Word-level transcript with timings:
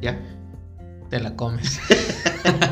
Ya. 0.00 0.16
Te 1.10 1.18
la 1.18 1.34
comes. 1.34 1.80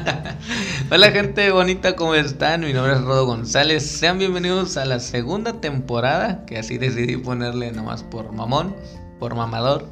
Hola 0.91 1.11
gente 1.11 1.51
bonita, 1.51 1.97
¿cómo 1.97 2.15
están? 2.15 2.61
Mi 2.61 2.73
nombre 2.73 2.93
es 2.93 3.01
Rodo 3.01 3.27
González. 3.27 3.85
Sean 3.85 4.19
bienvenidos 4.19 4.77
a 4.77 4.85
la 4.85 5.01
segunda 5.01 5.61
temporada, 5.61 6.45
que 6.47 6.57
así 6.57 6.79
decidí 6.79 7.17
ponerle 7.17 7.73
nomás 7.73 8.05
por 8.05 8.31
mamón, 8.33 8.77
por 9.19 9.35
mamador. 9.35 9.89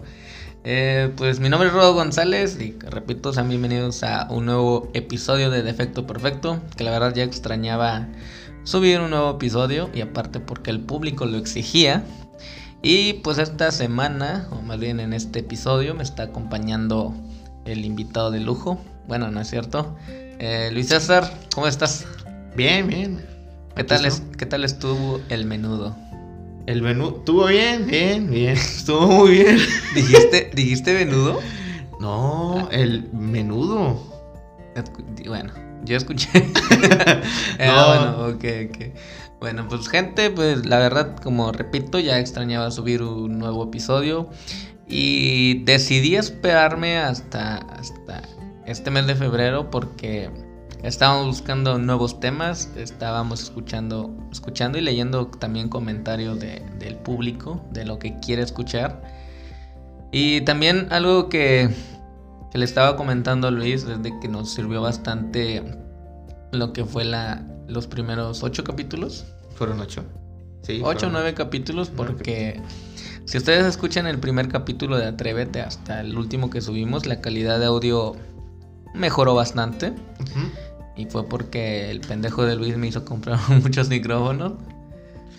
Eh, 0.63 1.11
pues 1.17 1.41
mi 1.41 1.49
nombre 1.49 1.71
es 1.71 1.75
Rodo 1.75 1.95
González 1.95 2.61
y 2.61 2.77
repito, 2.79 3.33
sean 3.33 3.49
bienvenidos 3.49 4.05
a 4.05 4.29
un 4.31 4.47
nuevo 4.47 4.91
episodio 4.95 5.51
de 5.51 5.65
Defecto 5.65 6.07
Perfecto, 6.07 6.61
que 6.77 6.85
la 6.85 6.93
verdad 6.93 7.15
ya 7.15 7.25
extrañaba 7.25 8.07
subir 8.63 9.01
un 9.01 9.11
nuevo 9.11 9.33
episodio 9.33 9.91
y 9.93 10.03
aparte 10.03 10.39
porque 10.39 10.71
el 10.71 10.81
público 10.81 11.27
lo 11.27 11.39
exigía. 11.39 12.05
Y 12.87 13.15
pues 13.15 13.39
esta 13.39 13.71
semana, 13.71 14.47
o 14.51 14.61
más 14.61 14.79
bien 14.79 15.01
en 15.01 15.15
este 15.15 15.39
episodio, 15.39 15.95
me 15.95 16.03
está 16.03 16.25
acompañando 16.25 17.15
el 17.65 17.85
invitado 17.85 18.31
de 18.31 18.41
lujo. 18.41 18.79
Bueno, 19.07 19.31
no 19.31 19.41
es 19.41 19.49
cierto. 19.49 19.97
Eh, 20.09 20.71
Luis 20.73 20.89
César, 20.89 21.33
¿cómo 21.55 21.67
estás? 21.67 22.07
Bien, 22.57 22.87
bien. 22.87 23.25
¿Qué 23.77 23.85
tal, 23.85 24.05
es, 24.07 24.23
¿Qué 24.39 24.47
tal 24.47 24.65
estuvo 24.65 25.21
el 25.29 25.47
menudo? 25.47 25.97
El 26.67 26.81
menú 26.81 27.17
estuvo 27.19 27.47
bien, 27.47 27.87
bien, 27.87 28.31
bien. 28.31 28.53
Estuvo 28.57 29.07
muy 29.07 29.33
bien. 29.33 29.59
¿Dijiste, 29.95 30.51
¿dijiste 30.55 30.95
menudo? 30.95 31.41
No, 32.01 32.69
el 32.71 33.11
menudo. 33.13 34.01
Bueno, 35.27 35.53
yo 35.85 35.97
escuché. 35.97 36.29
ah, 37.61 38.15
bueno, 38.17 38.35
ok, 38.35 38.45
ok. 38.71 38.97
Bueno, 39.41 39.69
pues 39.69 39.89
gente, 39.89 40.31
pues 40.31 40.65
la 40.65 40.79
verdad, 40.79 41.17
como 41.23 41.53
repito, 41.53 41.99
ya 41.99 42.19
extrañaba 42.19 42.71
subir 42.71 43.03
un 43.03 43.39
nuevo 43.39 43.65
episodio. 43.65 44.31
Y 44.87 45.65
decidí 45.65 46.17
esperarme 46.17 46.99
hasta, 46.99 47.57
hasta 47.57 48.23
este 48.67 48.91
mes 48.91 49.07
de 49.07 49.15
febrero 49.15 49.71
porque 49.71 50.31
estábamos 50.83 51.27
buscando 51.27 51.79
nuevos 51.79 52.21
temas, 52.21 52.71
estábamos 52.77 53.43
escuchando, 53.43 54.15
escuchando 54.31 54.79
y 54.79 54.83
leyendo 54.83 55.27
también 55.27 55.69
comentarios 55.69 56.39
de, 56.39 56.63
del 56.79 56.97
público, 56.97 57.65
de 57.73 57.87
lo 57.87 57.99
que 57.99 58.19
quiere 58.21 58.43
escuchar. 58.43 59.03
Y 60.13 60.43
también 60.43 60.89
algo 60.91 61.29
que, 61.29 61.71
que 62.53 62.59
le 62.59 62.65
estaba 62.65 62.97
comentando 62.97 63.49
a 63.49 63.51
Luis 63.51 63.87
desde 63.87 64.19
que 64.21 64.29
nos 64.29 64.53
sirvió 64.53 64.83
bastante 64.83 65.63
lo 66.53 66.73
que 66.73 66.85
fue 66.85 67.05
la, 67.05 67.45
los 67.67 67.87
primeros 67.87 68.43
ocho 68.43 68.63
capítulos. 68.63 69.25
Fueron 69.57 69.81
ocho. 69.81 70.05
Sí, 70.65 70.81
ocho 70.83 71.07
o 71.07 71.11
nueve 71.11 71.35
capítulos 71.35 71.91
porque 71.91 72.61
si 73.27 73.39
ustedes 73.39 73.65
escuchan 73.65 74.07
el 74.07 74.19
primer 74.19 74.49
capítulo 74.49 74.99
de 74.99 75.07
Atrévete 75.07 75.61
hasta 75.61 76.01
el 76.01 76.17
último 76.17 76.51
que 76.51 76.61
subimos, 76.61 77.07
la 77.07 77.21
calidad 77.21 77.59
de 77.59 77.67
audio 77.67 78.17
mejoró 78.95 79.35
bastante. 79.35 79.93
Y 80.97 81.07
fue 81.07 81.27
porque 81.27 81.91
el 81.91 82.01
pendejo 82.01 82.45
de 82.45 82.55
Luis 82.55 82.77
me 82.77 82.87
hizo 82.87 83.05
comprar 83.05 83.39
muchos 83.63 83.89
micrófonos. 83.89 84.53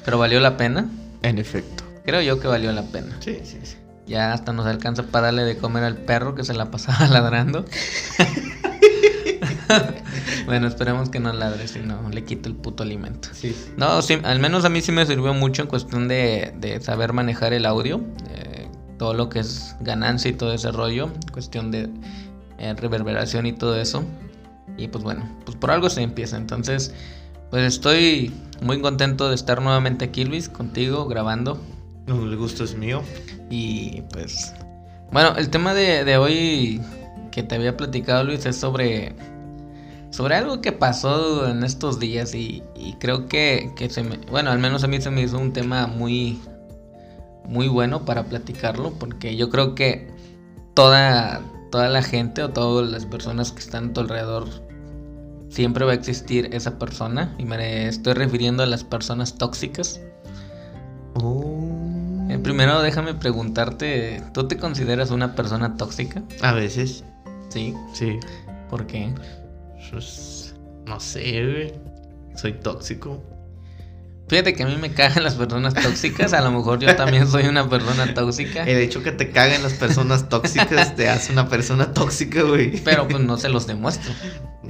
Pero 0.03 0.17
valió 0.17 0.39
la 0.39 0.57
pena. 0.57 0.89
En 1.21 1.37
efecto. 1.37 1.83
Creo 2.05 2.21
yo 2.21 2.39
que 2.39 2.47
valió 2.47 2.71
la 2.71 2.83
pena. 2.83 3.15
Sí, 3.19 3.39
sí, 3.43 3.59
sí. 3.63 3.77
Ya 4.05 4.33
hasta 4.33 4.53
nos 4.53 4.67
alcanza 4.67 5.03
para 5.03 5.27
darle 5.27 5.43
de 5.43 5.57
comer 5.57 5.83
al 5.83 5.97
perro 5.97 6.35
que 6.35 6.43
se 6.43 6.53
la 6.53 6.69
pasaba 6.69 7.07
ladrando. 7.11 7.65
bueno, 10.45 10.67
esperemos 10.67 11.09
que 11.09 11.19
no 11.19 11.33
ladre, 11.33 11.67
si 11.67 11.80
no 11.80 12.09
le 12.09 12.23
quite 12.23 12.49
el 12.49 12.55
puto 12.55 12.83
alimento. 12.83 13.30
Sí. 13.33 13.55
No, 13.77 14.02
sí, 14.02 14.17
al 14.23 14.39
menos 14.39 14.66
a 14.66 14.69
mí 14.69 14.81
sí 14.81 14.91
me 14.91 15.05
sirvió 15.05 15.33
mucho 15.33 15.63
en 15.63 15.67
cuestión 15.67 16.08
de, 16.08 16.53
de 16.58 16.81
saber 16.81 17.13
manejar 17.13 17.53
el 17.53 17.66
audio. 17.66 18.02
Eh, 18.30 18.67
todo 18.97 19.13
lo 19.13 19.30
que 19.30 19.39
es 19.39 19.75
ganancia 19.81 20.31
y 20.31 20.33
todo 20.33 20.53
ese 20.53 20.71
rollo. 20.71 21.11
Cuestión 21.31 21.71
de 21.71 21.89
eh, 22.58 22.73
reverberación 22.77 23.45
y 23.45 23.53
todo 23.53 23.80
eso. 23.80 24.03
Y 24.77 24.88
pues 24.88 25.03
bueno, 25.03 25.30
pues 25.45 25.58
por 25.58 25.71
algo 25.71 25.89
se 25.89 26.02
empieza. 26.02 26.37
Entonces, 26.37 26.93
pues 27.49 27.64
estoy 27.64 28.33
muy 28.61 28.82
contento 28.82 29.30
de 29.30 29.36
estar 29.36 29.61
nuevamente 29.61 30.05
aquí, 30.05 30.26
Luis, 30.26 30.49
contigo, 30.49 31.08
grabando. 31.08 31.59
El 32.08 32.36
gusto 32.37 32.64
es 32.64 32.76
mío. 32.76 33.02
Y 33.49 34.02
pues, 34.14 34.53
bueno, 35.11 35.36
el 35.37 35.49
tema 35.49 35.73
de, 35.73 36.17
hoy 36.17 36.82
que 37.32 37.43
te 37.43 37.55
había 37.55 37.76
platicado, 37.76 38.23
Luis, 38.23 38.45
es 38.45 38.55
sobre, 38.55 39.15
sobre 40.15 40.36
algo 40.36 40.61
que 40.61 40.71
pasó 40.71 41.45
en 41.49 41.65
estos 41.65 41.99
días 41.99 42.33
y, 42.33 42.64
creo 42.99 43.27
que, 43.27 43.73
que, 43.76 43.89
se 43.89 44.02
me, 44.02 44.17
bueno, 44.31 44.49
al 44.49 44.59
menos 44.59 44.86
a 44.86 44.87
mí 44.87 45.02
se 45.02 45.11
me 45.11 45.21
hizo 45.21 45.37
un 45.37 45.52
tema 45.52 45.87
muy, 45.87 46.39
muy 47.43 47.67
bueno 47.67 48.05
para 48.05 48.23
platicarlo, 48.23 48.93
porque 48.93 49.36
yo 49.36 49.49
creo 49.49 49.76
que 49.76 50.08
toda, 50.73 51.42
toda 51.70 51.89
la 51.89 52.02
gente 52.02 52.43
o 52.43 52.49
todas 52.52 52.89
las 52.89 53.05
personas 53.05 53.52
que 53.52 53.59
están 53.59 53.89
a 53.89 53.93
tu 53.93 53.99
alrededor 53.99 54.48
siempre 55.49 55.83
va 55.83 55.92
a 55.92 55.95
existir 55.95 56.49
esa 56.53 56.80
persona 56.80 57.36
y 57.37 57.43
me 57.43 57.89
estoy 57.89 58.14
refiriendo 58.14 58.64
a 58.64 58.67
las 58.67 58.86
personas 58.86 59.36
tóxicas. 59.36 59.99
Oh. 61.15 62.26
Eh, 62.30 62.39
primero 62.39 62.82
déjame 62.82 63.15
preguntarte, 63.15 64.23
¿tú 64.33 64.47
te 64.47 64.58
consideras 64.58 65.11
una 65.11 65.36
persona 65.36 65.76
tóxica? 65.76 66.23
A 66.42 66.53
veces. 66.53 67.03
Sí. 67.49 67.73
Sí. 67.92 68.17
¿Por 68.70 68.87
qué? 68.87 69.14
Pues, 69.91 70.55
no 70.85 70.99
sé, 70.99 71.73
Soy 72.35 72.53
tóxico. 72.53 73.23
Fíjate 74.27 74.55
que 74.55 74.63
a 74.63 74.65
mí 74.65 74.75
me 74.77 74.91
cagan 74.91 75.23
las 75.23 75.35
personas 75.35 75.75
tóxicas, 75.75 76.33
a 76.33 76.41
lo 76.41 76.51
mejor 76.51 76.79
yo 76.79 76.95
también 76.95 77.27
soy 77.27 77.45
una 77.45 77.69
persona 77.69 78.11
tóxica. 78.13 78.63
El 78.63 78.79
hecho 78.79 79.03
que 79.03 79.11
te 79.11 79.29
caguen 79.29 79.61
las 79.61 79.73
personas 79.73 80.29
tóxicas 80.29 80.95
te 80.95 81.09
hace 81.09 81.31
una 81.31 81.47
persona 81.47 81.93
tóxica, 81.93 82.41
güey. 82.41 82.79
Pero 82.83 83.07
pues 83.07 83.23
no 83.23 83.37
se 83.37 83.49
los 83.49 83.67
demuestro. 83.67 84.11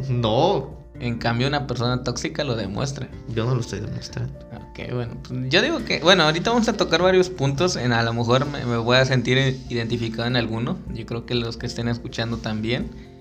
No. 0.10 0.84
En 1.00 1.18
cambio, 1.18 1.48
una 1.48 1.68
persona 1.68 2.04
tóxica 2.04 2.44
lo 2.44 2.56
demuestra. 2.56 3.08
Yo 3.30 3.46
no 3.46 3.56
lo 3.56 3.62
estoy 3.62 3.80
demostrando. 3.80 4.38
Ok, 4.70 4.94
bueno. 4.94 5.18
Pues, 5.28 5.50
yo 5.50 5.62
digo 5.62 5.84
que, 5.86 6.00
bueno, 6.00 6.24
ahorita 6.24 6.52
vamos 6.52 6.68
a 6.68 6.74
tocar 6.74 7.02
varios 7.02 7.30
puntos. 7.30 7.78
En 7.78 7.94
a 7.94 8.04
lo 8.04 8.14
mejor 8.14 8.46
me, 8.46 8.66
me 8.66 8.78
voy 8.78 8.98
a 8.98 9.06
sentir 9.06 9.38
identificado 9.70 10.28
en 10.28 10.36
alguno. 10.36 10.78
Yo 10.94 11.06
creo 11.06 11.26
que 11.26 11.36
los 11.36 11.56
que 11.58 11.66
estén 11.66 11.88
escuchando 11.88 12.38
también. 12.38 13.15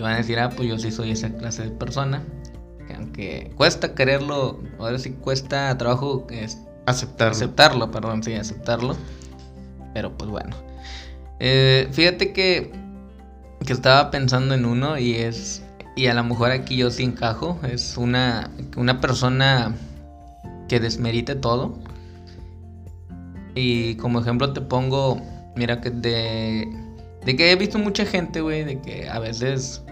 Y 0.00 0.02
van 0.02 0.14
a 0.14 0.16
decir, 0.16 0.38
ah, 0.38 0.48
pues 0.48 0.66
yo 0.66 0.78
sí 0.78 0.90
soy 0.90 1.10
esa 1.10 1.28
clase 1.28 1.64
de 1.64 1.70
persona 1.70 2.24
aunque 2.96 3.50
cuesta 3.56 3.94
quererlo, 3.94 4.60
ahora 4.78 4.98
sí 4.98 5.10
cuesta 5.12 5.76
trabajo 5.78 6.26
aceptarlo. 6.86 7.32
Aceptarlo, 7.32 7.90
perdón, 7.90 8.22
sí, 8.22 8.34
aceptarlo. 8.34 8.96
Pero 9.94 10.16
pues 10.16 10.30
bueno. 10.30 10.56
Eh, 11.38 11.88
fíjate 11.92 12.32
que, 12.32 12.72
que 13.64 13.72
estaba 13.72 14.10
pensando 14.10 14.54
en 14.54 14.64
uno 14.64 14.98
y 14.98 15.14
es, 15.14 15.62
y 15.96 16.06
a 16.06 16.14
lo 16.14 16.24
mejor 16.24 16.50
aquí 16.50 16.76
yo 16.76 16.90
sí 16.90 17.04
encajo, 17.04 17.58
es 17.62 17.96
una, 17.96 18.50
una 18.76 19.00
persona 19.00 19.74
que 20.68 20.80
desmerite 20.80 21.34
todo. 21.34 21.78
Y 23.54 23.96
como 23.96 24.20
ejemplo 24.20 24.52
te 24.52 24.60
pongo, 24.60 25.20
mira 25.56 25.80
que 25.80 25.90
de, 25.90 26.68
de 27.24 27.36
que 27.36 27.50
he 27.50 27.56
visto 27.56 27.78
mucha 27.78 28.04
gente, 28.04 28.40
güey, 28.40 28.64
de 28.64 28.80
que 28.80 29.08
a 29.08 29.18
veces 29.18 29.82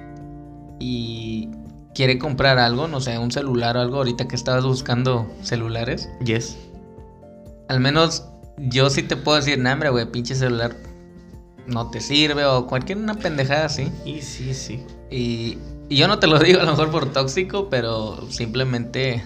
y 0.78 1.48
quiere 1.94 2.18
comprar 2.18 2.58
algo, 2.58 2.88
no 2.88 3.00
sé, 3.00 3.18
un 3.18 3.30
celular 3.30 3.76
o 3.76 3.80
algo, 3.80 3.96
ahorita 3.98 4.28
que 4.28 4.36
estabas 4.36 4.64
buscando 4.64 5.30
celulares. 5.42 6.08
Yes. 6.24 6.56
Al 7.68 7.80
menos 7.80 8.24
yo 8.58 8.90
sí 8.90 9.02
te 9.02 9.16
puedo 9.16 9.36
decir, 9.36 9.58
nah, 9.58 9.72
hombre, 9.72 9.90
güey, 9.90 10.10
pinche 10.10 10.34
celular 10.34 10.76
no 11.66 11.90
te 11.90 12.00
sirve 12.00 12.44
o 12.44 12.66
cualquier 12.66 12.98
una 12.98 13.14
pendejada 13.14 13.66
así. 13.66 13.92
Y 14.04 14.22
sí, 14.22 14.54
sí. 14.54 14.82
Y, 15.10 15.58
y 15.88 15.96
yo 15.96 16.08
no 16.08 16.18
te 16.18 16.26
lo 16.26 16.38
digo 16.40 16.60
a 16.60 16.64
lo 16.64 16.70
mejor 16.70 16.90
por 16.90 17.12
tóxico, 17.12 17.68
pero 17.68 18.30
simplemente 18.30 19.22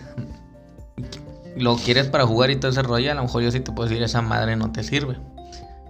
lo 1.56 1.76
quieres 1.76 2.06
para 2.06 2.26
jugar 2.26 2.50
y 2.50 2.56
todo 2.56 2.70
ese 2.70 2.82
rollo, 2.82 3.12
a 3.12 3.14
lo 3.14 3.22
mejor 3.22 3.42
yo 3.42 3.50
sí 3.50 3.60
te 3.60 3.72
puedo 3.72 3.88
decir, 3.88 4.02
esa 4.02 4.22
madre 4.22 4.56
no 4.56 4.72
te 4.72 4.82
sirve. 4.82 5.18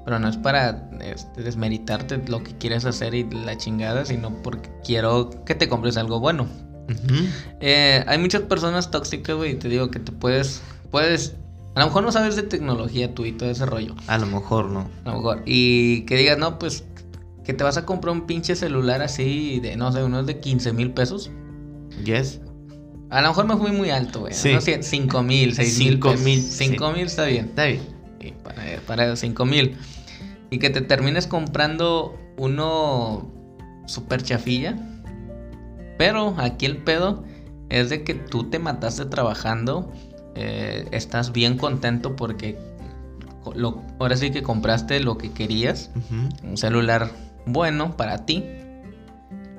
Pero 0.05 0.19
no 0.19 0.29
es 0.29 0.37
para 0.37 0.91
este, 1.01 1.43
desmeritarte 1.43 2.23
lo 2.27 2.43
que 2.43 2.57
quieres 2.59 2.85
hacer 2.85 3.15
y 3.15 3.25
la 3.31 3.57
chingada, 3.57 4.05
sino 4.05 4.43
porque 4.43 4.71
quiero 4.85 5.31
que 5.45 5.55
te 5.55 5.69
compres 5.69 5.97
algo 5.97 6.19
bueno. 6.19 6.49
Eh, 7.61 8.05
hay 8.07 8.19
muchas 8.19 8.43
personas 8.43 8.91
tóxicas, 8.91 9.37
güey, 9.37 9.53
y 9.53 9.55
te 9.55 9.69
digo 9.69 9.91
que 9.91 10.01
te 10.01 10.13
puedes, 10.13 10.63
puedes, 10.91 11.37
a 11.75 11.81
lo 11.81 11.87
mejor 11.87 12.03
no 12.03 12.13
sabes 12.13 12.37
de 12.37 12.43
tecnología 12.43 13.15
tú 13.15 13.25
y 13.25 13.33
todo 13.33 13.51
ese 13.51 13.67
rollo. 13.67 13.95
A 14.07 14.19
lo 14.19 14.27
mejor 14.27 14.67
no. 14.67 14.91
A 15.05 15.11
lo 15.11 15.17
mejor. 15.17 15.43
Y 15.47 16.03
que 16.03 16.17
digas, 16.17 16.39
no, 16.39 16.59
pues, 16.59 16.85
que 17.45 17.55
te 17.55 17.65
vas 17.65 17.77
a 17.77 17.87
comprar 17.87 18.15
un 18.15 18.27
pinche 18.27 18.57
celular 18.57 19.03
así 19.03 19.61
de, 19.61 19.77
no 19.77 19.93
sé, 19.93 20.03
unos 20.03 20.27
de 20.27 20.41
15 20.41 20.73
mil 20.73 20.93
pesos. 20.93 21.31
Yes. 22.05 22.41
A 23.11 23.21
lo 23.21 23.29
mejor 23.29 23.47
me 23.47 23.57
fui 23.57 23.73
muy 23.73 23.91
alto, 23.91 24.21
güey. 24.21 24.33
Sí. 24.33 24.53
No 24.53 24.61
sé, 24.61 24.83
5 24.83 25.23
mil, 25.23 25.55
6 25.55 25.79
mil. 25.79 25.93
5 25.95 26.15
mil. 26.25 26.43
5 26.43 26.93
mil 26.93 27.07
está 27.07 27.27
bien. 27.27 27.47
Está 27.47 27.65
bien. 27.67 27.83
para, 28.43 28.81
para 28.87 29.17
5 29.17 29.45
mil. 29.45 29.77
Y 30.53 30.61
que 30.61 30.71
te 30.71 30.83
termines 30.83 31.27
comprando 31.27 32.17
uno 32.37 33.29
super 33.87 34.23
chafilla 34.23 34.77
pero 36.03 36.35
aquí 36.39 36.67
el 36.67 36.79
pedo 36.79 37.23
es 37.69 37.89
de 37.89 38.03
que 38.03 38.15
tú 38.15 38.51
te 38.51 38.59
mataste 38.59 39.05
trabajando, 39.05 39.93
eh, 40.35 40.89
estás 40.91 41.31
bien 41.31 41.57
contento 41.59 42.17
porque 42.17 42.59
lo, 43.55 43.83
ahora 44.01 44.17
sí 44.17 44.33
que 44.33 44.43
compraste 44.43 44.99
lo 44.99 45.17
que 45.17 45.31
querías, 45.31 45.91
un 46.43 46.57
celular 46.57 47.09
bueno 47.47 47.97
para 47.97 48.27
ti, 48.27 48.45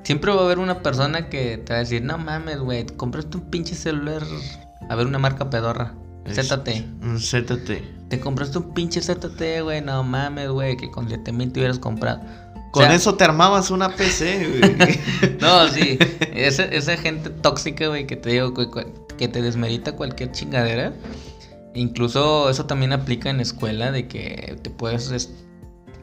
siempre 0.02 0.32
va 0.32 0.42
a 0.42 0.44
haber 0.44 0.58
una 0.58 0.82
persona 0.82 1.30
que 1.30 1.56
te 1.56 1.72
va 1.72 1.78
a 1.78 1.80
decir, 1.80 2.02
no 2.02 2.18
mames, 2.18 2.58
güey, 2.58 2.84
compraste 2.84 3.38
un 3.38 3.44
pinche 3.44 3.74
celular, 3.74 4.22
a 4.90 4.94
ver 4.96 5.06
una 5.06 5.18
marca 5.18 5.48
pedorra. 5.48 5.94
ZT. 6.28 6.68
Un 7.02 7.18
ZT. 7.18 8.03
Te 8.14 8.20
compraste 8.20 8.58
un 8.58 8.72
pinche 8.72 9.00
ZT, 9.00 9.62
güey, 9.64 9.80
no 9.80 10.04
mames, 10.04 10.48
güey, 10.48 10.76
que 10.76 10.88
con 10.88 11.08
7 11.08 11.32
mil 11.32 11.50
te 11.50 11.58
hubieras 11.58 11.80
comprado. 11.80 12.20
Con 12.70 12.88
eso 12.92 13.16
te 13.16 13.24
armabas 13.24 13.72
una 13.72 13.88
PC, 13.88 14.60
güey. 14.60 15.36
no, 15.40 15.66
sí. 15.66 15.98
Esa, 16.32 16.62
esa 16.66 16.96
gente 16.96 17.30
tóxica, 17.30 17.88
güey, 17.88 18.06
que 18.06 18.14
te 18.14 18.30
digo, 18.30 18.54
que 19.18 19.26
te 19.26 19.42
desmerita 19.42 19.96
cualquier 19.96 20.30
chingadera. 20.30 20.92
Incluso 21.74 22.48
eso 22.48 22.66
también 22.66 22.92
aplica 22.92 23.30
en 23.30 23.40
escuela, 23.40 23.90
de 23.90 24.06
que 24.06 24.60
te 24.62 24.70
puedes 24.70 25.28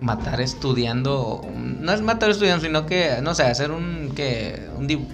matar 0.02 0.42
estudiando. 0.42 1.48
No 1.56 1.94
es 1.94 2.02
matar 2.02 2.30
estudiando, 2.30 2.66
sino 2.66 2.88
que, 2.88 3.19
no 3.22 3.34
sé, 3.36 3.44
hacer 3.44 3.72
un, 3.72 4.12
que, 4.13 4.68
un 4.78 4.86
dibujo 4.86 5.13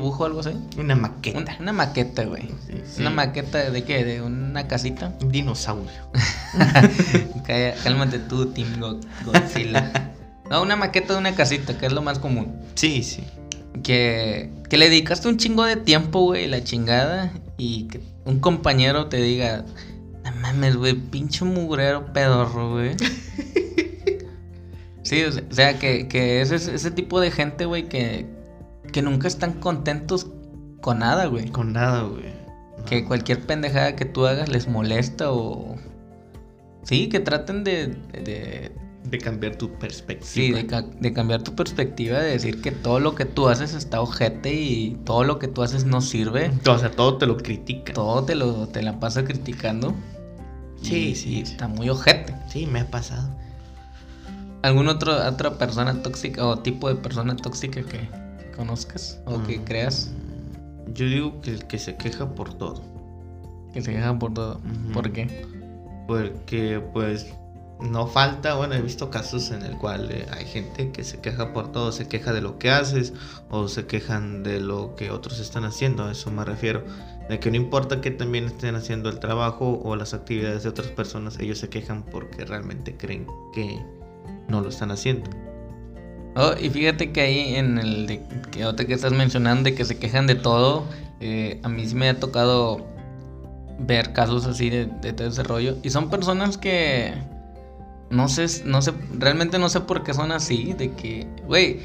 o 0.00 0.24
algo 0.24 0.40
así. 0.40 0.50
Una 0.76 0.96
maqueta. 0.96 1.56
Una, 1.60 1.72
maqueta, 1.72 2.24
güey. 2.24 2.50
Una 2.98 3.10
maqueta 3.10 3.70
de 3.70 3.84
qué? 3.84 4.04
De 4.04 4.22
una 4.22 4.66
casita. 4.66 5.14
Un 5.20 5.30
dinosaurio. 5.30 5.90
Cálmate 7.84 8.18
tú, 8.18 8.46
Team 8.46 8.80
Godzilla. 9.24 10.12
No, 10.50 10.62
una 10.62 10.76
maqueta 10.76 11.12
de 11.12 11.18
una 11.18 11.34
casita, 11.34 11.76
que 11.76 11.86
es 11.86 11.92
lo 11.92 12.02
más 12.02 12.18
común. 12.18 12.60
Sí, 12.74 13.02
sí. 13.02 13.22
Que, 13.82 14.50
que 14.68 14.78
le 14.78 14.88
dedicaste 14.88 15.28
un 15.28 15.36
chingo 15.36 15.64
de 15.64 15.76
tiempo, 15.76 16.20
güey, 16.20 16.48
la 16.48 16.64
chingada. 16.64 17.32
Y 17.58 17.84
que 17.88 18.00
un 18.24 18.40
compañero 18.40 19.06
te 19.06 19.18
diga, 19.18 19.64
no 20.24 20.32
mames, 20.40 20.76
güey, 20.76 20.94
pinche 20.94 21.44
mugrero 21.44 22.12
pedorro, 22.12 22.72
güey. 22.72 22.96
sí, 25.02 25.24
o 25.24 25.32
sea, 25.52 25.78
que, 25.78 26.08
que 26.08 26.40
es 26.40 26.50
ese, 26.50 26.90
tipo 26.90 27.20
de 27.20 27.30
gente, 27.30 27.64
güey, 27.64 27.88
que, 27.88 28.26
que 28.92 29.02
nunca 29.02 29.28
están 29.28 29.54
contentos 29.54 30.28
con 30.80 31.00
nada, 31.00 31.26
güey. 31.26 31.48
Con 31.50 31.72
nada, 31.72 32.02
güey. 32.02 32.32
Que 32.86 33.04
cualquier 33.04 33.46
pendejada 33.46 33.96
que 33.96 34.04
tú 34.04 34.26
hagas 34.26 34.48
les 34.48 34.68
molesta 34.68 35.32
o... 35.32 35.76
Sí, 36.84 37.08
que 37.08 37.20
traten 37.20 37.64
de 37.64 38.72
de 39.10 39.18
cambiar 39.18 39.56
tu 39.56 39.72
perspectiva. 39.78 40.28
Sí, 40.28 40.52
de, 40.52 41.12
cambiar 41.12 41.42
tu 41.42 41.54
perspectiva, 41.54 42.18
de 42.18 42.30
decir 42.30 42.60
que 42.60 42.72
todo 42.72 43.00
lo 43.00 43.14
que 43.14 43.24
tú 43.24 43.48
haces 43.48 43.74
está 43.74 44.00
ojete 44.00 44.52
y 44.52 44.98
todo 45.04 45.24
lo 45.24 45.38
que 45.38 45.48
tú 45.48 45.62
haces 45.62 45.84
no 45.84 46.00
sirve. 46.00 46.50
O 46.66 46.78
sea, 46.78 46.90
todo 46.90 47.16
te 47.16 47.26
lo 47.26 47.36
critica. 47.36 47.92
Todo 47.92 48.24
te 48.24 48.34
lo 48.34 48.68
te 48.68 48.82
la 48.82 49.00
pasa 49.00 49.24
criticando. 49.24 49.94
Sí, 50.82 51.14
sí. 51.14 51.40
Está 51.40 51.68
muy 51.68 51.88
ojete. 51.88 52.34
Sí, 52.48 52.66
me 52.66 52.80
ha 52.80 52.90
pasado. 52.90 53.28
¿Algún 54.62 54.88
otro, 54.88 55.14
otra 55.26 55.56
persona 55.56 56.02
tóxica 56.02 56.44
o 56.44 56.58
tipo 56.58 56.88
de 56.88 56.96
persona 56.96 57.36
tóxica 57.36 57.82
que 57.82 58.08
conozcas 58.58 59.20
o 59.24 59.42
que 59.44 59.58
mm, 59.58 59.64
creas? 59.64 60.10
Yo 60.92 61.06
digo 61.06 61.40
que 61.40 61.52
el 61.52 61.66
que 61.66 61.78
se 61.78 61.96
queja 61.96 62.34
por 62.34 62.52
todo. 62.54 62.82
Que 63.72 63.80
se 63.80 63.92
queja 63.92 64.18
por 64.18 64.34
todo. 64.34 64.60
¿Por 64.92 65.12
qué? 65.12 65.46
Porque 66.06 66.82
pues 66.92 67.32
no 67.80 68.08
falta, 68.08 68.56
bueno, 68.56 68.74
he 68.74 68.82
visto 68.82 69.10
casos 69.10 69.52
en 69.52 69.62
el 69.62 69.76
cual 69.78 70.10
eh, 70.10 70.26
hay 70.32 70.44
gente 70.44 70.90
que 70.90 71.04
se 71.04 71.20
queja 71.20 71.52
por 71.52 71.70
todo, 71.70 71.92
se 71.92 72.08
queja 72.08 72.32
de 72.32 72.40
lo 72.40 72.58
que 72.58 72.70
haces 72.70 73.12
o 73.50 73.68
se 73.68 73.86
quejan 73.86 74.42
de 74.42 74.60
lo 74.60 74.96
que 74.96 75.12
otros 75.12 75.38
están 75.38 75.64
haciendo, 75.64 76.04
a 76.04 76.12
eso 76.12 76.30
me 76.32 76.44
refiero, 76.44 76.84
de 77.28 77.38
que 77.38 77.50
no 77.50 77.56
importa 77.56 78.00
que 78.00 78.10
también 78.10 78.46
estén 78.46 78.74
haciendo 78.74 79.08
el 79.08 79.20
trabajo 79.20 79.80
o 79.84 79.94
las 79.94 80.12
actividades 80.12 80.64
de 80.64 80.70
otras 80.70 80.88
personas, 80.88 81.38
ellos 81.38 81.58
se 81.58 81.68
quejan 81.68 82.02
porque 82.02 82.44
realmente 82.44 82.96
creen 82.96 83.26
que 83.54 83.80
no 84.48 84.60
lo 84.60 84.70
están 84.70 84.90
haciendo. 84.90 85.30
Oh, 86.36 86.52
y 86.60 86.70
fíjate 86.70 87.10
que 87.12 87.20
ahí 87.20 87.54
en 87.56 87.78
el 87.78 88.06
de, 88.06 88.22
que 88.52 88.64
otra 88.64 88.86
que 88.86 88.94
estás 88.94 89.12
mencionando 89.12 89.64
de 89.64 89.74
que 89.74 89.84
se 89.84 89.98
quejan 89.98 90.26
de 90.26 90.36
todo, 90.36 90.84
eh, 91.20 91.60
a 91.62 91.68
mí 91.68 91.86
sí 91.86 91.94
me 91.94 92.08
ha 92.08 92.20
tocado 92.20 92.86
ver 93.80 94.12
casos 94.12 94.46
así 94.46 94.70
de, 94.70 94.86
de 94.86 95.12
todo 95.12 95.28
ese 95.28 95.42
rollo. 95.42 95.76
Y 95.82 95.90
son 95.90 96.10
personas 96.10 96.58
que 96.58 97.14
no 98.10 98.28
sé, 98.28 98.46
no 98.64 98.80
sé, 98.82 98.92
realmente 99.18 99.58
no 99.58 99.68
sé 99.68 99.80
por 99.80 100.02
qué 100.02 100.14
son 100.14 100.32
así, 100.32 100.72
de 100.72 100.92
que, 100.92 101.26
güey, 101.46 101.80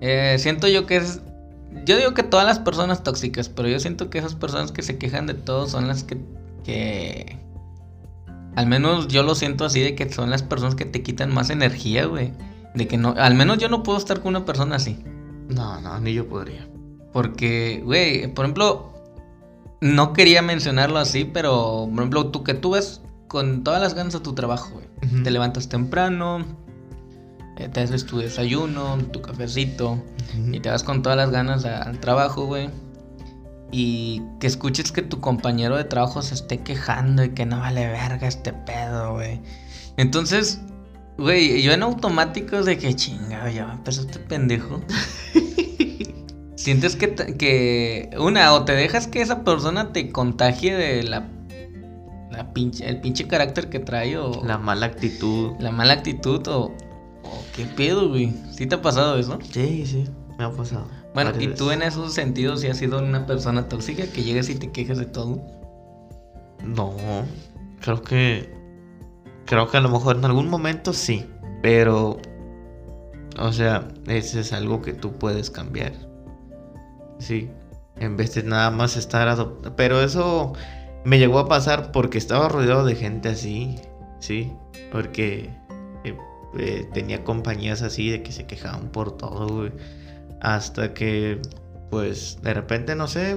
eh, 0.00 0.36
siento 0.38 0.68
yo 0.68 0.86
que 0.86 0.96
es, 0.96 1.20
yo 1.84 1.96
digo 1.96 2.14
que 2.14 2.22
todas 2.22 2.46
las 2.46 2.58
personas 2.58 3.02
tóxicas, 3.02 3.48
pero 3.48 3.68
yo 3.68 3.80
siento 3.80 4.08
que 4.08 4.18
esas 4.18 4.34
personas 4.34 4.72
que 4.72 4.82
se 4.82 4.98
quejan 4.98 5.26
de 5.26 5.34
todo 5.34 5.66
son 5.66 5.88
las 5.88 6.04
que, 6.04 6.18
que, 6.64 7.38
al 8.54 8.66
menos 8.66 9.08
yo 9.08 9.22
lo 9.22 9.34
siento 9.34 9.64
así, 9.64 9.80
de 9.80 9.94
que 9.94 10.10
son 10.12 10.30
las 10.30 10.42
personas 10.42 10.74
que 10.74 10.84
te 10.84 11.02
quitan 11.02 11.34
más 11.34 11.50
energía, 11.50 12.06
güey, 12.06 12.32
de 12.76 12.86
que 12.86 12.98
no, 12.98 13.14
al 13.16 13.34
menos 13.34 13.58
yo 13.58 13.68
no 13.68 13.82
puedo 13.82 13.98
estar 13.98 14.20
con 14.20 14.28
una 14.28 14.44
persona 14.44 14.76
así. 14.76 15.02
No, 15.48 15.80
no, 15.80 15.98
ni 15.98 16.12
yo 16.12 16.28
podría. 16.28 16.68
Porque, 17.12 17.80
güey, 17.84 18.32
por 18.32 18.44
ejemplo, 18.44 18.92
no 19.80 20.12
quería 20.12 20.42
mencionarlo 20.42 20.98
así, 20.98 21.24
pero, 21.24 21.86
por 21.88 22.00
ejemplo, 22.00 22.26
tú 22.26 22.44
que 22.44 22.54
tú 22.54 22.72
ves 22.72 23.00
con 23.28 23.64
todas 23.64 23.80
las 23.80 23.94
ganas 23.94 24.14
a 24.14 24.22
tu 24.22 24.34
trabajo, 24.34 24.70
güey. 24.74 25.22
Te 25.22 25.30
levantas 25.30 25.68
temprano, 25.68 26.44
eh, 27.56 27.68
te 27.68 27.80
haces 27.80 28.04
tu 28.04 28.18
desayuno, 28.18 28.98
tu 29.12 29.22
cafecito, 29.22 30.02
y 30.52 30.60
te 30.60 30.68
vas 30.68 30.82
con 30.82 31.02
todas 31.02 31.16
las 31.16 31.30
ganas 31.30 31.64
al 31.64 31.98
trabajo, 32.00 32.44
güey. 32.44 32.68
Y 33.72 34.22
que 34.38 34.46
escuches 34.46 34.92
que 34.92 35.02
tu 35.02 35.20
compañero 35.20 35.76
de 35.76 35.84
trabajo 35.84 36.22
se 36.22 36.34
esté 36.34 36.58
quejando 36.58 37.24
y 37.24 37.30
que 37.30 37.46
no 37.46 37.58
vale 37.60 37.86
verga 37.86 38.28
este 38.28 38.52
pedo, 38.52 39.14
güey. 39.14 39.40
Entonces, 39.96 40.60
güey, 41.18 41.62
yo 41.62 41.72
en 41.72 41.82
automático 41.82 42.62
de 42.62 42.78
que 42.78 42.94
chinga, 42.94 43.50
ya 43.50 43.72
empezó 43.72 44.02
este 44.02 44.18
pendejo. 44.18 44.82
Sientes 46.56 46.96
que, 46.96 47.14
que, 47.14 48.10
una, 48.18 48.52
o 48.52 48.64
te 48.64 48.72
dejas 48.72 49.06
que 49.06 49.20
esa 49.22 49.44
persona 49.44 49.92
te 49.92 50.10
contagie 50.10 50.74
de 50.74 51.02
la 51.04 51.28
pinche, 52.52 52.88
el 52.88 53.00
pinche 53.00 53.26
carácter 53.26 53.68
que 53.68 53.78
trae 53.78 54.16
o... 54.16 54.42
La 54.44 54.58
mala 54.58 54.86
actitud. 54.86 55.52
La 55.58 55.70
mala 55.70 55.94
actitud 55.94 56.46
o... 56.48 56.72
¿Qué 57.54 57.64
pedo, 57.64 58.08
güey? 58.08 58.32
¿Sí 58.50 58.66
te 58.66 58.76
ha 58.76 58.82
pasado 58.82 59.18
eso? 59.18 59.38
Sí, 59.50 59.84
sí, 59.86 60.04
me 60.38 60.44
ha 60.44 60.50
pasado. 60.50 60.88
Bueno, 61.14 61.32
¿y 61.38 61.48
tú 61.48 61.70
en 61.70 61.82
esos 61.82 62.14
sentidos 62.14 62.60
si 62.60 62.68
has 62.68 62.78
sido 62.78 62.98
una 62.98 63.26
persona 63.26 63.68
tóxica 63.68 64.06
que 64.06 64.22
llegas 64.22 64.48
y 64.48 64.54
te 64.54 64.70
quejas 64.70 64.98
de 64.98 65.06
todo? 65.06 65.42
No, 66.64 66.94
creo 67.80 68.02
que... 68.02 68.55
Creo 69.46 69.68
que 69.68 69.76
a 69.76 69.80
lo 69.80 69.88
mejor 69.88 70.16
en 70.16 70.24
algún 70.24 70.48
momento 70.48 70.92
sí, 70.92 71.26
pero... 71.62 72.18
O 73.38 73.52
sea, 73.52 73.88
ese 74.06 74.40
es 74.40 74.52
algo 74.52 74.80
que 74.80 74.94
tú 74.94 75.12
puedes 75.12 75.50
cambiar. 75.50 75.92
Sí, 77.18 77.50
en 77.96 78.16
vez 78.16 78.34
de 78.34 78.42
nada 78.42 78.70
más 78.70 78.96
estar 78.96 79.28
adoptando. 79.28 79.76
Pero 79.76 80.00
eso 80.02 80.54
me 81.04 81.18
llegó 81.18 81.38
a 81.38 81.48
pasar 81.48 81.92
porque 81.92 82.18
estaba 82.18 82.48
rodeado 82.48 82.84
de 82.84 82.94
gente 82.94 83.28
así, 83.28 83.76
sí, 84.20 84.52
porque 84.90 85.50
eh, 86.04 86.16
eh, 86.58 86.88
tenía 86.92 87.24
compañías 87.24 87.82
así 87.82 88.10
de 88.10 88.22
que 88.22 88.32
se 88.32 88.46
quejaban 88.46 88.88
por 88.90 89.16
todo. 89.16 89.70
Hasta 90.40 90.94
que, 90.94 91.40
pues, 91.90 92.38
de 92.42 92.54
repente, 92.54 92.94
no 92.94 93.06
sé, 93.06 93.36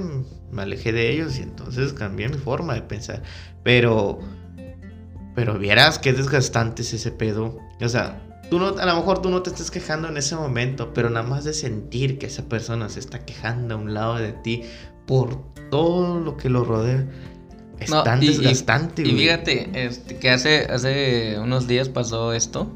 me 0.52 0.62
alejé 0.62 0.92
de 0.92 1.12
ellos 1.12 1.38
y 1.40 1.44
entonces 1.44 1.94
cambié 1.94 2.30
mi 2.30 2.38
forma 2.38 2.74
de 2.74 2.82
pensar. 2.82 3.22
Pero, 3.64 4.20
pero 5.40 5.58
vieras 5.58 6.00
qué 6.00 6.12
desgastante 6.12 6.82
es 6.82 6.92
ese 6.92 7.12
pedo. 7.12 7.58
O 7.80 7.88
sea, 7.88 8.22
tú 8.50 8.60
no, 8.60 8.78
a 8.78 8.86
lo 8.86 8.96
mejor 8.98 9.22
tú 9.22 9.30
no 9.30 9.42
te 9.42 9.50
estás 9.50 9.72
quejando 9.72 10.10
en 10.10 10.18
ese 10.18 10.36
momento, 10.36 10.94
pero 10.94 11.10
nada 11.10 11.26
más 11.26 11.46
de 11.46 11.54
sentir 11.54 12.20
que 12.20 12.26
esa 12.26 12.44
persona 12.50 12.90
se 12.90 13.00
está 13.00 13.20
quejando 13.20 13.76
a 13.76 13.78
un 13.78 13.94
lado 13.94 14.16
de 14.16 14.34
ti 14.34 14.64
por 15.08 15.42
todo 15.70 16.20
lo 16.20 16.36
que 16.36 16.50
lo 16.50 16.66
rodea 16.66 17.08
es 17.80 17.90
tan 17.90 18.20
desgastante, 18.20 19.04
y, 19.04 19.12
y, 19.12 19.18
fíjate, 19.18 19.86
este, 19.86 20.18
que 20.18 20.30
hace, 20.30 20.66
hace 20.66 21.40
unos 21.40 21.70
días 21.70 21.88
pasó 21.88 22.34
esto. 22.34 22.70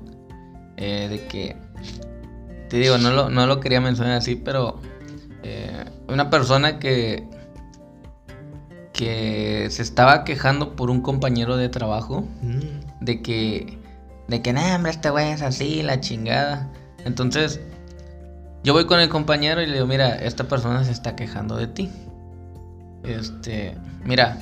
Eh, 0.77 1.10
de 1.10 1.27
que. 1.27 1.58
Te 2.70 2.77
digo, 2.77 2.98
no 2.98 3.12
lo, 3.12 3.29
no 3.29 3.46
lo 3.46 3.60
quería 3.60 3.82
mencionar 3.82 4.13
así, 4.13 4.38
pero. 4.38 4.79
Eh, 5.43 5.84
una 6.08 6.29
persona 6.29 6.79
que. 6.79 7.27
Que 8.94 9.68
se 9.72 9.82
estaba 9.82 10.24
quejando 10.24 10.76
por 10.76 10.90
un 10.90 11.02
compañero 11.02 11.58
de 11.58 11.70
trabajo. 11.70 12.28
Mm. 12.42 13.04
De 13.04 13.22
que. 13.22 13.80
De 14.28 14.42
que, 14.42 14.54
nah, 14.54 14.76
hombre, 14.76 14.92
este 14.92 15.10
güey 15.10 15.32
es 15.32 15.42
así, 15.42 15.84
la 15.84 16.00
chingada. 16.00 16.72
Entonces. 17.06 17.60
Yo 18.64 18.72
voy 18.72 18.86
con 18.86 19.00
el 19.02 19.10
compañero 19.10 19.62
y 19.62 19.66
le 19.66 19.74
digo, 19.74 19.88
mira, 19.88 20.16
esta 20.16 20.46
persona 20.46 20.86
se 20.86 20.92
está 20.92 21.16
quejando 21.16 21.58
de 21.58 21.68
ti. 21.68 21.92
Este. 23.04 23.76
Mira, 24.06 24.38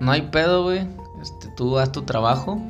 no 0.00 0.12
hay 0.12 0.22
pedo, 0.22 0.64
güey. 0.64 0.86
Este, 1.20 1.48
tú 1.56 1.78
haz 1.78 1.92
tu 1.92 2.02
trabajo. 2.02 2.60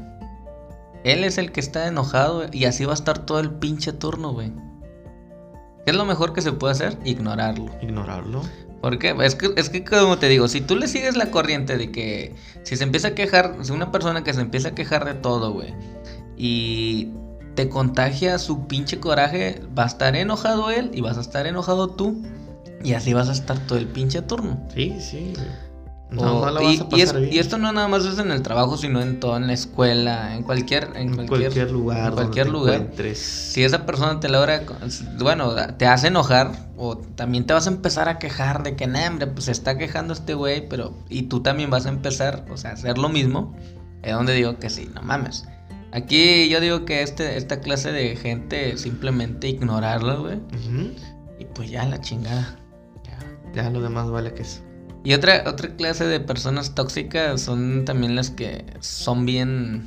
Él 1.05 1.25
es 1.25 1.39
el 1.39 1.53
que 1.53 1.61
está 1.61 1.87
enojado 1.87 2.45
y 2.53 2.65
así 2.65 2.85
va 2.85 2.93
a 2.93 2.95
estar 2.95 3.21
todo 3.21 3.41
el 3.41 3.51
pinche 3.51 3.93
turno, 3.93 4.33
güey. 4.33 4.53
¿Qué 5.85 5.93
es 5.93 5.97
lo 5.97 6.05
mejor 6.05 6.35
que 6.35 6.43
se 6.43 6.53
puede 6.53 6.73
hacer? 6.73 6.99
Ignorarlo. 7.05 7.71
Ignorarlo. 7.81 8.43
¿Por 8.81 8.99
qué? 8.99 9.15
Es 9.23 9.35
que, 9.35 9.53
es 9.57 9.69
que 9.69 9.85
como 9.85 10.19
te 10.19 10.29
digo, 10.29 10.49
si 10.49 10.61
tú 10.61 10.77
le 10.77 10.89
sigues 10.89 11.17
la 11.17 11.31
corriente 11.31 11.77
de 11.77 11.91
que 11.91 12.35
si 12.63 12.77
se 12.77 12.85
empieza 12.85 13.09
a 13.09 13.15
quejar, 13.15 13.57
si 13.63 13.73
una 13.73 13.93
persona 13.93 14.25
que 14.25 14.33
se 14.33 14.41
empieza 14.41 14.69
a 14.69 14.75
quejar 14.75 15.05
de 15.05 15.15
todo, 15.15 15.53
güey, 15.53 15.75
y 16.37 17.11
te 17.55 17.69
contagia 17.69 18.39
su 18.39 18.67
pinche 18.67 18.99
coraje, 18.99 19.61
va 19.79 19.85
a 19.85 19.87
estar 19.87 20.17
enojado 20.17 20.71
él 20.71 20.91
y 20.95 21.03
vas 21.03 21.19
a 21.19 21.21
estar 21.21 21.47
enojado 21.47 21.91
tú. 21.91 22.23
Y 22.83 22.95
así 22.95 23.13
vas 23.13 23.29
a 23.29 23.33
estar 23.33 23.59
todo 23.67 23.79
el 23.79 23.87
pinche 23.87 24.23
turno. 24.23 24.67
Sí, 24.75 24.97
sí. 24.99 25.35
No, 26.12 26.50
no 26.50 26.61
y, 26.62 26.79
vas 26.79 26.81
a 26.81 26.88
pasar 26.88 27.23
y, 27.25 27.38
esto 27.38 27.57
no 27.57 27.73
nada 27.73 27.87
más 27.87 28.05
es 28.05 28.19
en 28.19 28.33
el 28.33 28.43
trabajo, 28.43 28.76
sino 28.76 29.00
en 29.00 29.21
toda 29.21 29.37
en 29.37 29.47
la 29.47 29.52
escuela, 29.52 30.35
en 30.35 30.43
cualquier, 30.43 30.90
en 30.97 31.14
cualquier, 31.26 31.71
lugar. 31.71 32.09
En 32.09 32.14
cualquier 32.14 32.49
lugar. 32.49 32.90
Si 33.14 33.62
esa 33.62 33.87
persona 33.87 34.19
te 34.19 34.29
logra, 34.29 34.62
bueno, 35.21 35.55
te 35.76 35.87
hace 35.87 36.09
enojar, 36.09 36.71
o 36.76 36.97
también 36.99 37.47
te 37.47 37.52
vas 37.52 37.67
a 37.67 37.71
empezar 37.71 38.09
a 38.09 38.19
quejar 38.19 38.62
de 38.62 38.75
que, 38.75 38.87
nah, 38.87 39.07
hombre, 39.07 39.29
pues 39.29 39.45
se 39.45 39.52
está 39.52 39.79
quejando 39.79 40.12
este 40.12 40.35
güey, 40.35 40.69
pero. 40.69 40.95
Y 41.09 41.23
tú 41.23 41.40
también 41.43 41.71
vas 41.71 41.87
a 41.87 41.90
empezar, 41.90 42.45
o 42.50 42.57
sea, 42.57 42.71
a 42.71 42.73
hacer 42.75 42.99
lo 42.99 43.09
mismo. 43.09 43.55
Es 44.02 44.12
donde 44.12 44.35
digo 44.35 44.59
que 44.59 44.71
sí, 44.71 44.90
no 44.95 45.02
mames. 45.02 45.47
Aquí 45.93 46.49
yo 46.49 46.61
digo 46.61 46.85
que 46.85 47.02
este, 47.02 47.37
esta 47.37 47.61
clase 47.61 47.93
de 47.93 48.17
gente 48.17 48.76
simplemente 48.79 49.49
ignorarla, 49.49 50.14
güey. 50.14 50.40
Y 51.38 51.45
pues 51.47 51.71
ya 51.71 51.85
la 51.85 52.00
chingada. 52.00 52.57
Ya, 53.05 53.62
ya 53.62 53.71
lo 53.71 53.81
demás 53.81 54.11
vale 54.11 54.33
que 54.33 54.43
eso. 54.43 54.62
Y 55.02 55.14
otra, 55.14 55.45
otra 55.47 55.75
clase 55.76 56.04
de 56.04 56.21
personas 56.21 56.75
tóxicas 56.75 57.40
son 57.40 57.85
también 57.85 58.14
las 58.14 58.30
que 58.30 58.64
son 58.80 59.25
bien 59.25 59.85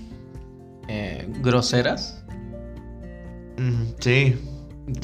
eh, 0.88 1.28
groseras. 1.42 2.24
sí. 4.00 4.36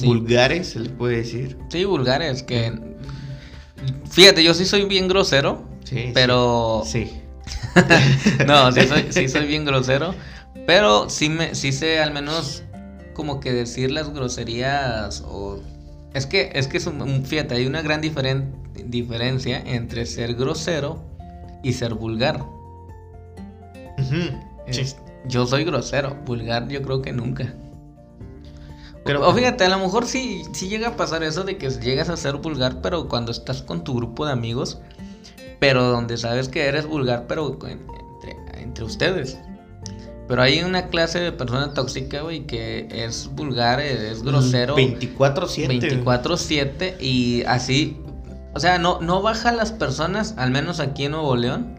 Vulgares, 0.04 0.72
se 0.72 0.80
le 0.82 0.90
puede 0.90 1.18
decir. 1.18 1.58
Sí, 1.70 1.86
vulgares, 1.86 2.44
que... 2.44 2.74
Fíjate, 4.10 4.44
yo 4.44 4.54
sí 4.54 4.66
soy 4.66 4.86
bien 4.86 5.08
grosero. 5.08 5.64
Sí. 5.86 6.12
Pero... 6.14 6.84
Sí. 6.86 7.10
no, 8.48 8.72
sí 8.74 8.82
soy, 8.88 9.06
sí 9.12 9.30
soy 9.30 9.46
bien 9.48 9.64
grosero. 9.64 10.14
Pero 10.68 11.10
sí, 11.10 11.30
me, 11.30 11.56
sí 11.56 11.72
sé 11.72 12.00
al 12.00 12.12
menos 12.12 12.64
como 13.14 13.40
que 13.40 13.54
decir 13.54 13.92
las 13.92 14.14
groserías 14.14 15.24
o... 15.26 15.62
Es 16.14 16.26
que, 16.26 16.52
es 16.54 16.68
que 16.68 16.78
es 16.78 16.88
un, 16.88 17.26
fíjate, 17.26 17.56
hay 17.56 17.68
una 17.68 17.82
gran 17.82 18.02
diferencia 18.02 19.60
entre 19.66 20.06
ser 20.06 20.34
grosero 20.36 21.04
y 21.64 21.74
ser 21.74 21.94
vulgar. 21.94 22.44
yo 25.28 25.46
soy 25.46 25.64
grosero, 25.66 26.16
vulgar 26.26 26.68
yo 26.68 26.82
creo 26.82 27.02
que 27.02 27.14
nunca. 27.14 27.54
Pero, 29.06 29.28
o 29.28 29.34
fíjate, 29.34 29.64
a 29.64 29.70
lo 29.70 29.80
mejor 29.80 30.06
sí, 30.06 30.44
sí 30.54 30.68
llega 30.68 30.90
a 30.90 30.96
pasar 30.96 31.24
eso 31.24 31.44
de 31.44 31.58
que 31.58 31.70
llegas 31.70 32.10
a 32.10 32.18
ser 32.18 32.36
vulgar, 32.36 32.82
pero 32.82 33.08
cuando 33.08 33.32
estás 33.32 33.62
con 33.62 33.84
tu 33.84 33.96
grupo 33.96 34.26
de 34.26 34.34
amigos, 34.34 34.80
pero 35.60 35.84
donde 35.84 36.18
sabes 36.18 36.50
que 36.50 36.66
eres 36.66 36.86
vulgar, 36.86 37.26
pero 37.28 37.58
entre, 37.66 38.62
entre 38.62 38.84
ustedes. 38.84 39.38
Pero 40.30 40.44
hay 40.44 40.62
una 40.62 40.90
clase 40.90 41.20
de 41.20 41.32
persona 41.32 41.74
tóxica, 41.74 42.22
güey, 42.22 42.46
que 42.46 42.88
es 42.92 43.32
vulgar, 43.34 43.80
es 43.80 44.22
grosero. 44.22 44.78
24-7. 44.78 46.04
24-7 46.04 47.02
y 47.02 47.42
así. 47.48 47.98
O 48.54 48.60
sea, 48.60 48.78
no, 48.78 49.02
no 49.02 49.24
baja 49.24 49.52
las 49.52 49.72
personas, 49.72 50.36
al 50.38 50.52
menos 50.52 50.80
aquí 50.80 51.06
en 51.06 51.14
Nuevo 51.14 51.36
León, 51.36 51.76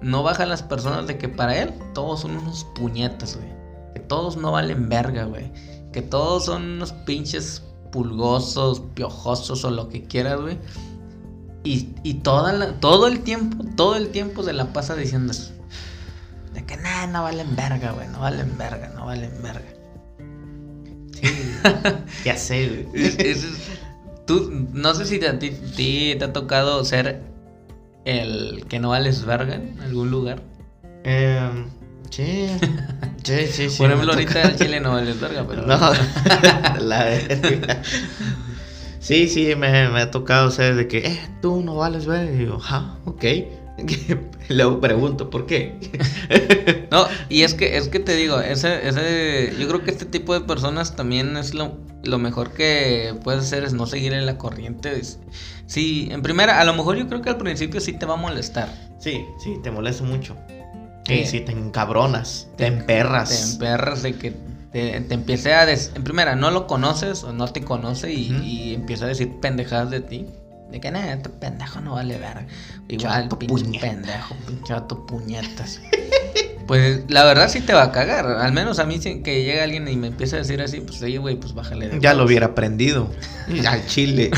no 0.00 0.22
baja 0.22 0.46
las 0.46 0.62
personas 0.62 1.06
de 1.08 1.18
que 1.18 1.28
para 1.28 1.58
él 1.58 1.74
todos 1.92 2.20
son 2.20 2.38
unos 2.38 2.64
puñetas, 2.74 3.36
güey. 3.36 3.50
Que 3.92 4.00
todos 4.00 4.38
no 4.38 4.52
valen 4.52 4.88
verga, 4.88 5.24
güey. 5.24 5.52
Que 5.92 6.00
todos 6.00 6.46
son 6.46 6.62
unos 6.62 6.92
pinches 7.04 7.62
pulgosos, 7.92 8.80
piojosos 8.94 9.62
o 9.62 9.70
lo 9.70 9.90
que 9.90 10.04
quieras, 10.04 10.40
güey. 10.40 10.56
Y, 11.64 11.90
y 12.02 12.14
toda 12.14 12.80
todo 12.80 13.08
el 13.08 13.20
tiempo, 13.20 13.62
todo 13.76 13.96
el 13.96 14.08
tiempo 14.08 14.42
se 14.42 14.54
la 14.54 14.72
pasa 14.72 14.96
diciendo 14.96 15.32
eso. 15.32 15.52
De 16.54 16.64
que 16.64 16.76
nada, 16.76 17.06
no 17.06 17.22
valen 17.22 17.54
verga, 17.54 17.92
güey. 17.92 18.08
No 18.08 18.20
valen 18.20 18.56
verga, 18.58 18.90
no 18.94 19.06
valen 19.06 19.42
verga. 19.42 19.68
Sí, 21.12 21.60
ya 22.24 22.36
sé, 22.36 22.86
güey. 22.92 23.36
tú, 24.26 24.50
no 24.72 24.94
sé 24.94 25.06
si 25.06 25.24
a 25.24 25.38
ti, 25.38 25.50
te 26.18 26.24
ha 26.24 26.32
tocado 26.32 26.84
ser 26.84 27.22
el 28.04 28.64
que 28.68 28.78
no 28.78 28.90
vales 28.90 29.24
verga 29.24 29.54
en 29.54 29.80
algún 29.80 30.10
lugar. 30.10 30.42
Eh, 31.04 31.66
sí, 32.10 32.48
sí, 33.22 33.46
sí, 33.46 33.70
sí. 33.70 33.78
Por 33.78 33.90
ejemplo, 33.90 34.12
ahorita 34.12 34.42
el 34.42 34.56
chile 34.56 34.80
no 34.80 34.92
vales 34.92 35.20
verga, 35.20 35.44
pero. 35.48 35.62
No, 35.62 35.78
la 36.80 37.04
verga. 37.04 37.82
Sí, 39.00 39.28
sí, 39.28 39.54
me, 39.56 39.88
me, 39.88 40.00
ha 40.00 40.10
tocado 40.10 40.50
ser 40.50 40.76
de 40.76 40.86
que, 40.86 40.98
eh, 40.98 41.20
tú 41.40 41.62
no 41.62 41.76
vales 41.76 42.06
verga. 42.06 42.30
Y 42.32 42.36
digo, 42.36 42.58
ah, 42.68 42.98
ok. 43.06 43.24
Luego 44.48 44.80
pregunto, 44.80 45.30
¿por 45.30 45.46
qué? 45.46 46.88
no, 46.90 47.06
y 47.28 47.42
es 47.42 47.54
que, 47.54 47.76
es 47.76 47.88
que 47.88 48.00
te 48.00 48.16
digo, 48.16 48.40
ese, 48.40 48.86
ese, 48.88 49.52
yo 49.58 49.68
creo 49.68 49.82
que 49.84 49.90
este 49.90 50.06
tipo 50.06 50.34
de 50.34 50.40
personas 50.40 50.96
también 50.96 51.36
es 51.36 51.54
lo, 51.54 51.78
lo 52.02 52.18
mejor 52.18 52.52
que 52.52 53.14
puedes 53.22 53.44
hacer 53.44 53.64
es 53.64 53.72
no 53.72 53.86
seguir 53.86 54.12
en 54.12 54.26
la 54.26 54.38
corriente. 54.38 55.00
Sí, 55.66 56.08
en 56.10 56.22
primera, 56.22 56.60
a 56.60 56.64
lo 56.64 56.74
mejor 56.74 56.96
yo 56.96 57.08
creo 57.08 57.22
que 57.22 57.30
al 57.30 57.38
principio 57.38 57.80
sí 57.80 57.92
te 57.92 58.06
va 58.06 58.14
a 58.14 58.16
molestar. 58.16 58.68
Sí, 58.98 59.24
sí, 59.38 59.56
te 59.62 59.70
molesta 59.70 60.04
mucho. 60.04 60.36
Sí, 61.06 61.24
sí, 61.26 61.40
te 61.40 61.52
encabronas, 61.52 62.48
te, 62.56 62.66
emperras. 62.66 63.30
Te 63.30 63.52
emperras 63.52 64.02
de 64.02 64.14
que 64.14 64.32
te, 64.72 65.00
te 65.00 65.14
empiece 65.14 65.52
a... 65.52 65.70
En 65.70 66.04
primera, 66.04 66.36
no 66.36 66.50
lo 66.50 66.66
conoces 66.66 67.24
o 67.24 67.32
no 67.32 67.48
te 67.48 67.62
conoce 67.62 68.12
y, 68.12 68.32
y 68.44 68.74
empieza 68.74 69.06
a 69.06 69.08
decir 69.08 69.40
pendejadas 69.40 69.90
de 69.90 70.00
ti. 70.00 70.26
De 70.70 70.80
que 70.80 70.90
nada, 70.90 71.12
este 71.12 71.28
pendejo 71.28 71.80
no 71.80 71.94
vale 71.94 72.18
ver. 72.18 72.46
Igual, 72.88 73.28
pinche 73.38 73.80
pendejo, 73.80 74.34
pinche 74.46 74.72
vato 74.72 75.04
puñetas. 75.06 75.80
pues 76.66 77.02
la 77.08 77.24
verdad 77.24 77.48
sí 77.48 77.60
te 77.60 77.72
va 77.72 77.84
a 77.84 77.92
cagar. 77.92 78.26
Al 78.26 78.52
menos 78.52 78.78
a 78.78 78.84
mí 78.84 79.00
que 79.00 79.42
llega 79.42 79.64
alguien 79.64 79.88
y 79.88 79.96
me 79.96 80.06
empieza 80.06 80.36
a 80.36 80.38
decir 80.38 80.62
así, 80.62 80.80
pues 80.80 81.02
oye, 81.02 81.18
güey, 81.18 81.36
pues 81.36 81.54
bájale 81.54 81.88
de 81.88 82.00
Ya 82.00 82.14
lo 82.14 82.24
hubiera 82.24 82.46
aprendido. 82.46 83.10
Al 83.66 83.84
chile. 83.86 84.30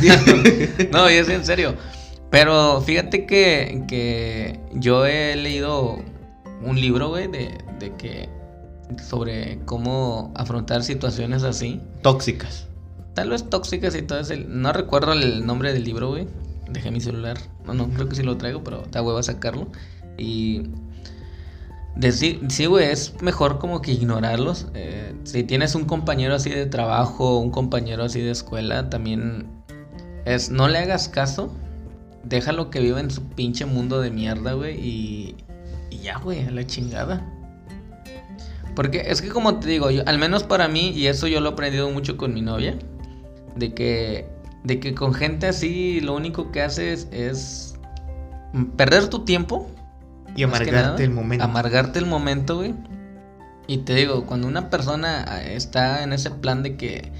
no, 0.92 1.10
y 1.10 1.14
es 1.14 1.28
en 1.28 1.44
serio. 1.44 1.74
Pero 2.30 2.80
fíjate 2.80 3.26
que, 3.26 3.84
que 3.86 4.58
yo 4.72 5.04
he 5.04 5.36
leído 5.36 5.98
un 6.62 6.80
libro, 6.80 7.10
güey, 7.10 7.28
de, 7.28 7.58
de 7.78 7.94
que 7.96 8.30
sobre 9.06 9.58
cómo 9.66 10.32
afrontar 10.34 10.82
situaciones 10.82 11.42
así. 11.42 11.82
Tóxicas. 12.02 12.68
Tal 13.14 13.30
vez 13.30 13.48
tóxicas 13.48 13.94
y 13.94 14.02
todo 14.02 14.20
eso. 14.20 14.34
No 14.48 14.72
recuerdo 14.72 15.12
el 15.12 15.46
nombre 15.46 15.72
del 15.72 15.84
libro, 15.84 16.10
güey. 16.10 16.26
Dejé 16.70 16.90
mi 16.90 17.00
celular. 17.00 17.38
No, 17.66 17.74
no, 17.74 17.88
creo 17.90 18.08
que 18.08 18.14
sí 18.14 18.22
lo 18.22 18.38
traigo, 18.38 18.64
pero 18.64 18.84
da 18.90 19.02
huevo 19.02 19.18
a 19.18 19.22
sacarlo. 19.22 19.68
Y. 20.16 20.62
Decir, 21.94 22.40
sí, 22.48 22.64
güey, 22.64 22.86
es 22.86 23.20
mejor 23.20 23.58
como 23.58 23.82
que 23.82 23.92
ignorarlos. 23.92 24.68
Eh, 24.72 25.14
si 25.24 25.44
tienes 25.44 25.74
un 25.74 25.84
compañero 25.84 26.34
así 26.34 26.48
de 26.48 26.64
trabajo, 26.64 27.38
un 27.38 27.50
compañero 27.50 28.04
así 28.04 28.22
de 28.22 28.30
escuela, 28.30 28.88
también 28.88 29.46
es 30.24 30.50
no 30.50 30.68
le 30.68 30.78
hagas 30.78 31.08
caso. 31.10 31.54
Déjalo 32.24 32.70
que 32.70 32.80
viva 32.80 32.98
en 33.00 33.10
su 33.10 33.22
pinche 33.22 33.66
mundo 33.66 34.00
de 34.00 34.10
mierda, 34.10 34.54
güey. 34.54 34.80
Y, 34.80 35.36
y 35.90 35.98
ya, 35.98 36.18
güey, 36.18 36.46
a 36.46 36.50
la 36.50 36.66
chingada. 36.66 37.30
Porque 38.74 39.04
es 39.08 39.20
que 39.20 39.28
como 39.28 39.58
te 39.58 39.68
digo, 39.68 39.90
yo, 39.90 40.02
al 40.06 40.18
menos 40.18 40.44
para 40.44 40.68
mí, 40.68 40.90
y 40.90 41.08
eso 41.08 41.26
yo 41.26 41.40
lo 41.40 41.50
he 41.50 41.52
aprendido 41.52 41.90
mucho 41.90 42.16
con 42.16 42.32
mi 42.32 42.40
novia, 42.40 42.78
de 43.56 43.74
que, 43.74 44.28
de 44.64 44.80
que 44.80 44.94
con 44.94 45.14
gente 45.14 45.46
así 45.46 46.00
lo 46.00 46.14
único 46.14 46.52
que 46.52 46.62
haces 46.62 47.08
es 47.10 47.72
perder 48.76 49.08
tu 49.08 49.24
tiempo. 49.24 49.70
Y 50.34 50.44
amargarte 50.44 51.04
el 51.04 51.10
momento. 51.10 51.44
Amargarte 51.44 51.98
el 51.98 52.06
momento, 52.06 52.56
güey. 52.56 52.74
Y 53.66 53.78
te 53.78 53.94
digo, 53.94 54.26
cuando 54.26 54.48
una 54.48 54.70
persona 54.70 55.24
ah, 55.28 55.42
está 55.42 56.02
en 56.02 56.12
ese 56.12 56.30
plan 56.30 56.62
de 56.62 56.76
que, 56.76 57.12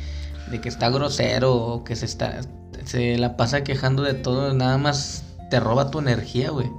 de 0.51 0.61
que 0.61 0.69
está 0.69 0.91
grosero 0.91 1.55
o 1.55 1.85
que 1.85 1.95
se, 1.95 2.07
está, 2.07 2.41
se 2.85 3.17
la 3.19 3.37
pasa 3.37 3.65
quejando 3.65 4.03
de 4.03 4.15
todo, 4.15 4.53
nada 4.55 4.77
más 4.79 5.25
te 5.51 5.61
roba 5.61 5.91
tu 5.91 5.99
energía, 5.99 6.51
güey. 6.51 6.71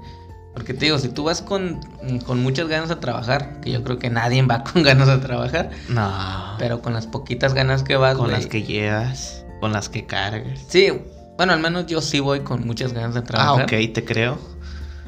Porque 0.53 0.73
te 0.73 0.85
digo, 0.85 0.99
si 0.99 1.09
tú 1.09 1.23
vas 1.23 1.41
con, 1.41 1.79
con, 2.27 2.43
muchas 2.43 2.67
ganas 2.67 2.89
de 2.89 2.97
trabajar, 2.97 3.59
que 3.61 3.71
yo 3.71 3.83
creo 3.83 3.97
que 3.97 4.09
nadie 4.09 4.43
va 4.43 4.63
con 4.73 4.83
ganas 4.83 5.07
de 5.07 5.17
trabajar. 5.17 5.71
No. 5.89 6.11
Pero 6.59 6.81
con 6.81 6.93
las 6.93 7.07
poquitas 7.07 7.53
ganas 7.53 7.83
que 7.83 7.95
vas, 7.95 8.17
Con 8.17 8.31
las 8.31 8.45
que 8.45 8.63
llevas 8.63 9.42
con 9.63 9.71
las 9.71 9.87
que 9.87 10.05
cargas. 10.05 10.59
Sí, 10.67 10.89
bueno, 11.37 11.53
al 11.53 11.61
menos 11.61 11.85
yo 11.85 12.01
sí 12.01 12.19
voy 12.19 12.41
con 12.41 12.67
muchas 12.67 12.91
ganas 12.91 13.13
de 13.13 13.21
ah, 13.21 13.23
trabajar. 13.23 13.61
Ah, 13.61 13.63
ok, 13.63 13.93
te 13.93 14.03
creo. 14.03 14.37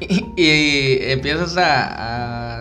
Y, 0.00 1.10
empiezas 1.10 1.58
a, 1.58 2.60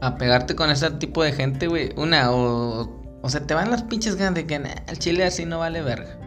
a, 0.00 0.16
pegarte 0.16 0.54
con 0.54 0.70
ese 0.70 0.88
tipo 0.92 1.24
de 1.24 1.32
gente, 1.32 1.66
güey. 1.66 1.90
Una, 1.96 2.30
o, 2.30 3.02
o 3.20 3.28
se 3.28 3.40
te 3.40 3.54
van 3.54 3.72
las 3.72 3.82
pinches 3.82 4.14
ganas 4.14 4.34
de 4.34 4.46
que 4.46 4.54
el 4.54 4.98
chile 5.00 5.24
así 5.24 5.44
no 5.44 5.58
vale 5.58 5.82
verga. 5.82 6.20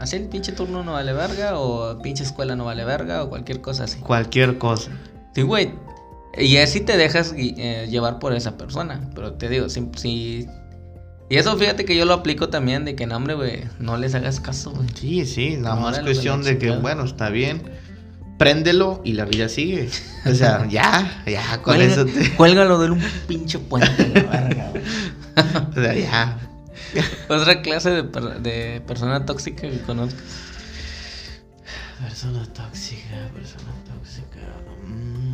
Así 0.00 0.16
el 0.16 0.28
pinche 0.28 0.52
turno 0.52 0.82
no 0.82 0.94
vale 0.94 1.12
verga, 1.12 1.58
o 1.58 2.00
pinche 2.00 2.24
escuela 2.24 2.56
no 2.56 2.64
vale 2.64 2.86
verga, 2.86 3.22
o 3.22 3.28
cualquier 3.28 3.60
cosa 3.60 3.84
así. 3.84 4.00
Cualquier 4.00 4.56
cosa. 4.56 4.92
Sí, 5.34 5.42
güey. 5.42 5.74
Y 6.38 6.56
así 6.56 6.80
te 6.80 6.96
dejas 6.96 7.34
eh, 7.36 7.86
llevar 7.90 8.18
por 8.18 8.32
esa 8.32 8.56
persona. 8.56 9.10
Pero 9.14 9.34
te 9.34 9.50
digo, 9.50 9.68
si, 9.68 9.90
si 9.96 10.48
y 11.32 11.38
eso 11.38 11.56
fíjate 11.56 11.86
que 11.86 11.96
yo 11.96 12.04
lo 12.04 12.12
aplico 12.12 12.50
también, 12.50 12.84
de 12.84 12.94
que 12.94 13.06
no, 13.06 13.16
hombre, 13.16 13.32
güey, 13.32 13.64
no 13.78 13.96
les 13.96 14.14
hagas 14.14 14.38
caso, 14.38 14.72
güey. 14.72 14.86
Sí, 14.92 15.24
sí, 15.24 15.56
nada 15.56 15.76
más 15.76 16.00
cuestión 16.00 16.42
de 16.42 16.58
que, 16.58 16.72
bueno, 16.72 17.04
está 17.04 17.30
bien, 17.30 17.62
préndelo 18.36 19.00
y 19.02 19.14
la 19.14 19.24
vida 19.24 19.48
sigue. 19.48 19.88
O 20.26 20.34
sea, 20.34 20.66
ya, 20.70 21.22
ya, 21.26 21.62
con 21.62 21.80
eso 21.80 22.04
te... 22.04 22.32
Cuélgalo 22.36 22.78
de 22.78 22.90
un 22.90 23.00
pinche 23.26 23.58
puente, 23.58 24.08
la 24.08 24.22
verga, 24.24 24.72
güey. 24.72 24.82
O 25.74 25.80
ya. 25.80 26.38
Otra 27.30 27.62
clase 27.62 27.88
de, 27.88 28.02
de 28.02 28.82
persona 28.86 29.24
tóxica 29.24 29.62
que 29.62 29.80
conozco. 29.80 30.20
Persona 31.98 32.44
tóxica, 32.52 33.30
persona 33.32 33.72
tóxica. 33.86 34.40
Mm. 34.86 35.32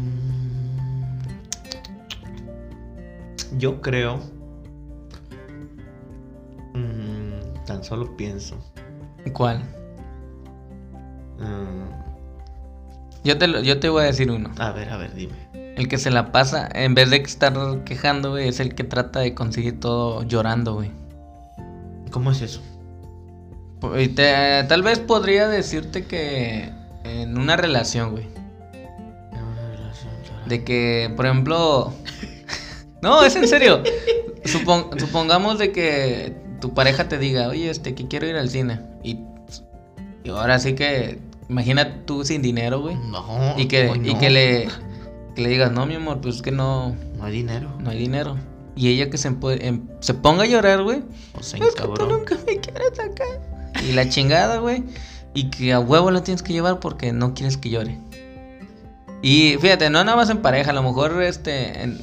Yo 3.58 3.80
creo. 3.80 4.37
Mm, 6.74 7.64
tan 7.66 7.82
solo 7.84 8.16
pienso. 8.16 8.56
¿Cuál? 9.32 9.62
Mm, 11.38 11.88
Yo 13.24 13.36
te, 13.38 13.46
lo- 13.48 13.60
yo 13.60 13.78
te 13.80 13.88
voy 13.88 14.02
a 14.02 14.06
decir 14.06 14.30
uno. 14.30 14.50
a 14.58 14.70
ver, 14.72 14.88
a 14.90 14.96
ver, 14.96 15.14
dime. 15.14 15.34
El 15.76 15.86
que 15.88 15.98
se 15.98 16.10
la 16.10 16.32
pasa, 16.32 16.68
en 16.72 16.94
vez 16.94 17.10
de 17.10 17.16
estar 17.18 17.84
quejando, 17.84 18.30
güey, 18.30 18.48
es 18.48 18.58
el 18.60 18.74
que 18.74 18.84
trata 18.84 19.20
de 19.20 19.34
conseguir 19.34 19.78
todo 19.80 20.22
llorando, 20.24 20.74
güey. 20.74 20.90
¿Cómo 22.10 22.30
es 22.32 22.40
eso? 22.42 22.60
Te- 24.16 24.64
tal 24.68 24.82
vez 24.82 24.98
podría 24.98 25.46
decirte 25.48 26.04
que 26.06 26.72
en 27.04 27.38
una 27.38 27.56
relación, 27.56 28.10
güey. 28.12 28.26
De 30.46 30.64
que, 30.64 31.12
por 31.16 31.26
ejemplo... 31.26 31.92
No, 33.02 33.22
es 33.22 33.36
en 33.36 33.46
serio. 33.46 33.80
Supon- 34.44 34.98
supongamos 34.98 35.58
de 35.58 35.70
que 35.70 36.34
tu 36.60 36.74
pareja 36.74 37.08
te 37.08 37.18
diga, 37.18 37.48
oye, 37.48 37.70
este, 37.70 37.94
que 37.94 38.06
quiero 38.08 38.26
ir 38.26 38.36
al 38.36 38.48
cine. 38.50 38.80
Y, 39.02 39.18
y 40.24 40.30
ahora 40.30 40.58
sí 40.58 40.74
que, 40.74 41.18
imagina 41.48 42.04
tú 42.04 42.24
sin 42.24 42.42
dinero, 42.42 42.80
güey. 42.80 42.96
No. 42.96 43.54
Y 43.56 43.66
que, 43.66 43.88
hoy 43.88 44.00
y 44.04 44.14
no. 44.14 44.18
que 44.20 44.30
le, 44.30 44.68
que 45.34 45.42
le 45.42 45.48
digas, 45.48 45.72
no, 45.72 45.86
mi 45.86 45.94
amor, 45.94 46.20
pues 46.20 46.36
es 46.36 46.42
que 46.42 46.50
no, 46.50 46.94
No 47.16 47.24
hay 47.24 47.32
dinero. 47.32 47.70
no 47.80 47.90
hay 47.90 47.98
dinero. 47.98 48.36
Y 48.76 48.88
ella 48.88 49.10
que 49.10 49.18
se, 49.18 49.30
empu- 49.30 49.58
em- 49.60 49.88
se 50.00 50.14
ponga 50.14 50.44
a 50.44 50.46
llorar, 50.46 50.82
güey. 50.84 51.02
O 51.34 51.42
sea, 51.42 51.58
Es 51.64 51.74
que 51.74 51.82
tú 51.82 52.06
nunca 52.06 52.36
me 52.46 52.58
quieres 52.58 52.98
acá. 53.00 53.24
Y 53.88 53.92
la 53.92 54.08
chingada, 54.08 54.58
güey. 54.58 54.84
Y 55.34 55.50
que 55.50 55.72
a 55.72 55.80
huevo 55.80 56.10
la 56.10 56.22
tienes 56.22 56.42
que 56.42 56.52
llevar 56.52 56.78
porque 56.80 57.12
no 57.12 57.34
quieres 57.34 57.56
que 57.56 57.70
llore. 57.70 57.98
Y 59.20 59.56
fíjate, 59.60 59.90
no 59.90 60.04
nada 60.04 60.16
más 60.16 60.30
en 60.30 60.38
pareja, 60.42 60.70
a 60.70 60.74
lo 60.74 60.82
mejor 60.82 61.20
este. 61.22 61.82
en- 61.82 61.98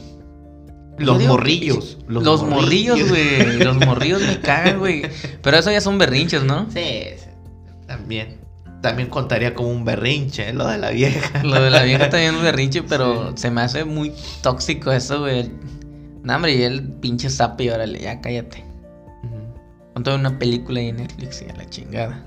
Los 0.97 1.21
morrillos. 1.23 1.97
Los, 2.07 2.43
morrillos, 2.43 3.09
güey. 3.09 3.57
Los 3.59 3.77
morrillos 3.85 4.21
me 4.21 4.39
cagan, 4.39 4.79
güey. 4.79 5.03
Pero 5.41 5.57
eso 5.57 5.71
ya 5.71 5.81
son 5.81 5.97
berrinches, 5.97 6.43
¿no? 6.43 6.67
Sí, 6.71 6.79
sí, 7.17 7.29
también. 7.87 8.37
También 8.81 9.09
contaría 9.09 9.53
como 9.55 9.69
un 9.69 9.83
berrinche, 9.83 10.49
¿eh? 10.49 10.53
lo 10.53 10.67
de 10.67 10.77
la 10.77 10.91
vieja. 10.91 11.43
Lo 11.43 11.59
de 11.61 11.69
la 11.71 11.83
vieja 11.83 12.09
también 12.09 12.33
es 12.33 12.37
un 12.37 12.43
berrinche, 12.43 12.83
pero 12.83 13.29
Sí. 13.31 13.33
se 13.43 13.51
me 13.51 13.61
hace 13.61 13.83
muy 13.83 14.13
tóxico 14.41 14.91
eso, 14.91 15.21
güey. 15.21 15.51
No, 16.23 16.35
hombre, 16.35 16.53
y 16.55 16.63
el 16.63 16.83
pinche 16.83 17.27
y 17.59 17.69
órale, 17.69 17.99
ya 17.99 18.21
cállate. 18.21 18.63
Ponte 19.93 20.13
una 20.13 20.37
película 20.37 20.81
ahí 20.81 20.89
en 20.89 20.97
Netflix 20.97 21.41
y 21.41 21.49
a 21.49 21.55
la 21.55 21.69
chingada. 21.69 22.23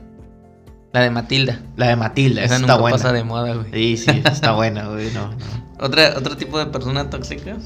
La 0.92 1.02
de 1.02 1.10
Matilda. 1.10 1.60
La 1.76 1.88
de 1.88 1.96
Matilda, 1.96 2.42
Esa 2.42 2.54
esa 2.54 2.60
nunca 2.60 2.72
está 2.72 2.80
buena. 2.80 2.96
pasa 2.96 3.12
de 3.12 3.25
moda, 3.25 3.54
güey. 3.54 3.70
Sí, 3.72 3.96
sí, 3.98 4.22
está 4.25 4.52
buena, 4.52 4.88
güey. 4.88 5.12
No, 5.12 5.28
no. 5.28 5.37
¿Otra, 5.80 6.14
¿Otro 6.16 6.37
tipo 6.37 6.58
de 6.58 6.66
persona 6.66 7.10
tóxica? 7.10 7.56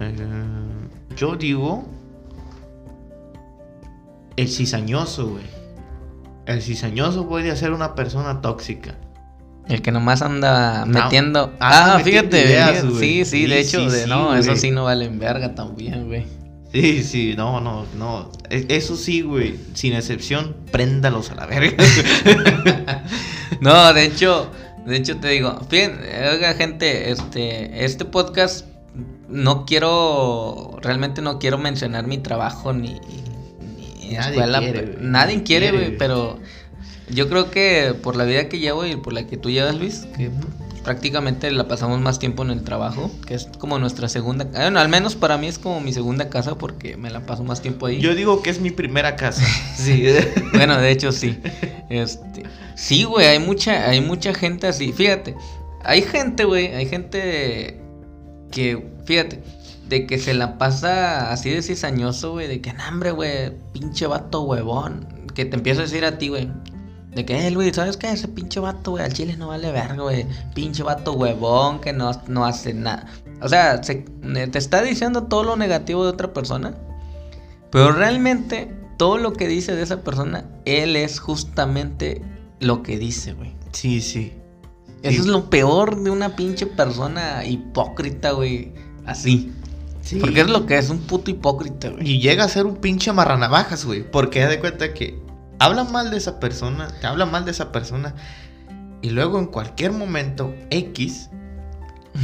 Eh, 0.00 0.16
yo 1.16 1.36
digo. 1.36 1.84
El 4.36 4.48
cizañoso, 4.48 5.28
güey. 5.28 5.44
El 6.46 6.60
cizañoso 6.60 7.28
puede 7.28 7.54
ser 7.56 7.72
una 7.72 7.94
persona 7.94 8.40
tóxica. 8.40 8.96
El 9.68 9.80
que 9.80 9.92
nomás 9.92 10.20
anda 10.22 10.84
metiendo. 10.86 11.52
Ah, 11.60 11.94
metiendo 11.98 12.28
fíjate, 12.30 12.44
ideas, 12.50 12.70
fíjate, 12.72 12.88
güey. 12.88 13.00
sí, 13.00 13.24
sí, 13.24 13.30
Sí, 13.42 13.46
de 13.46 13.60
hecho, 13.60 13.80
sí, 13.80 13.96
de, 13.96 14.02
sí, 14.04 14.08
no, 14.10 14.34
eso 14.36 14.50
güey. 14.50 14.60
sí 14.60 14.70
no 14.70 14.84
vale 14.84 15.06
en 15.06 15.18
verga 15.18 15.54
también, 15.54 16.06
güey. 16.06 16.26
Sí, 16.72 17.02
sí, 17.04 17.34
no, 17.36 17.60
no, 17.60 17.86
no. 17.96 18.30
E- 18.50 18.66
Eso 18.68 18.96
sí, 18.96 19.22
güey. 19.22 19.58
Sin 19.74 19.94
excepción, 19.94 20.56
préndalos 20.72 21.30
a 21.30 21.36
la 21.36 21.46
verga. 21.46 21.76
No, 23.60 23.94
de 23.94 24.04
hecho, 24.04 24.50
de 24.84 24.96
hecho 24.96 25.16
te 25.18 25.28
digo, 25.28 25.58
fíjense, 25.70 26.28
oiga 26.28 26.52
gente, 26.54 27.10
este, 27.12 27.84
este 27.84 28.04
podcast 28.04 28.66
no 29.28 29.64
quiero, 29.66 30.78
realmente 30.82 31.22
no 31.22 31.38
quiero 31.38 31.58
mencionar 31.58 32.06
mi 32.06 32.18
trabajo 32.18 32.72
ni, 32.72 33.00
ni 34.00 34.10
Nadie 34.12 34.18
escuela, 34.30 34.58
quiere, 34.60 34.80
pe- 34.80 34.86
güey, 34.92 34.96
nadie 35.00 35.42
quiere, 35.42 35.70
quiere, 35.70 35.90
pero 35.92 36.38
yo 37.10 37.28
creo 37.28 37.50
que 37.50 37.94
por 38.02 38.16
la 38.16 38.24
vida 38.24 38.48
que 38.48 38.58
llevo 38.58 38.84
y 38.86 38.96
por 38.96 39.12
la 39.12 39.26
que 39.26 39.36
tú 39.36 39.50
llevas, 39.50 39.74
Luis, 39.76 40.06
que 40.16 40.30
prácticamente 40.82 41.50
la 41.50 41.66
pasamos 41.66 41.98
más 42.00 42.18
tiempo 42.18 42.42
en 42.42 42.50
el 42.50 42.62
trabajo, 42.62 43.10
que 43.26 43.34
es 43.34 43.48
como 43.58 43.78
nuestra 43.78 44.08
segunda, 44.08 44.44
bueno, 44.44 44.78
al 44.78 44.90
menos 44.90 45.16
para 45.16 45.38
mí 45.38 45.46
es 45.46 45.58
como 45.58 45.80
mi 45.80 45.94
segunda 45.94 46.28
casa 46.28 46.56
porque 46.58 46.96
me 46.98 47.10
la 47.10 47.24
paso 47.24 47.42
más 47.42 47.62
tiempo 47.62 47.86
ahí. 47.86 48.00
Yo 48.00 48.14
digo 48.14 48.42
que 48.42 48.50
es 48.50 48.60
mi 48.60 48.70
primera 48.70 49.16
casa. 49.16 49.42
Sí, 49.76 50.04
bueno, 50.52 50.78
de 50.78 50.90
hecho 50.90 51.10
sí. 51.12 51.38
Este, 51.88 52.42
sí, 52.76 53.04
güey, 53.04 53.26
hay 53.26 53.38
mucha, 53.38 53.88
hay 53.88 54.00
mucha 54.02 54.34
gente 54.34 54.66
así. 54.66 54.92
Fíjate, 54.92 55.34
hay 55.82 56.02
gente, 56.02 56.44
güey, 56.44 56.74
hay 56.74 56.86
gente 56.86 57.80
que, 58.50 58.86
fíjate, 59.04 59.42
de 59.88 60.06
que 60.06 60.18
se 60.18 60.34
la 60.34 60.58
pasa 60.58 61.30
así 61.30 61.50
de 61.50 61.62
cizañoso, 61.62 62.32
güey, 62.32 62.48
de 62.48 62.60
que, 62.60 62.72
"No, 62.72 62.82
hombre, 62.88 63.10
güey, 63.12 63.52
pinche 63.72 64.06
vato 64.06 64.42
huevón, 64.42 65.06
que 65.34 65.44
te 65.44 65.56
empieza 65.56 65.80
a 65.80 65.84
decir 65.84 66.04
a 66.04 66.18
ti, 66.18 66.28
güey. 66.28 66.50
De 67.14 67.24
que, 67.24 67.46
eh, 67.46 67.54
güey, 67.54 67.72
¿sabes 67.72 67.96
qué? 67.96 68.10
Ese 68.10 68.26
pinche 68.28 68.58
vato, 68.60 68.92
güey, 68.92 69.04
al 69.04 69.12
chile 69.12 69.36
no 69.36 69.48
vale 69.48 69.70
verga, 69.70 70.02
güey. 70.02 70.26
Pinche 70.54 70.82
vato 70.82 71.12
huevón 71.12 71.80
que 71.80 71.92
no, 71.92 72.10
no 72.28 72.44
hace 72.44 72.74
nada. 72.74 73.06
O 73.40 73.48
sea, 73.48 73.82
se- 73.82 74.04
te 74.50 74.58
está 74.58 74.82
diciendo 74.82 75.24
todo 75.24 75.44
lo 75.44 75.56
negativo 75.56 76.02
de 76.04 76.10
otra 76.10 76.32
persona. 76.32 76.74
Pero 77.70 77.92
realmente, 77.92 78.72
todo 78.96 79.18
lo 79.18 79.32
que 79.32 79.48
dice 79.48 79.74
de 79.76 79.82
esa 79.82 80.02
persona, 80.02 80.44
él 80.64 80.96
es 80.96 81.20
justamente 81.20 82.22
lo 82.60 82.82
que 82.82 82.98
dice, 82.98 83.32
güey. 83.34 83.54
Sí, 83.72 84.00
sí. 84.00 84.32
Eso 85.02 85.12
Sí. 85.12 85.18
es 85.20 85.26
lo 85.26 85.50
peor 85.50 86.02
de 86.02 86.10
una 86.10 86.34
pinche 86.36 86.66
persona 86.66 87.44
hipócrita, 87.44 88.30
güey. 88.32 88.72
Así. 89.06 89.52
Sí. 90.02 90.16
Porque 90.16 90.42
es 90.42 90.48
lo 90.48 90.66
que 90.66 90.76
es, 90.76 90.90
un 90.90 91.00
puto 91.00 91.30
hipócrita, 91.30 91.88
güey. 91.88 92.08
Y 92.08 92.20
llega 92.20 92.44
a 92.44 92.48
ser 92.48 92.66
un 92.66 92.76
pinche 92.76 93.12
marranavajas, 93.12 93.84
güey. 93.84 94.08
Porque 94.08 94.42
haz 94.42 94.50
de 94.50 94.60
cuenta 94.60 94.92
que 94.92 95.18
habla 95.58 95.84
mal 95.84 96.10
de 96.10 96.18
esa 96.18 96.40
persona, 96.40 96.88
te 97.00 97.06
habla 97.06 97.26
mal 97.26 97.44
de 97.44 97.52
esa 97.52 97.72
persona. 97.72 98.14
Y 99.02 99.10
luego 99.10 99.38
en 99.38 99.46
cualquier 99.46 99.92
momento 99.92 100.54
X, 100.70 101.30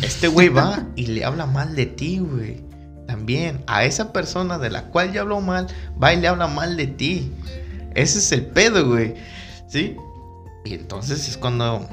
este 0.02 0.28
güey 0.28 0.48
va 0.48 0.86
y 0.96 1.06
le 1.06 1.24
habla 1.24 1.46
mal 1.46 1.74
de 1.74 1.86
ti, 1.86 2.18
güey. 2.18 2.62
También 3.06 3.64
a 3.66 3.84
esa 3.84 4.12
persona 4.12 4.58
de 4.58 4.70
la 4.70 4.84
cual 4.84 5.12
ya 5.12 5.22
habló 5.22 5.40
mal, 5.40 5.66
va 6.00 6.12
y 6.12 6.20
le 6.20 6.28
habla 6.28 6.46
mal 6.46 6.76
de 6.76 6.86
ti. 6.86 7.32
Ese 7.94 8.18
es 8.18 8.30
el 8.32 8.46
pedo, 8.46 8.86
güey. 8.86 9.14
¿Sí? 9.68 9.96
Y 10.64 10.74
entonces 10.74 11.28
es 11.28 11.36
cuando 11.36 11.88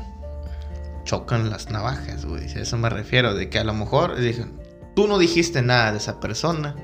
chocan 1.06 1.50
las 1.50 1.72
navajas, 1.72 2.26
güey. 2.26 2.44
A 2.44 2.60
eso 2.60 2.78
me 2.78 2.90
refiero, 2.90 3.34
de 3.34 3.50
que 3.50 3.58
a 3.58 3.64
lo 3.64 3.74
mejor 3.74 4.16
dicen, 4.18 4.54
tú 4.98 5.08
no 5.08 5.20
dijiste 5.20 5.62
nada 5.62 5.92
de 5.92 6.00
esa 6.00 6.20
persona. 6.20 6.76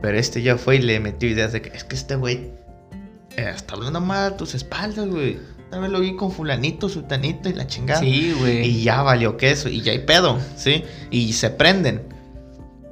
Pero 0.00 0.16
este 0.16 0.42
ya 0.42 0.56
fue 0.56 0.76
y 0.76 0.82
le 0.82 1.00
metió 1.00 1.28
ideas 1.28 1.50
de 1.52 1.60
que 1.60 1.76
es 1.76 1.82
que 1.82 1.96
este 1.96 2.14
güey 2.14 2.52
eh, 3.36 3.52
está 3.52 3.74
hablando 3.74 4.00
mal 4.00 4.34
a 4.34 4.36
tus 4.36 4.54
espaldas, 4.54 5.08
güey. 5.08 5.40
Tal 5.68 5.80
vez 5.80 5.90
lo 5.90 5.98
vi 5.98 6.14
con 6.14 6.30
fulanito, 6.30 6.88
sultanito 6.88 7.48
y 7.48 7.54
la 7.54 7.66
chingada. 7.66 7.98
Sí, 7.98 8.32
güey. 8.38 8.64
Y 8.64 8.84
ya 8.84 9.02
valió 9.02 9.36
queso, 9.36 9.68
y 9.68 9.80
ya 9.80 9.90
hay 9.90 9.98
pedo, 9.98 10.38
¿sí? 10.54 10.84
Y 11.10 11.32
se 11.32 11.50
prenden. 11.50 12.04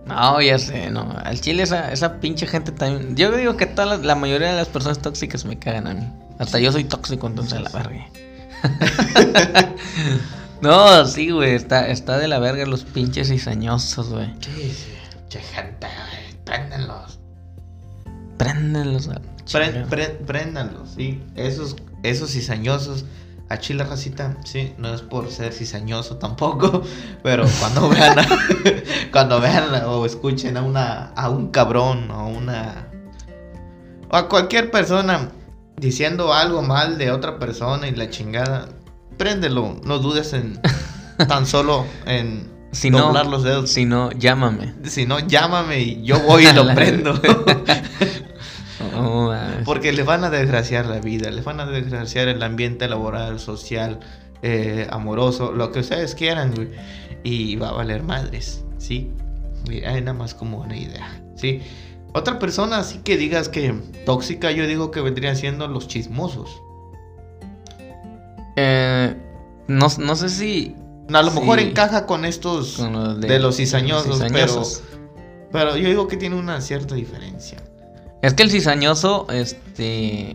No, 0.06 0.42
ya 0.42 0.58
sé, 0.58 0.90
no. 0.90 1.16
Al 1.22 1.40
chile 1.40 1.62
esa, 1.62 1.92
esa 1.92 2.18
pinche 2.18 2.48
gente 2.48 2.72
también. 2.72 3.14
Yo 3.14 3.30
digo 3.36 3.56
que 3.56 3.66
toda 3.66 3.86
la, 3.86 3.96
la 3.98 4.16
mayoría 4.16 4.48
de 4.48 4.56
las 4.56 4.66
personas 4.66 4.98
tóxicas 4.98 5.44
me 5.44 5.60
cagan 5.60 5.86
a 5.86 5.94
mí. 5.94 6.08
Hasta 6.40 6.58
yo 6.58 6.72
soy 6.72 6.82
tóxico, 6.82 7.28
entonces 7.28 7.52
a 7.56 7.60
la 7.60 7.70
verga. 7.70 8.08
no, 10.64 11.06
sí, 11.06 11.30
güey. 11.30 11.54
Está, 11.54 11.88
está 11.88 12.18
de 12.18 12.28
la 12.28 12.38
verga 12.38 12.66
los 12.66 12.84
pinches 12.84 13.28
cizañosos, 13.28 14.10
güey. 14.10 14.32
Sí, 14.40 14.72
sí. 14.72 14.92
Che, 15.28 15.40
gente, 15.40 15.86
güey, 15.86 16.44
préndenlos. 16.44 17.18
Préndenlos 18.38 19.08
a 19.08 19.14
la 19.14 19.86
Pre- 19.88 20.08
préndanlos, 20.26 20.90
sí. 20.96 21.22
Esos, 21.36 21.76
esos 22.02 22.30
cizañosos. 22.30 23.04
A 23.50 23.58
Chile 23.58 23.84
Racita, 23.84 24.38
sí, 24.46 24.72
no 24.78 24.94
es 24.94 25.02
por 25.02 25.30
ser 25.30 25.52
cizañoso 25.52 26.16
tampoco, 26.16 26.82
pero 27.22 27.44
cuando 27.60 27.88
vean, 27.90 28.18
a- 28.18 28.26
cuando 29.12 29.38
vean 29.38 29.84
o 29.84 30.06
escuchen 30.06 30.56
a 30.56 30.62
una, 30.62 31.08
a 31.14 31.28
un 31.28 31.48
cabrón 31.50 32.10
o 32.10 32.26
una, 32.28 32.88
o 34.10 34.16
a 34.16 34.30
cualquier 34.30 34.70
persona 34.70 35.28
diciendo 35.76 36.32
algo 36.32 36.62
mal 36.62 36.96
de 36.96 37.10
otra 37.10 37.38
persona 37.38 37.86
y 37.86 37.94
la 37.94 38.08
chingada, 38.08 38.70
préndelo, 39.16 39.80
no 39.84 39.98
dudes 39.98 40.32
en 40.32 40.60
tan 41.28 41.46
solo 41.46 41.86
en 42.06 42.50
Si 42.72 42.90
no, 42.90 42.98
doblar 42.98 43.26
los 43.26 43.42
dedos. 43.42 43.70
si 43.70 43.84
no, 43.84 44.10
llámame. 44.12 44.74
Si 44.84 45.06
no, 45.06 45.20
llámame 45.20 45.80
y 45.80 46.02
yo 46.02 46.20
voy 46.20 46.46
y 46.46 46.52
lo 46.54 46.66
prendo. 46.74 47.20
Oh. 48.96 49.32
Porque 49.64 49.92
les 49.92 50.04
van 50.04 50.24
a 50.24 50.30
desgraciar 50.30 50.86
la 50.86 51.00
vida, 51.00 51.30
les 51.30 51.44
van 51.44 51.58
a 51.58 51.66
desgraciar 51.66 52.28
el 52.28 52.42
ambiente 52.42 52.86
laboral, 52.86 53.40
social, 53.40 53.98
eh, 54.42 54.86
amoroso, 54.90 55.52
lo 55.52 55.72
que 55.72 55.80
ustedes 55.80 56.14
quieran, 56.14 56.54
güey. 56.54 56.68
Y 57.24 57.56
va 57.56 57.70
a 57.70 57.72
valer 57.72 58.02
madres, 58.02 58.62
¿sí? 58.78 59.10
Mira, 59.68 59.98
nada 60.00 60.12
más 60.12 60.34
como 60.34 60.58
una 60.58 60.76
idea, 60.76 61.20
¿sí? 61.34 61.62
Otra 62.12 62.38
persona 62.38 62.78
así 62.78 62.98
que 62.98 63.16
digas 63.16 63.48
que 63.48 63.74
tóxica, 64.06 64.52
yo 64.52 64.66
digo 64.66 64.90
que 64.90 65.00
vendría 65.00 65.34
siendo 65.34 65.66
los 65.66 65.88
chismosos. 65.88 66.62
Eh, 68.56 69.16
no, 69.68 69.86
no 69.98 70.16
sé 70.16 70.28
si. 70.28 70.76
A 71.12 71.22
lo 71.22 71.30
mejor 71.32 71.58
encaja 71.58 72.06
con 72.06 72.24
estos 72.24 72.76
con 72.78 73.20
de, 73.20 73.38
los 73.38 73.56
cizañosos, 73.56 74.16
cizañosos. 74.16 74.82
Pero, 74.90 75.50
pero 75.52 75.76
yo 75.76 75.88
digo 75.88 76.08
que 76.08 76.16
tiene 76.16 76.36
una 76.36 76.60
cierta 76.60 76.94
diferencia. 76.94 77.58
Es 78.22 78.32
que 78.34 78.42
el 78.42 78.50
cizañoso, 78.50 79.26
este. 79.30 80.34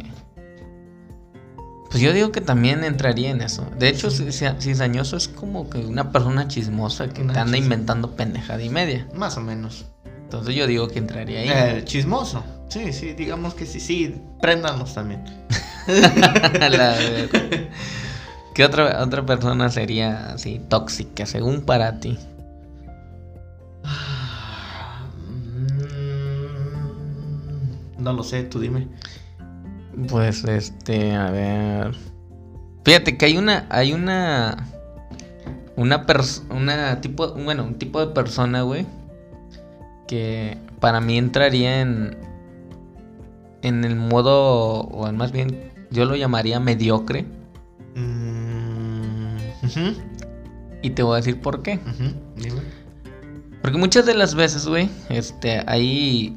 Pues 1.90 2.04
yo 2.04 2.14
digo 2.14 2.32
que 2.32 2.40
también 2.42 2.84
entraría 2.84 3.32
en 3.32 3.42
eso. 3.42 3.66
De 3.80 3.90
hecho, 3.90 4.12
Sí. 4.12 4.26
ci- 4.26 4.56
cizañoso 4.62 5.18
es 5.18 5.28
como 5.28 5.72
que 5.72 5.80
una 5.80 6.12
persona 6.12 6.48
chismosa 6.48 7.10
que 7.10 7.24
Una 7.24 7.42
anda 7.42 7.58
inventando 7.58 8.16
pendejada 8.16 8.62
y 8.62 8.70
media. 8.70 9.08
Más 9.16 9.38
o 9.38 9.42
menos. 9.42 9.86
Entonces 10.22 10.54
yo 10.54 10.68
digo 10.68 10.88
que 10.88 11.00
entraría 11.00 11.40
ahí. 11.40 11.50
Eh, 11.80 11.82
chismoso. 11.86 12.44
Sí, 12.68 12.94
sí, 12.94 13.14
digamos 13.14 13.56
que 13.56 13.66
sí, 13.66 13.80
sí. 13.80 14.22
Préndanos 14.40 14.94
también. 14.94 15.24
La 15.88 16.96
¿Qué 18.54 18.66
otra, 18.66 19.02
otra 19.04 19.26
persona 19.26 19.70
sería 19.70 20.34
así 20.34 20.60
tóxica, 20.70 21.26
según 21.26 21.62
para 21.62 22.00
ti? 22.00 22.18
No 27.98 28.14
lo 28.14 28.24
sé, 28.24 28.44
tú 28.44 28.60
dime. 28.60 28.88
Pues 30.08 30.44
este, 30.46 31.16
a 31.16 31.30
ver. 31.32 31.96
Fíjate 32.86 33.18
que 33.18 33.26
hay 33.26 33.38
una, 33.38 33.68
hay 33.70 33.92
una, 33.94 34.66
una 35.76 36.06
pers- 36.08 36.44
una 36.50 37.02
tipo, 37.02 37.34
bueno, 37.34 37.66
un 37.66 37.76
tipo 37.76 38.00
de 38.00 38.08
persona, 38.14 38.62
güey, 38.62 38.86
que 40.08 40.58
para 40.80 41.02
mí 41.02 41.18
entraría 41.18 41.82
en, 41.82 42.18
en 43.64 43.84
el 43.84 43.98
modo, 43.98 44.82
o 44.84 45.12
más 45.12 45.34
bien, 45.34 45.70
yo 45.92 46.06
lo 46.06 46.16
llamaría 46.16 46.62
mediocre, 46.62 47.26
Mm, 48.00 49.38
y 50.82 50.90
te 50.92 51.04
voy 51.04 51.14
a 51.14 51.18
decir 51.18 51.42
por 51.42 51.62
qué. 51.62 51.80
dime. 52.36 52.62
Porque 53.62 53.78
muchas 53.78 54.06
de 54.06 54.14
las 54.14 54.36
veces, 54.36 54.66
güey, 54.68 54.90
este, 55.10 55.64
hay 55.68 56.36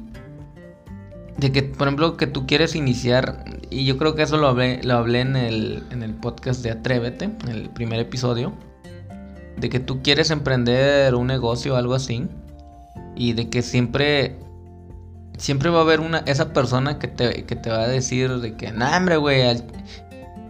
de 1.37 1.51
que, 1.51 1.63
por 1.63 1.87
ejemplo, 1.87 2.17
que 2.17 2.27
tú 2.27 2.45
quieres 2.45 2.75
iniciar, 2.75 3.43
y 3.69 3.85
yo 3.85 3.97
creo 3.97 4.15
que 4.15 4.23
eso 4.23 4.37
lo 4.37 4.47
hablé, 4.47 4.81
lo 4.83 4.95
hablé 4.95 5.21
en 5.21 5.35
el, 5.35 5.83
en 5.89 6.03
el 6.03 6.13
podcast 6.13 6.63
de 6.63 6.71
Atrévete, 6.71 7.25
en 7.25 7.47
el 7.49 7.69
primer 7.69 7.99
episodio, 7.99 8.53
de 9.57 9.69
que 9.69 9.79
tú 9.79 10.01
quieres 10.03 10.31
emprender 10.31 11.15
un 11.15 11.27
negocio 11.27 11.73
o 11.73 11.77
algo 11.77 11.95
así, 11.95 12.27
y 13.15 13.33
de 13.33 13.49
que 13.49 13.61
siempre, 13.61 14.37
siempre 15.37 15.69
va 15.69 15.79
a 15.79 15.81
haber 15.81 16.01
una, 16.01 16.19
esa 16.19 16.53
persona 16.53 16.99
que 16.99 17.07
te, 17.07 17.45
que 17.45 17.55
te 17.55 17.69
va 17.69 17.81
a 17.83 17.87
decir 17.87 18.39
de 18.39 18.55
que, 18.55 18.71
nah, 18.71 18.97
hombre, 18.97 19.17
güey, 19.17 19.41
al, 19.41 19.63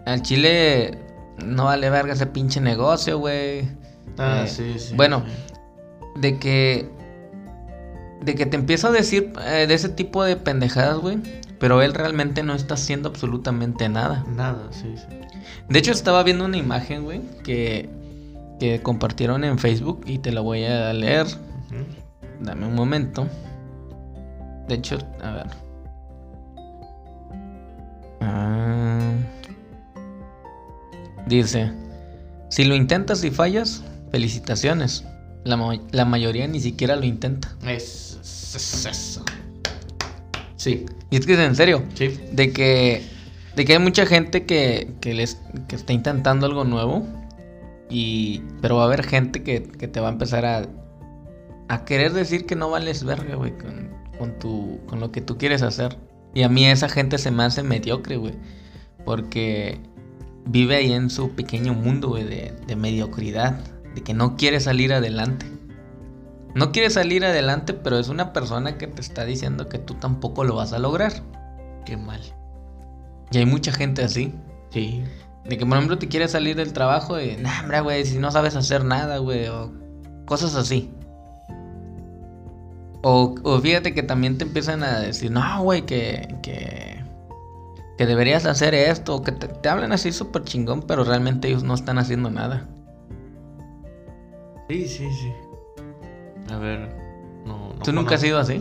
al 0.05 0.21
chile 0.21 0.99
no 1.37 1.65
vale 1.65 1.89
verga 1.89 2.13
ese 2.13 2.25
pinche 2.27 2.59
negocio, 2.61 3.17
güey. 3.19 3.67
Ah, 4.17 4.43
Eh, 4.43 4.47
sí, 4.47 4.75
sí. 4.77 4.93
bueno, 4.95 5.23
sí. 5.25 6.19
de 6.21 6.37
que 6.39 6.89
de 8.21 8.35
que 8.35 8.45
te 8.45 8.55
empiezo 8.55 8.87
a 8.87 8.91
decir 8.91 9.33
eh, 9.45 9.65
de 9.67 9.73
ese 9.73 9.89
tipo 9.89 10.23
de 10.23 10.35
pendejadas, 10.37 10.97
güey, 10.97 11.17
pero 11.59 11.81
él 11.81 11.93
realmente 11.93 12.41
no 12.43 12.53
está 12.53 12.75
haciendo 12.75 13.09
absolutamente 13.09 13.89
nada. 13.89 14.23
Nada, 14.33 14.67
sí, 14.71 14.95
sí. 14.95 15.07
De 15.67 15.79
hecho, 15.79 15.91
estaba 15.91 16.23
viendo 16.23 16.45
una 16.45 16.57
imagen, 16.57 17.03
güey, 17.03 17.21
que 17.43 17.89
que 18.59 18.81
compartieron 18.81 19.43
en 19.43 19.57
Facebook 19.59 20.03
y 20.05 20.19
te 20.19 20.31
la 20.31 20.39
voy 20.39 20.63
a 20.63 20.93
leer. 20.93 21.25
Dame 22.39 22.65
un 22.67 22.75
momento. 22.75 23.27
De 24.69 24.75
hecho, 24.75 24.97
a 25.21 25.31
ver. 25.31 25.47
Ah. 28.21 29.11
Dice, 31.27 31.71
si 32.49 32.65
lo 32.65 32.75
intentas 32.75 33.23
y 33.23 33.31
fallas, 33.31 33.83
felicitaciones. 34.11 35.05
La, 35.43 35.57
la 35.91 36.05
mayoría 36.05 36.47
ni 36.47 36.59
siquiera 36.59 36.95
lo 36.95 37.03
intenta. 37.03 37.53
Es, 37.65 38.17
es 38.55 38.85
eso. 38.85 39.25
Sí, 40.55 40.85
Y 41.09 41.17
es 41.17 41.25
que 41.25 41.33
es 41.33 41.39
en 41.39 41.55
serio, 41.55 41.83
sí. 41.93 42.17
de 42.31 42.53
que, 42.53 43.03
de 43.55 43.65
que 43.65 43.73
hay 43.73 43.79
mucha 43.79 44.05
gente 44.05 44.45
que, 44.45 44.93
que, 45.01 45.13
les, 45.13 45.37
que 45.67 45.75
está 45.75 45.91
intentando 45.91 46.45
algo 46.45 46.63
nuevo, 46.63 47.05
y, 47.89 48.41
pero 48.61 48.77
va 48.77 48.83
a 48.83 48.85
haber 48.85 49.03
gente 49.03 49.43
que, 49.43 49.63
que 49.63 49.89
te 49.89 49.99
va 49.99 50.07
a 50.07 50.11
empezar 50.13 50.45
a, 50.45 50.65
a 51.67 51.85
querer 51.85 52.13
decir 52.13 52.45
que 52.45 52.55
no 52.55 52.69
vales 52.69 53.03
verga, 53.03 53.35
güey, 53.35 53.51
con, 53.57 53.89
con, 54.17 54.39
tu, 54.39 54.79
con 54.85 55.01
lo 55.01 55.11
que 55.11 55.19
tú 55.19 55.37
quieres 55.37 55.61
hacer. 55.63 55.97
Y 56.33 56.43
a 56.43 56.49
mí 56.49 56.65
esa 56.65 56.87
gente 56.87 57.17
se 57.17 57.29
me 57.31 57.43
hace 57.43 57.61
mediocre, 57.61 58.15
güey, 58.15 58.33
porque 59.03 59.79
vive 60.45 60.75
ahí 60.75 60.93
en 60.93 61.09
su 61.09 61.31
pequeño 61.31 61.73
mundo, 61.73 62.09
güey, 62.09 62.23
de, 62.23 62.53
de 62.67 62.75
mediocridad, 62.75 63.59
de 63.95 64.01
que 64.01 64.13
no 64.13 64.35
quiere 64.35 64.59
salir 64.59 64.93
adelante. 64.93 65.45
No 66.55 66.71
quiere 66.71 66.89
salir 66.89 67.25
adelante, 67.25 67.73
pero 67.73 67.97
es 67.97 68.09
una 68.09 68.31
persona 68.31 68.77
que 68.77 68.87
te 68.87 69.01
está 69.01 69.25
diciendo 69.25 69.69
que 69.69 69.79
tú 69.79 69.95
tampoco 69.95 70.43
lo 70.43 70.55
vas 70.55 70.73
a 70.73 70.79
lograr. 70.79 71.13
Qué 71.85 71.97
mal. 71.97 72.21
Y 73.31 73.39
hay 73.39 73.45
mucha 73.45 73.71
gente 73.71 74.03
así. 74.03 74.33
Sí. 74.69 75.03
De 75.45 75.57
que, 75.57 75.65
por 75.65 75.77
ejemplo, 75.77 75.97
te 75.97 76.07
quieres 76.07 76.31
salir 76.31 76.55
del 76.55 76.71
trabajo 76.71 77.19
y, 77.19 77.35
nah, 77.37 77.61
hombre, 77.61 77.81
güey, 77.81 78.05
si 78.05 78.17
no 78.17 78.31
sabes 78.31 78.55
hacer 78.55 78.85
nada, 78.85 79.17
güey, 79.17 79.47
o 79.47 79.73
cosas 80.25 80.55
así. 80.55 80.91
O, 83.01 83.35
o 83.43 83.59
fíjate 83.59 83.93
que 83.93 84.03
también 84.03 84.37
te 84.37 84.45
empiezan 84.45 84.83
a 84.83 84.99
decir, 84.99 85.31
no, 85.31 85.63
güey, 85.63 85.81
que, 85.81 86.37
que, 86.41 86.92
que 87.97 88.05
deberías 88.05 88.45
hacer 88.45 88.73
esto, 88.73 89.15
o 89.15 89.23
que 89.23 89.31
te, 89.31 89.47
te 89.47 89.69
hablan 89.69 89.91
así 89.91 90.11
súper 90.11 90.43
chingón, 90.43 90.81
pero 90.81 91.03
realmente 91.03 91.47
ellos 91.47 91.63
no 91.63 91.73
están 91.73 91.97
haciendo 91.97 92.29
nada. 92.29 92.67
Sí, 94.69 94.87
sí, 94.87 95.11
sí. 95.11 95.31
A 96.51 96.57
ver, 96.57 96.95
no. 97.45 97.73
no 97.73 97.83
¿Tú 97.83 97.91
nunca 97.91 98.15
has 98.15 98.21
sido 98.21 98.39
así? 98.39 98.59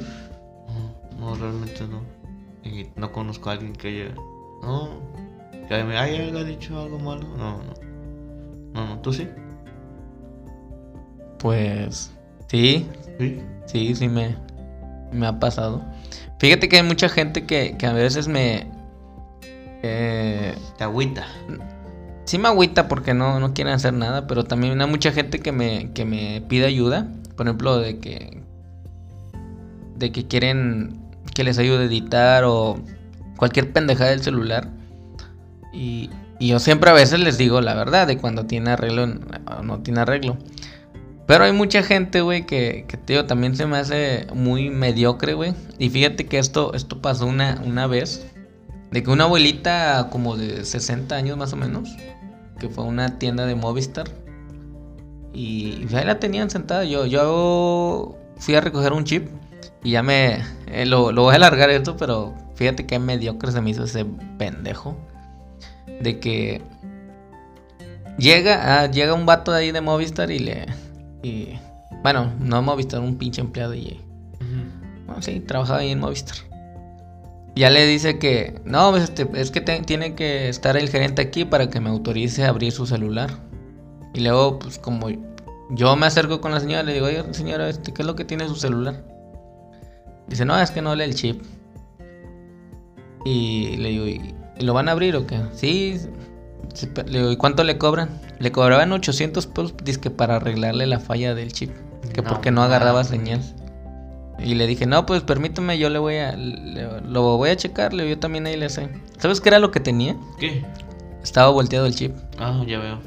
No, 1.18 1.30
no, 1.30 1.34
realmente 1.34 1.86
no. 1.86 2.02
Y 2.64 2.88
no 2.96 3.12
conozco 3.12 3.50
a 3.50 3.52
alguien 3.52 3.72
que 3.72 3.88
haya. 3.88 4.14
No. 4.62 4.90
Que 5.68 5.84
me 5.84 5.96
haya 5.96 6.44
dicho 6.44 6.78
algo 6.80 6.98
malo. 6.98 7.26
No, 7.36 7.58
no. 7.58 7.74
No, 8.72 8.86
no, 8.86 8.98
tú 9.00 9.12
sí. 9.12 9.28
Pues, 11.38 12.12
sí, 12.48 12.86
Sí. 13.18 13.42
Sí, 13.66 13.94
sí 13.94 14.08
me, 14.08 14.36
me 15.12 15.26
ha 15.26 15.38
pasado. 15.38 15.82
Fíjate 16.38 16.68
que 16.68 16.76
hay 16.76 16.82
mucha 16.82 17.08
gente 17.08 17.46
que, 17.46 17.76
que 17.76 17.86
a 17.86 17.92
veces 17.92 18.28
me... 18.28 18.66
eh, 19.82 20.54
Te 20.78 20.84
agüita. 20.84 21.26
sí 22.24 22.38
me 22.38 22.48
agüita 22.48 22.88
porque 22.88 23.14
no, 23.14 23.40
no 23.40 23.54
quieren 23.54 23.74
hacer 23.74 23.92
nada, 23.92 24.26
pero 24.26 24.44
también 24.44 24.80
hay 24.80 24.88
mucha 24.88 25.12
gente 25.12 25.40
que 25.40 25.52
me, 25.52 25.92
que 25.92 26.04
me 26.04 26.42
pide 26.48 26.66
ayuda. 26.66 27.08
Por 27.36 27.46
ejemplo, 27.46 27.78
de 27.78 27.98
que... 27.98 28.42
De 29.96 30.10
que 30.12 30.26
quieren 30.26 31.00
que 31.34 31.44
les 31.44 31.58
ayude 31.58 31.84
a 31.84 31.86
editar 31.86 32.44
o 32.44 32.80
cualquier 33.36 33.72
pendejada 33.72 34.10
del 34.10 34.22
celular. 34.22 34.68
Y, 35.72 36.10
y 36.38 36.48
yo 36.48 36.58
siempre 36.58 36.90
a 36.90 36.92
veces 36.92 37.20
les 37.20 37.38
digo 37.38 37.60
la 37.60 37.74
verdad 37.74 38.06
de 38.06 38.18
cuando 38.18 38.46
tiene 38.46 38.70
arreglo 38.70 39.04
o 39.04 39.62
no 39.62 39.80
tiene 39.80 40.00
arreglo. 40.00 40.36
Pero 41.26 41.44
hay 41.44 41.52
mucha 41.52 41.82
gente, 41.82 42.20
güey, 42.20 42.46
que, 42.46 42.84
que 42.88 42.96
tío, 42.96 43.26
también 43.26 43.56
se 43.56 43.64
me 43.66 43.76
hace 43.76 44.26
muy 44.34 44.70
mediocre, 44.70 45.34
güey. 45.34 45.54
Y 45.78 45.88
fíjate 45.88 46.26
que 46.26 46.38
esto, 46.38 46.74
esto 46.74 47.00
pasó 47.00 47.26
una, 47.26 47.62
una 47.64 47.86
vez. 47.86 48.26
De 48.92 49.02
que 49.02 49.10
una 49.10 49.24
abuelita 49.24 50.08
como 50.10 50.36
de 50.36 50.64
60 50.64 51.14
años 51.14 51.38
más 51.38 51.52
o 51.54 51.56
menos, 51.56 51.88
que 52.58 52.68
fue 52.68 52.84
a 52.84 52.86
una 52.86 53.18
tienda 53.18 53.46
de 53.46 53.54
Movistar. 53.54 54.06
Y 55.32 55.86
ahí 55.94 56.04
la 56.04 56.20
tenían 56.20 56.50
sentada. 56.50 56.84
Yo, 56.84 57.06
yo 57.06 58.16
fui 58.36 58.54
a 58.54 58.60
recoger 58.60 58.92
un 58.92 59.04
chip 59.04 59.28
y 59.82 59.92
ya 59.92 60.02
me... 60.02 60.42
eh, 60.66 60.84
lo, 60.84 61.10
lo 61.10 61.22
voy 61.22 61.32
a 61.32 61.36
alargar 61.36 61.70
esto, 61.70 61.96
pero 61.96 62.34
fíjate 62.54 62.86
que 62.86 62.98
mediocre 62.98 63.50
se 63.50 63.62
me 63.62 63.70
hizo 63.70 63.84
ese 63.84 64.04
pendejo. 64.38 64.96
De 66.02 66.20
que 66.20 66.60
llega, 68.18 68.82
ah, 68.82 68.90
llega 68.90 69.14
un 69.14 69.24
vato 69.24 69.52
de 69.52 69.58
ahí 69.58 69.72
de 69.72 69.80
Movistar 69.80 70.30
y 70.30 70.38
le... 70.38 70.66
Y, 71.22 71.58
bueno, 72.02 72.32
no 72.40 72.60
Movistar, 72.60 73.00
un 73.00 73.16
pinche 73.16 73.40
empleado 73.40 73.72
de 73.72 73.78
ahí. 73.78 74.00
Bueno, 75.06 75.22
sí, 75.22 75.40
trabajaba 75.40 75.78
ahí 75.78 75.90
en 75.90 76.00
Movistar. 76.00 76.36
Ya 77.54 77.68
le 77.70 77.86
dice 77.86 78.18
que, 78.18 78.60
no, 78.64 78.90
pues, 78.90 79.04
este, 79.04 79.28
es 79.34 79.50
que 79.50 79.60
te- 79.60 79.80
tiene 79.82 80.14
que 80.14 80.48
estar 80.48 80.76
el 80.76 80.88
gerente 80.88 81.20
aquí 81.22 81.44
para 81.44 81.68
que 81.68 81.80
me 81.80 81.90
autorice 81.90 82.44
a 82.44 82.48
abrir 82.48 82.72
su 82.72 82.86
celular. 82.86 83.30
Y 84.14 84.20
luego, 84.20 84.58
pues 84.58 84.78
como 84.78 85.08
yo 85.70 85.96
me 85.96 86.06
acerco 86.06 86.40
con 86.40 86.52
la 86.52 86.60
señora, 86.60 86.82
le 86.82 86.94
digo, 86.94 87.06
oye, 87.06 87.22
señora, 87.32 87.68
este, 87.68 87.92
¿qué 87.92 88.02
es 88.02 88.06
lo 88.06 88.16
que 88.16 88.24
tiene 88.24 88.48
su 88.48 88.56
celular? 88.56 89.04
Dice, 90.28 90.44
no, 90.46 90.58
es 90.58 90.70
que 90.70 90.80
no 90.80 90.94
lee 90.94 91.04
el 91.04 91.14
chip. 91.14 91.42
Y 93.24 93.76
le 93.76 93.88
digo, 93.90 94.06
¿y 94.06 94.34
lo 94.64 94.74
van 94.74 94.88
a 94.88 94.92
abrir 94.92 95.14
o 95.16 95.26
qué? 95.26 95.40
Sí. 95.54 96.00
Le 97.06 97.18
digo, 97.18 97.30
¿y 97.32 97.36
cuánto 97.36 97.64
le 97.64 97.76
cobran? 97.78 98.08
Le 98.38 98.50
cobraban 98.50 98.92
800 98.92 99.46
pesos, 99.46 99.74
dizque 99.84 100.10
para 100.10 100.36
arreglarle 100.36 100.86
la 100.86 101.00
falla 101.00 101.34
del 101.34 101.52
chip. 101.52 101.70
Que 102.14 102.22
No 102.22 102.28
porque 102.28 102.50
no 102.50 102.62
agarraba 102.62 103.04
señal. 103.04 103.40
Y 104.44 104.54
le 104.54 104.66
dije, 104.66 104.86
no, 104.86 105.06
pues 105.06 105.22
permíteme, 105.22 105.78
yo 105.78 105.88
le 105.90 105.98
voy 105.98 106.16
a. 106.16 106.32
le- 106.36 107.00
lo 107.02 107.36
voy 107.36 107.50
a 107.50 107.56
checar, 107.56 107.92
le- 107.92 108.08
yo 108.08 108.18
también 108.18 108.46
ahí 108.46 108.56
le 108.56 108.68
sé. 108.70 108.88
¿Sabes 109.18 109.40
qué 109.40 109.48
era 109.50 109.58
lo 109.58 109.70
que 109.70 109.80
tenía? 109.80 110.16
¿Qué? 110.38 110.64
Estaba 111.22 111.48
volteado 111.50 111.86
el 111.86 111.94
chip. 111.94 112.12
Ah, 112.38 112.62
ya 112.66 112.78
veo. 112.78 113.00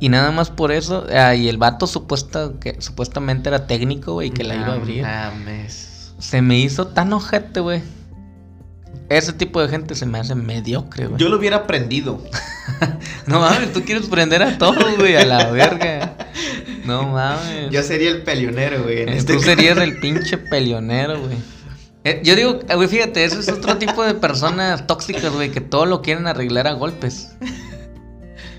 Y 0.00 0.08
nada 0.08 0.30
más 0.30 0.50
por 0.50 0.72
eso. 0.72 1.06
ah, 1.14 1.34
y 1.34 1.48
el 1.48 1.58
vato 1.58 1.86
supuesta, 1.86 2.52
que 2.60 2.80
supuestamente 2.80 3.48
era 3.48 3.66
técnico, 3.66 4.14
güey, 4.14 4.30
que 4.30 4.44
la 4.44 4.54
iba 4.54 4.64
a 4.64 4.68
No 4.68 4.72
abrir. 4.74 5.02
mames. 5.02 6.14
Se 6.18 6.40
me 6.42 6.58
hizo 6.58 6.86
tan 6.88 7.12
ojete, 7.12 7.60
güey. 7.60 7.82
Ese 9.08 9.32
tipo 9.32 9.60
de 9.60 9.68
gente 9.68 9.94
se 9.96 10.06
me 10.06 10.18
hace 10.18 10.34
mediocre, 10.36 11.06
güey. 11.08 11.20
Yo 11.20 11.28
lo 11.28 11.36
hubiera 11.38 11.56
aprendido. 11.58 12.22
No 13.26 13.40
mames, 13.40 13.72
tú 13.72 13.82
quieres 13.82 14.06
prender 14.06 14.42
a 14.42 14.56
todos, 14.56 14.96
güey, 14.96 15.14
a 15.16 15.24
la 15.26 15.50
verga. 15.50 16.16
No 16.84 17.06
mames. 17.12 17.70
Yo 17.70 17.82
sería 17.82 18.10
el 18.10 18.22
peleonero, 18.22 18.82
güey. 18.82 19.02
En 19.02 19.08
Eh, 19.10 19.16
este 19.18 19.34
Tú 19.34 19.40
serías 19.40 19.78
el 19.78 19.98
pinche 20.00 20.38
peleonero, 20.38 21.20
güey. 21.20 21.36
Eh, 22.04 22.22
yo 22.24 22.34
digo, 22.34 22.60
eh, 22.68 22.74
güey, 22.76 22.88
fíjate, 22.88 23.24
eso 23.24 23.38
es 23.40 23.48
otro 23.50 23.76
tipo 23.76 24.02
de 24.02 24.14
personas 24.14 24.86
tóxicas, 24.86 25.30
güey, 25.32 25.50
que 25.50 25.60
todo 25.60 25.84
lo 25.86 26.00
quieren 26.00 26.26
arreglar 26.26 26.66
a 26.66 26.72
golpes. 26.72 27.32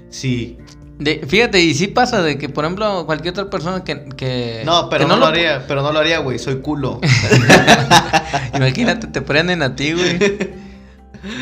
Sí. 0.09 0.57
De- 0.99 1.25
fíjate, 1.27 1.59
y 1.59 1.73
sí 1.73 1.87
pasa 1.87 2.21
de 2.21 2.37
que, 2.37 2.49
por 2.49 2.63
ejemplo, 2.65 3.07
cualquier 3.07 3.31
otra 3.31 3.49
persona 3.49 3.83
que... 3.83 4.05
que 4.15 4.61
No, 4.65 4.87
pero 4.89 5.05
que 5.05 5.09
no, 5.09 5.17
lo 5.17 5.25
haría, 5.25 5.65
pero 5.67 5.81
no 5.81 5.91
lo 5.91 5.97
haría, 5.99 6.19
güey. 6.19 6.37
Soy 6.37 6.57
culo. 6.61 6.99
Imagínate, 8.53 9.07
te 9.07 9.21
prenden 9.21 9.63
a 9.63 9.75
ti, 9.75 9.93
güey. 9.93 10.19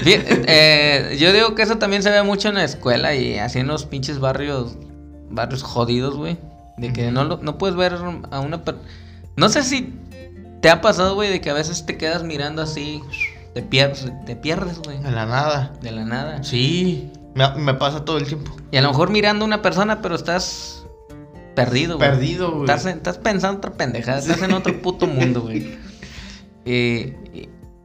Eh, 0.05 1.17
yo 1.19 1.33
digo 1.33 1.55
que 1.55 1.63
eso 1.63 1.77
también 1.77 2.03
se 2.03 2.09
ve 2.11 2.23
mucho 2.23 2.49
en 2.49 2.55
la 2.55 2.63
escuela 2.63 3.15
y 3.15 3.37
así 3.37 3.59
en 3.59 3.67
los 3.67 3.85
pinches 3.85 4.19
barrios, 4.19 4.77
barrios 5.29 5.63
jodidos, 5.63 6.15
güey. 6.15 6.37
De 6.79 6.93
que 6.93 7.11
no, 7.11 7.23
lo- 7.25 7.37
no 7.41 7.57
puedes 7.57 7.75
ver 7.75 7.93
a 8.31 8.39
una 8.39 8.63
persona... 8.63 8.87
No 9.35 9.49
sé 9.49 9.63
si 9.63 9.93
te 10.61 10.69
ha 10.69 10.81
pasado, 10.81 11.15
güey, 11.15 11.29
de 11.29 11.41
que 11.41 11.49
a 11.49 11.53
veces 11.53 11.85
te 11.85 11.97
quedas 11.97 12.23
mirando 12.23 12.61
así, 12.61 13.01
te 13.53 13.61
pierdes, 13.61 14.11
te 14.25 14.35
pierdes, 14.35 14.79
güey, 14.79 14.97
En 14.97 15.15
la 15.15 15.25
nada. 15.25 15.73
de 15.81 15.91
la 15.91 16.03
nada. 16.05 16.43
Sí. 16.43 17.11
Me, 17.35 17.49
me 17.55 17.73
pasa 17.73 18.03
todo 18.05 18.17
el 18.17 18.25
tiempo. 18.27 18.51
Y 18.71 18.77
a 18.77 18.81
lo 18.81 18.89
mejor 18.89 19.09
mirando 19.11 19.45
a 19.45 19.47
una 19.47 19.61
persona, 19.61 20.01
pero 20.01 20.15
estás 20.15 20.85
perdido, 21.55 21.97
güey. 21.97 22.09
Perdido, 22.09 22.51
güey. 22.51 22.61
Estás, 22.61 22.85
en- 22.85 22.97
estás 22.97 23.17
pensando 23.17 23.57
otra 23.59 23.71
pendejada, 23.73 24.19
estás 24.19 24.41
en 24.41 24.53
otro 24.53 24.81
puto 24.81 25.07
mundo, 25.07 25.41
güey. 25.41 25.77
Y- 26.65 27.13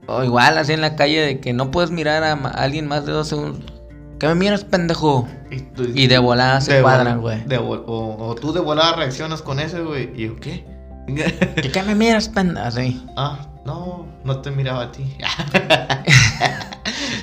o 0.06 0.22
igual, 0.22 0.58
así 0.58 0.72
en 0.72 0.82
la 0.82 0.96
calle, 0.96 1.20
de 1.20 1.40
que 1.40 1.52
no 1.54 1.70
puedes 1.70 1.90
mirar 1.90 2.22
a 2.24 2.32
alguien 2.34 2.86
más 2.86 3.06
de 3.06 3.12
dos 3.12 3.28
segundos. 3.28 3.72
¿Qué 4.18 4.26
me 4.28 4.34
miras, 4.34 4.64
pendejo? 4.64 5.28
tú- 5.74 5.90
Y 5.94 6.06
de 6.06 6.18
volada 6.18 6.60
se 6.60 6.74
de 6.74 6.82
cuadran, 6.82 7.20
güey. 7.20 7.42
o, 7.58 8.16
o 8.18 8.34
tú 8.34 8.52
de 8.52 8.60
volada 8.60 8.96
reaccionas 8.96 9.42
con 9.42 9.60
ese, 9.60 9.80
güey. 9.80 10.10
Y 10.16 10.26
yo, 10.26 10.36
¿qué? 10.36 10.64
¿Qué, 11.06 11.70
qué 11.70 11.82
me 11.82 11.94
miras, 11.94 12.28
pendejo? 12.28 12.66
Así. 12.66 13.04
ah, 13.16 13.46
no, 13.66 14.06
no 14.24 14.40
te 14.40 14.50
miraba 14.50 14.84
a 14.84 14.92
ti. 14.92 15.04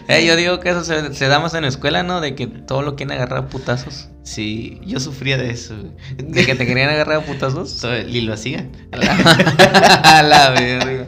Eh, 0.08 0.26
yo 0.26 0.36
digo 0.36 0.60
que 0.60 0.70
eso 0.72 0.84
se, 0.84 1.14
se 1.14 1.28
da 1.28 1.40
más 1.40 1.54
en 1.54 1.62
la 1.62 1.70
escuela, 1.70 2.04
¿no? 2.04 2.20
De 2.20 2.36
que 2.36 2.46
todo 2.48 2.82
lo 2.82 2.96
quieren 2.98 3.16
agarrar 3.16 3.46
a 3.46 3.48
putazos. 3.48 4.10
Sí, 4.24 4.82
yo 4.86 5.00
sufría 5.00 5.38
de 5.38 5.52
eso. 5.52 5.74
De 6.18 6.46
que 6.46 6.56
te 6.56 6.66
querían 6.66 6.90
agarrar 6.90 7.18
a 7.20 7.22
putazos. 7.26 7.82
Y 8.10 8.22
lo 8.22 8.34
hacían. 8.34 8.72
A 8.92 8.98
la, 8.98 9.14
a 10.20 10.24
la 10.24 10.50
verga. 10.50 11.06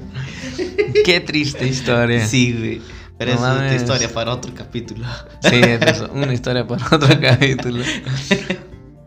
Qué 1.04 1.19
triste 1.19 1.67
historia. 1.67 2.26
Sí, 2.26 2.56
güey. 2.58 2.82
Pero 3.17 3.36
No 3.36 3.38
eso 3.38 3.47
es 3.47 3.56
otra 3.56 3.76
historia 3.76 4.13
para 4.13 4.34
otro 4.34 4.54
capítulo. 4.54 5.06
Sí, 5.41 5.62
es 5.62 6.02
una 6.13 6.34
historia 6.34 6.67
para 6.67 6.86
otro 6.86 7.19
capítulo. 7.21 7.84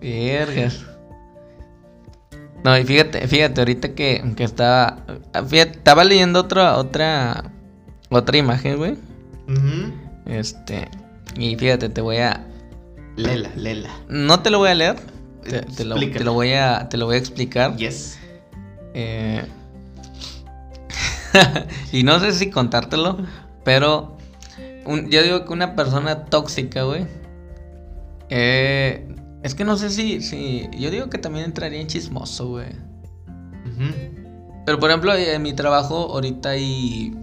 Vergas. 0.00 0.84
No, 2.64 2.76
y 2.78 2.84
fíjate, 2.84 3.26
fíjate, 3.28 3.60
ahorita 3.60 3.94
que, 3.94 4.32
que 4.36 4.44
estaba. 4.44 4.98
Fíjate, 5.48 5.78
estaba 5.78 6.04
leyendo 6.04 6.40
otra, 6.40 6.76
otra. 6.76 7.52
Otra 8.10 8.36
imagen, 8.36 8.76
güey. 8.76 8.96
Este. 10.26 10.88
Y 11.36 11.56
fíjate, 11.56 11.88
te 11.88 12.00
voy 12.00 12.18
a. 12.18 12.46
Lela, 13.16 13.50
lela. 13.56 13.90
No 14.08 14.40
te 14.40 14.50
lo 14.50 14.58
voy 14.58 14.70
a 14.70 14.74
leer. 14.74 14.96
Te, 15.42 15.62
te 15.62 15.84
lo, 15.84 15.96
te 15.96 16.24
lo 16.24 16.32
voy 16.32 16.52
a. 16.52 16.88
Te 16.88 16.96
lo 16.96 17.06
voy 17.06 17.16
a 17.16 17.18
explicar. 17.18 17.76
Yes. 17.76 18.18
Eh, 18.94 19.44
y 21.92 22.02
no 22.02 22.18
sé 22.20 22.32
si 22.32 22.50
contártelo, 22.50 23.18
pero 23.66 24.16
un- 24.86 25.10
yo 25.10 25.22
digo 25.22 25.44
que 25.44 25.52
una 25.52 25.74
persona 25.76 26.24
tóxica, 26.26 26.84
güey. 26.84 27.04
eh, 28.30 29.06
es 29.42 29.54
que 29.54 29.64
no 29.64 29.76
sé 29.76 29.90
si, 29.90 30.20
si. 30.22 30.68
Yo 30.78 30.90
digo 30.90 31.08
que 31.10 31.18
también 31.18 31.44
entraría 31.44 31.80
en 31.80 31.86
chismoso, 31.88 32.48
güey. 32.48 32.68
Pero 34.64 34.78
por 34.80 34.88
ejemplo, 34.90 35.14
en 35.14 35.42
mi 35.42 35.52
trabajo 35.52 36.12
ahorita 36.12 36.50
hay. 36.50 37.14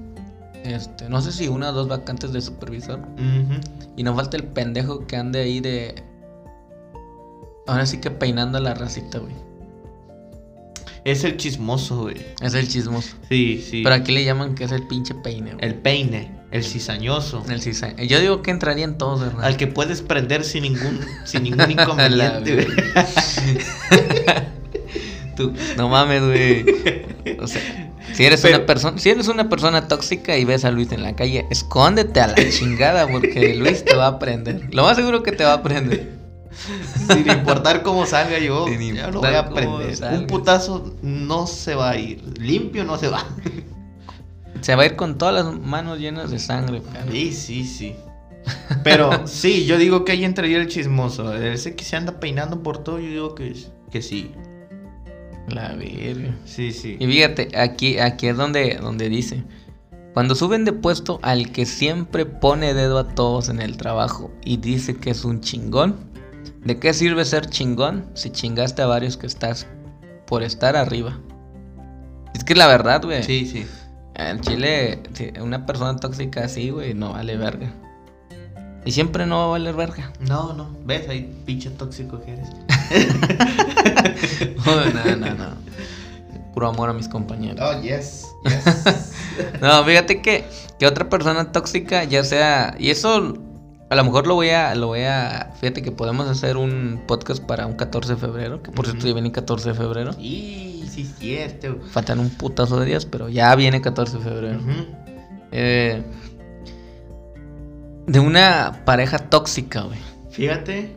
Este, 0.64 1.10
no 1.10 1.22
sé 1.22 1.32
si 1.34 1.48
una 1.50 1.70
o 1.72 1.74
dos 1.74 1.88
vacantes 1.90 2.32
de 2.32 2.42
supervisor. 2.42 3.00
Y 3.98 4.04
no 4.04 4.16
falta 4.16 4.38
el 4.38 4.44
pendejo 4.44 5.06
que 5.08 5.16
ande 5.18 5.40
ahí 5.42 5.60
de. 5.60 5.96
Ahora 7.68 7.86
sí 7.86 8.00
que 8.00 8.12
peinando 8.12 8.58
a 8.58 8.62
la 8.62 8.74
racita, 8.74 9.20
güey. 9.20 9.34
Es 11.06 11.24
el 11.26 11.36
chismoso, 11.38 12.04
güey. 12.04 12.16
Es 12.42 12.54
el 12.54 12.68
chismoso. 12.68 13.16
Sí, 13.30 13.62
sí. 13.70 13.82
Pero 13.84 13.96
aquí 13.96 14.12
le 14.14 14.24
llaman 14.24 14.56
que 14.56 14.64
es 14.64 14.72
el 14.72 14.88
pinche 14.88 15.14
peine, 15.16 15.54
güey. 15.54 15.66
El 15.66 15.76
peine, 15.76 16.32
el 16.52 16.64
cizañoso. 16.64 17.44
El 17.50 17.60
cisa- 17.62 17.94
Yo 18.02 18.20
digo 18.22 18.42
que 18.42 18.52
entraría 18.52 18.86
en 18.86 18.98
todos, 18.98 19.20
¿verdad? 19.20 19.44
Al 19.44 19.58
que 19.58 19.68
puedes 19.68 20.02
prender 20.02 20.46
sin 20.46 20.64
ningún, 20.64 21.00
sin 21.26 21.44
ningún 21.44 21.70
inconveniente, 21.72 22.56
La 22.56 22.64
güey. 22.64 22.68
Tú, 25.36 25.52
no 25.78 25.90
mames, 25.90 26.22
güey. 26.24 26.66
O 27.40 27.48
sea, 27.48 27.62
si 28.14 28.24
eres 28.26 28.42
Pero- 28.42 28.58
una 28.58 28.66
persona, 28.66 28.98
si 29.00 29.10
eres 29.10 29.28
una 29.28 29.50
persona 29.50 29.88
tóxica 29.88 30.38
y 30.38 30.46
ves 30.46 30.64
a 30.64 30.72
Luis 30.72 30.92
en 30.92 31.02
la 31.04 31.16
calle, 31.16 31.46
escóndete 31.50 32.22
a 32.22 32.28
la 32.28 32.36
chingada 32.50 33.08
porque 33.08 33.56
Luis 33.56 33.84
te 33.84 33.96
va 33.96 34.08
a 34.08 34.20
prender. 34.20 34.70
Lo 34.74 34.84
más 34.84 34.96
seguro 34.96 35.24
que 35.24 35.32
te 35.32 35.44
va 35.44 35.54
a 35.54 35.64
prender. 35.64 36.23
Sin 37.08 37.30
importar 37.30 37.84
cómo 37.84 38.06
salga 38.06 38.40
yo, 38.40 38.68
Sin 38.68 38.96
ya 38.96 39.10
lo 39.10 39.20
voy 39.22 39.34
a 39.34 39.46
cómo 39.46 39.56
prender. 39.56 39.96
salga. 39.96 40.20
Un 40.20 40.28
putazo 40.28 40.96
no 41.02 41.48
se 41.48 41.76
va 41.76 41.92
a 41.92 41.98
ir. 41.98 42.24
Limpio 42.40 42.84
no 42.84 42.98
se 42.98 43.10
va. 43.10 43.26
Se 44.62 44.76
va 44.76 44.84
a 44.84 44.86
ir 44.86 44.96
con 44.96 45.18
todas 45.18 45.34
las 45.44 45.60
manos 45.60 46.00
llenas 46.00 46.32
de 46.32 46.40
sangre. 46.40 46.82
Sí, 47.12 47.34
sí, 47.34 47.66
sí. 47.66 47.96
Pero 48.84 49.28
sí, 49.28 49.66
yo 49.66 49.78
digo 49.78 50.06
que 50.06 50.14
ahí 50.14 50.24
entraría 50.24 50.58
el 50.58 50.68
chismoso. 50.68 51.34
Ese 51.34 51.76
que 51.76 51.84
se 51.84 51.96
anda 51.96 52.20
peinando 52.20 52.62
por 52.64 52.78
todo, 52.78 53.00
yo 53.00 53.08
digo 53.10 53.36
que, 53.36 53.56
que 53.92 54.02
sí. 54.02 54.32
La 55.50 55.74
verga. 55.74 56.36
Sí, 56.46 56.72
sí. 56.72 56.98
Y 57.00 57.06
fíjate, 57.08 57.58
aquí, 57.58 58.00
aquí 58.00 58.28
es 58.28 58.38
donde, 58.38 58.78
donde 58.82 59.10
dice. 59.10 59.44
Cuando 60.14 60.36
suben 60.36 60.64
de 60.64 60.74
puesto 60.74 61.20
al 61.24 61.52
que 61.52 61.66
siempre 61.66 62.26
pone 62.26 62.74
dedo 62.74 63.00
a 63.00 63.08
todos 63.10 63.50
en 63.50 63.60
el 63.60 63.78
trabajo 63.78 64.32
y 64.46 64.58
dice 64.58 64.96
que 64.96 65.10
es 65.10 65.26
un 65.26 65.42
chingón, 65.42 65.96
¿de 66.64 66.80
qué 66.80 66.94
sirve 66.94 67.26
ser 67.26 67.50
chingón 67.50 68.06
si 68.14 68.30
chingaste 68.30 68.82
a 68.82 68.88
varios 68.88 69.18
que 69.18 69.28
estás 69.28 69.68
por 70.26 70.44
estar 70.44 70.76
arriba? 70.76 71.20
Es 72.34 72.44
que 72.44 72.56
la 72.56 72.68
verdad, 72.68 73.04
güey. 73.04 73.24
Sí, 73.24 73.46
sí. 73.46 73.66
En 74.16 74.42
Chile, 74.42 75.02
una 75.42 75.66
persona 75.66 75.96
tóxica 75.98 76.46
así, 76.46 76.70
güey, 76.70 76.94
no 76.94 77.14
vale 77.14 77.38
verga. 77.38 77.74
Y 78.86 78.92
siempre 78.92 79.26
no 79.26 79.38
va 79.38 79.44
a 79.46 79.48
valer 79.48 79.76
verga. 79.76 80.12
No, 80.20 80.54
no. 80.54 80.76
¿Ves? 80.86 81.08
Ahí 81.08 81.34
pinche 81.46 81.70
tóxico 81.70 82.22
que 82.22 82.34
eres. 82.34 82.50
no, 84.66 85.16
no, 85.16 85.34
no. 85.36 85.56
Puro 86.54 86.68
amor 86.68 86.90
a 86.90 86.94
mis 86.94 87.08
compañeros. 87.08 87.60
Oh, 87.62 87.82
yes. 87.82 88.28
Yes. 88.46 89.12
No, 89.62 89.84
fíjate 89.84 90.22
que, 90.22 90.46
que 90.78 90.86
otra 90.86 91.10
persona 91.10 91.52
tóxica, 91.52 92.04
ya 92.04 92.24
sea. 92.24 92.76
Y 92.78 92.92
eso 92.92 93.40
a 93.94 93.96
lo 93.96 94.04
mejor 94.04 94.28
lo 94.28 94.36
voy 94.36 94.50
a. 94.50 94.76
Lo 94.76 94.88
voy 94.88 95.02
a. 95.02 95.54
Fíjate 95.60 95.82
que 95.82 95.92
podemos 95.92 96.28
hacer 96.28 96.58
un 96.58 97.04
podcast 97.08 97.44
para 97.44 97.66
un 97.68 97.74
14 97.74 98.16
de 98.16 98.20
febrero. 98.20 98.62
Que 98.62 98.72
por 98.72 98.86
cierto 98.86 99.00
Ujú. 99.02 99.08
ya 99.10 99.14
viene 99.14 99.32
14 99.32 99.70
de 99.70 99.76
febrero. 99.76 100.12
y 100.20 100.84
sí, 100.90 101.02
es 101.04 101.16
cierto. 101.18 101.80
Faltan 101.92 102.20
un 102.20 102.30
putazo 102.30 102.80
de 102.80 102.86
días, 102.88 103.06
pero 103.06 103.30
ya 103.30 103.56
viene 103.56 103.82
14 103.82 104.18
de 104.18 104.24
febrero. 104.24 104.60
Eh, 105.52 106.04
de 108.08 108.20
una 108.20 108.82
pareja 108.86 109.18
tóxica, 109.18 109.82
güey. 109.84 110.00
Fíjate 110.30 110.96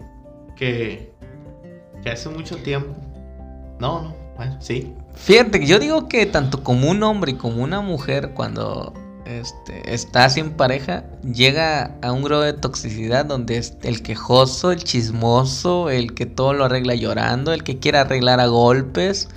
que, 0.57 1.13
que 2.03 2.11
hace 2.11 2.29
mucho 2.29 2.57
tiempo. 2.57 2.95
No, 3.79 4.03
no. 4.03 4.17
Bueno, 4.37 4.57
sí. 4.61 4.93
Fíjate, 5.15 5.61
que 5.61 5.67
yo 5.67 5.79
digo 5.79 6.09
que 6.09 6.27
tanto 6.27 6.63
como 6.63 6.91
un 6.91 7.03
hombre 7.03 7.33
y 7.33 7.35
como 7.37 7.63
una 7.63 7.81
mujer, 7.81 8.33
cuando 8.35 8.93
este, 9.27 9.93
está 9.93 10.31
sin 10.31 10.51
pareja, 10.51 11.05
llega 11.23 11.97
a 12.01 12.13
un 12.13 12.23
grado 12.23 12.43
de 12.43 12.53
toxicidad 12.53 13.27
donde 13.27 13.59
es 13.59 13.77
el 13.83 14.03
quejoso, 14.03 14.71
el 14.71 14.85
chismoso, 14.85 15.91
el 15.91 16.15
que 16.15 16.27
todo 16.27 16.53
lo 16.53 16.65
arregla 16.65 16.95
llorando, 16.95 17.53
el 17.53 17.65
que 17.65 17.79
quiere 17.79 17.99
arreglar 17.99 18.39
a 18.39 18.47
golpes. 18.47 19.29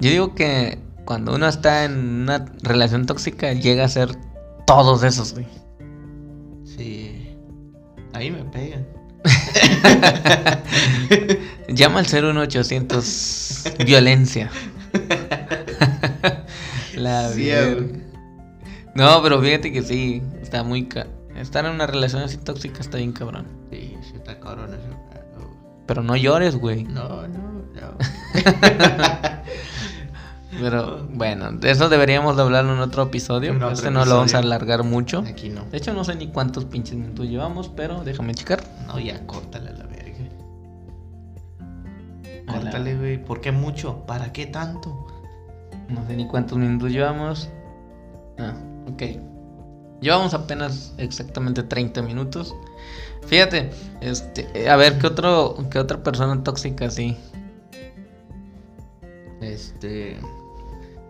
Yo 0.00 0.10
digo 0.10 0.34
que 0.34 0.78
cuando 1.06 1.34
uno 1.34 1.48
está 1.48 1.84
en 1.84 2.22
una 2.22 2.44
relación 2.62 3.06
tóxica, 3.06 3.54
llega 3.54 3.84
a 3.84 3.88
ser 3.88 4.10
todos 4.66 5.02
esos, 5.02 5.32
güey. 5.32 5.46
Sí. 6.64 7.34
Ahí 8.12 8.30
me 8.30 8.44
pegan. 8.44 8.86
Llama 11.68 12.00
al 12.00 12.06
01800 12.06 13.64
violencia. 13.86 14.50
La. 16.96 17.30
No, 18.94 19.22
pero 19.22 19.40
fíjate 19.40 19.72
que 19.72 19.82
sí, 19.82 20.22
está 20.42 20.62
muy 20.62 20.86
ca... 20.86 21.06
Estar 21.36 21.64
en 21.64 21.72
una 21.72 21.86
relación 21.86 22.22
así 22.22 22.36
tóxica 22.36 22.80
está 22.80 22.98
bien 22.98 23.12
cabrón. 23.12 23.46
Sí, 23.70 23.96
sí, 24.02 24.12
está 24.16 24.38
cabrón 24.38 24.74
eso. 24.74 24.82
Pero 25.86 26.02
no 26.02 26.14
llores, 26.16 26.56
güey. 26.56 26.84
No, 26.84 27.26
no, 27.26 27.64
no. 27.74 27.96
Pero 30.60 31.08
bueno, 31.10 31.50
de 31.52 31.70
eso 31.70 31.88
deberíamos 31.88 32.36
de 32.36 32.42
hablar 32.42 32.66
en 32.66 32.78
otro 32.78 33.04
episodio. 33.04 33.50
En 33.50 33.56
otro 33.56 33.70
este 33.72 33.90
no 33.90 34.04
lo 34.04 34.16
vamos 34.16 34.34
a 34.34 34.38
alargar 34.38 34.84
mucho. 34.84 35.24
Aquí 35.26 35.48
no. 35.48 35.64
De 35.64 35.78
hecho, 35.78 35.94
no 35.94 36.04
sé 36.04 36.14
ni 36.14 36.28
cuántos 36.28 36.66
pinches 36.66 36.94
minutos 36.94 37.26
llevamos, 37.26 37.68
pero 37.68 38.04
déjame 38.04 38.34
checar. 38.34 38.62
No, 38.86 39.00
ya 39.00 39.26
córtale 39.26 39.70
a 39.70 39.72
la 39.72 39.86
verga. 39.86 40.28
Córtale, 42.46 42.96
güey. 42.96 43.24
¿Por 43.24 43.40
qué 43.40 43.50
mucho? 43.50 44.04
¿Para 44.06 44.32
qué 44.32 44.46
tanto? 44.46 45.06
No 45.88 46.06
sé 46.06 46.16
ni 46.16 46.26
cuántos 46.26 46.58
minutos 46.58 46.90
llevamos. 46.90 47.48
Ah, 48.38 48.54
ok. 48.90 49.02
Llevamos 50.00 50.34
apenas 50.34 50.94
exactamente 50.98 51.62
30 51.62 52.02
minutos. 52.02 52.54
Fíjate, 53.26 53.70
este, 54.00 54.48
eh, 54.54 54.68
a 54.68 54.76
ver, 54.76 54.98
¿qué, 54.98 55.06
otro, 55.06 55.56
qué 55.70 55.78
otra 55.78 56.02
persona 56.02 56.42
tóxica 56.42 56.90
sí? 56.90 57.16
Este. 59.40 60.18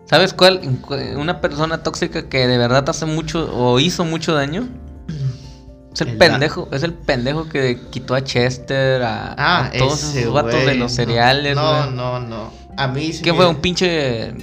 ¿Sabes 0.05 0.33
cuál? 0.33 0.59
Cu- 0.81 0.95
Una 1.17 1.39
persona 1.41 1.81
tóxica 1.81 2.27
que 2.29 2.47
de 2.47 2.57
verdad 2.57 2.87
hace 2.89 3.05
mucho 3.05 3.49
o 3.55 3.79
hizo 3.79 4.05
mucho 4.05 4.33
daño. 4.33 4.67
Es 5.93 6.01
el, 6.01 6.09
El 6.09 6.17
da- 6.19 6.27
pendejo, 6.27 6.67
es 6.71 6.83
el 6.83 6.93
pendejo 6.93 7.47
que 7.49 7.79
quitó 7.91 8.15
a 8.15 8.23
Chester, 8.23 9.01
a, 9.03 9.35
Ah, 9.37 9.65
a 9.67 9.71
todos 9.77 10.15
esos 10.15 10.33
vatos 10.33 10.65
de 10.65 10.75
los 10.75 10.91
cereales. 10.91 11.55
No, 11.55 11.89
no, 11.91 12.19
no. 12.19 12.51
A 12.77 12.87
mí 12.87 13.13
sí. 13.13 13.21
¿Qué 13.21 13.31
me- 13.31 13.37
fue? 13.37 13.47
Un 13.47 13.57
pinche 13.57 14.33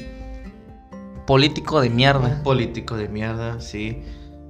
político 1.31 1.81
de 1.81 1.91
mierda. 1.91 2.39
Un 2.39 2.43
político 2.43 2.97
de 2.97 3.07
mierda, 3.07 3.61
sí. 3.61 4.03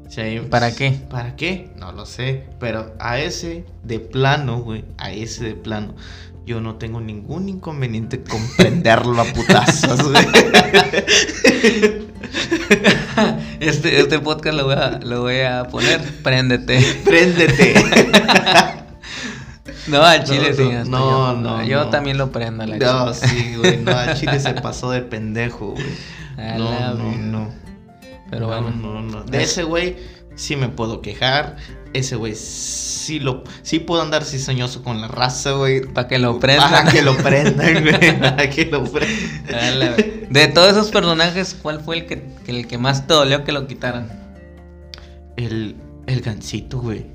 Sí, 0.09 0.41
¿Para 0.49 0.75
qué? 0.75 0.93
¿Para 1.11 1.37
qué? 1.37 1.69
No 1.77 1.93
lo 1.93 2.07
sé. 2.07 2.47
Pero 2.59 2.95
a 2.99 3.19
ese 3.19 3.67
de 3.85 4.01
plano, 4.01 4.63
güey. 4.63 4.87
A 4.97 5.13
ese 5.13 5.45
de 5.45 5.55
plano. 5.55 5.95
Yo 6.47 6.63
no 6.63 6.77
tengo 6.77 7.03
ningún 7.03 7.51
inconveniente 7.51 8.23
con 8.23 8.41
prenderlo 8.57 9.21
a 9.21 9.25
putazos, 9.27 10.11
güey. 10.11 10.27
Este, 13.61 14.01
este 14.01 14.19
podcast 14.21 14.57
lo 14.57 14.65
voy, 14.65 14.75
a, 14.75 15.01
lo 15.03 15.21
voy 15.21 15.41
a 15.41 15.65
poner. 15.65 16.01
Préndete. 16.23 16.81
Préndete. 17.05 17.75
No, 19.87 20.03
al 20.03 20.25
chile 20.25 20.51
No, 20.51 20.57
sí. 20.57 20.63
no, 20.63 20.85
no, 20.85 21.33
yo, 21.35 21.37
no, 21.37 21.65
Yo 21.65 21.85
no. 21.85 21.91
también 21.91 22.19
lo 22.19 22.31
prendo 22.31 22.63
a 22.63 22.67
la 22.67 22.77
No, 22.77 23.13
sí, 23.15 23.55
güey. 23.57 23.79
No, 23.79 23.91
a 23.93 24.15
Chile 24.15 24.39
se 24.41 24.55
pasó 24.55 24.91
de 24.91 25.03
pendejo, 25.03 25.73
güey. 25.73 25.87
A 26.41 26.59
No, 26.59 26.71
la 26.71 26.95
no, 26.95 27.17
no. 27.17 27.49
Pero 28.31 28.49
No, 28.49 28.63
bueno. 28.63 28.71
no, 28.71 29.03
no. 29.03 29.23
De 29.25 29.43
ese 29.43 29.63
güey 29.65 29.97
sí 30.35 30.57
me 30.57 30.69
puedo 30.69 31.01
quejar. 31.03 31.57
Ese 31.93 32.15
güey 32.15 32.35
sí 32.37 33.19
lo 33.19 33.43
sí 33.63 33.81
puedo 33.81 34.01
andar 34.01 34.25
cizañoso 34.25 34.83
con 34.85 35.01
la 35.01 35.09
raza, 35.09 35.53
güey. 35.53 35.81
Para 35.93 36.07
que 36.07 36.19
lo 36.19 36.39
prendan. 36.39 36.71
Para 36.71 36.91
que 36.91 37.03
lo 37.03 37.17
prendan, 37.17 37.83
güey. 37.83 38.19
Para 38.21 38.49
que 38.51 38.67
lo 38.67 38.85
prendan. 38.85 39.97
De 40.31 40.47
todos 40.49 40.71
esos 40.73 40.91
personajes, 40.91 41.57
¿cuál 41.61 41.81
fue 41.81 41.97
el 41.99 42.07
que, 42.07 42.23
que 42.47 42.53
el 42.53 42.69
que 42.69 42.79
más 42.79 43.07
te 43.09 43.15
dolió 43.15 43.43
que 43.45 43.51
lo 43.51 43.67
quitaran? 43.67 44.09
El, 45.37 45.75
el 46.07 46.21
gancito, 46.21 46.79
güey. 46.81 47.07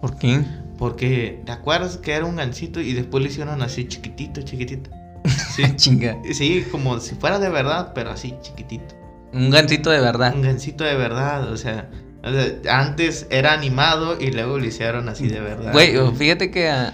¿Por 0.00 0.18
qué? 0.18 0.42
Porque, 0.78 1.42
¿te 1.46 1.52
acuerdas 1.52 1.96
que 1.96 2.12
era 2.12 2.24
un 2.24 2.36
gancito 2.36 2.80
y 2.80 2.92
después 2.92 3.22
lo 3.22 3.28
hicieron 3.30 3.62
así 3.62 3.86
chiquitito, 3.86 4.42
chiquitito? 4.42 4.90
Sí, 5.28 5.62
Chinga. 5.76 6.18
sí, 6.32 6.64
como 6.70 7.00
si 7.00 7.14
fuera 7.14 7.38
de 7.38 7.48
verdad, 7.48 7.92
pero 7.94 8.10
así 8.10 8.34
chiquitito. 8.42 8.94
Un 9.32 9.50
gancito 9.50 9.90
de 9.90 10.00
verdad. 10.00 10.34
Un 10.34 10.42
gancito 10.42 10.84
de 10.84 10.94
verdad, 10.96 11.50
o 11.50 11.56
sea, 11.56 11.90
o 12.24 12.30
sea, 12.30 12.46
antes 12.70 13.26
era 13.30 13.52
animado 13.52 14.18
y 14.20 14.30
luego 14.30 14.58
lo 14.58 14.64
hicieron 14.64 15.08
así 15.08 15.28
de 15.28 15.40
verdad. 15.40 15.72
Güey, 15.72 15.96
fíjate 16.14 16.50
que 16.50 16.70
ah, 16.70 16.92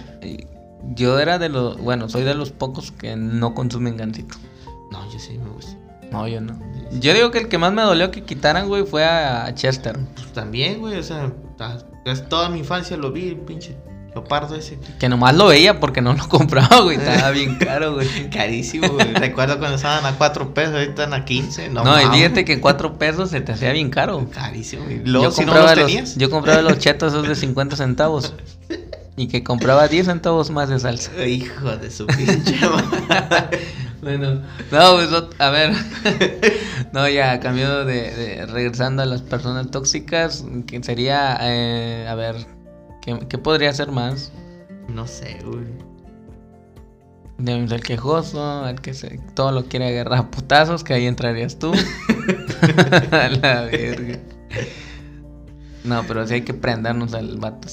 yo 0.95 1.19
era 1.19 1.39
de 1.39 1.49
los. 1.49 1.79
Bueno, 1.79 2.09
soy 2.09 2.23
de 2.23 2.35
los 2.35 2.51
pocos 2.51 2.91
que 2.93 3.17
no 3.17 3.55
consumen 3.55 3.97
gancito. 3.97 4.37
No, 4.91 5.11
yo 5.13 5.19
sí 5.19 5.39
me 5.39 5.51
gusta. 5.51 5.77
No, 6.11 6.29
yo 6.29 6.41
no. 6.41 6.61
Yo 7.01 7.15
digo 7.15 7.31
que 7.31 7.39
el 7.39 7.49
que 7.49 7.57
más 7.57 7.73
me 7.73 7.83
dolió 7.83 8.11
que 8.11 8.23
quitaran, 8.23 8.69
güey, 8.69 8.85
fue 8.85 9.05
a 9.05 9.55
Chester. 9.55 9.99
Pues 10.15 10.33
también, 10.33 10.81
güey, 10.81 10.99
o 10.99 11.03
sea, 11.03 11.33
es 12.05 12.29
toda 12.29 12.51
mi 12.51 12.59
infancia 12.59 12.97
lo 12.97 13.13
vi, 13.13 13.35
pinche 13.35 13.75
leopardo 14.15 14.55
ese. 14.57 14.79
Que 14.99 15.09
nomás 15.09 15.35
lo 15.35 15.47
veía 15.47 15.81
porque 15.81 16.01
no 16.03 16.13
lo 16.15 16.29
compraba, 16.29 16.81
güey. 16.81 16.97
Estaba 16.99 17.31
bien 17.31 17.55
caro, 17.61 17.95
güey. 17.95 18.31
Carísimo, 18.31 18.89
güey. 18.89 19.13
Recuerdo 19.15 19.59
cuando 19.59 19.77
estaban 19.77 20.05
a 20.07 20.17
4 20.19 20.55
pesos, 20.55 20.75
ahorita 20.75 21.05
están 21.05 21.15
a 21.15 21.25
15. 21.25 21.71
No, 21.71 21.85
No, 21.85 22.01
y 22.01 22.05
fíjate 22.17 22.45
que 22.45 22.61
cuatro 22.61 22.99
pesos 22.99 23.31
se 23.31 23.41
te 23.41 23.53
hacía 23.53 23.73
bien 23.73 23.91
caro. 23.91 24.29
Carísimo. 24.31 24.85
Y 24.91 25.01
luego, 25.07 25.27
Yo 25.27 25.31
si 25.33 25.43
compraba, 25.45 25.71
los 25.71 25.79
los, 25.79 25.87
tenías. 25.87 26.17
yo 26.17 26.31
compraba 26.31 26.63
los 26.63 26.79
chetos 26.79 27.13
esos 27.13 27.27
de 27.29 27.35
50 27.35 27.77
centavos. 27.77 28.35
Y 29.15 29.29
que 29.29 29.43
compraba 29.45 29.89
10 29.89 30.07
centavos 30.07 30.51
más 30.51 30.71
de 30.71 30.79
salsa. 30.79 31.11
Hijo 31.27 31.77
de 31.77 31.91
su 31.91 32.07
pinche. 32.07 32.57
Bueno, 34.01 34.35
no, 34.71 34.93
pues, 34.95 35.11
a 35.39 35.51
ver. 35.51 35.73
no, 36.93 37.09
ya, 37.09 37.39
cambiando 37.39 37.85
de, 37.85 38.11
de- 38.11 38.47
Regresando 38.47 39.03
a 39.03 39.07
las 39.07 39.23
personas 39.23 39.71
tóxicas, 39.71 40.45
que 40.67 40.83
sería. 40.83 41.39
eh, 41.43 42.07
a 42.09 42.15
ver, 42.17 42.35
¿qué, 43.03 43.19
qué 43.29 43.37
podría 43.39 43.73
ser 43.75 43.91
más? 43.93 44.33
No 44.89 45.07
sé, 45.07 45.39
güey. 45.45 45.67
Tenemos 47.45 47.73
El 47.73 47.83
quejoso, 47.83 48.69
el 48.69 48.81
que 48.81 48.95
se, 48.95 49.19
todo 49.35 49.51
lo 49.53 49.65
quiere 49.65 49.89
agarrar 49.89 50.19
a 50.21 50.31
putazos, 50.31 50.85
que 50.85 50.95
ahí 50.95 51.07
entrarías 51.07 51.59
tú. 51.59 51.73
a 53.11 53.29
la 53.29 53.63
verga. 53.63 54.19
No, 55.85 56.05
pero 56.07 56.25
sí 56.27 56.35
hay 56.35 56.43
que 56.43 56.55
prendernos 56.55 57.13
al 57.15 57.39
vato. 57.39 57.67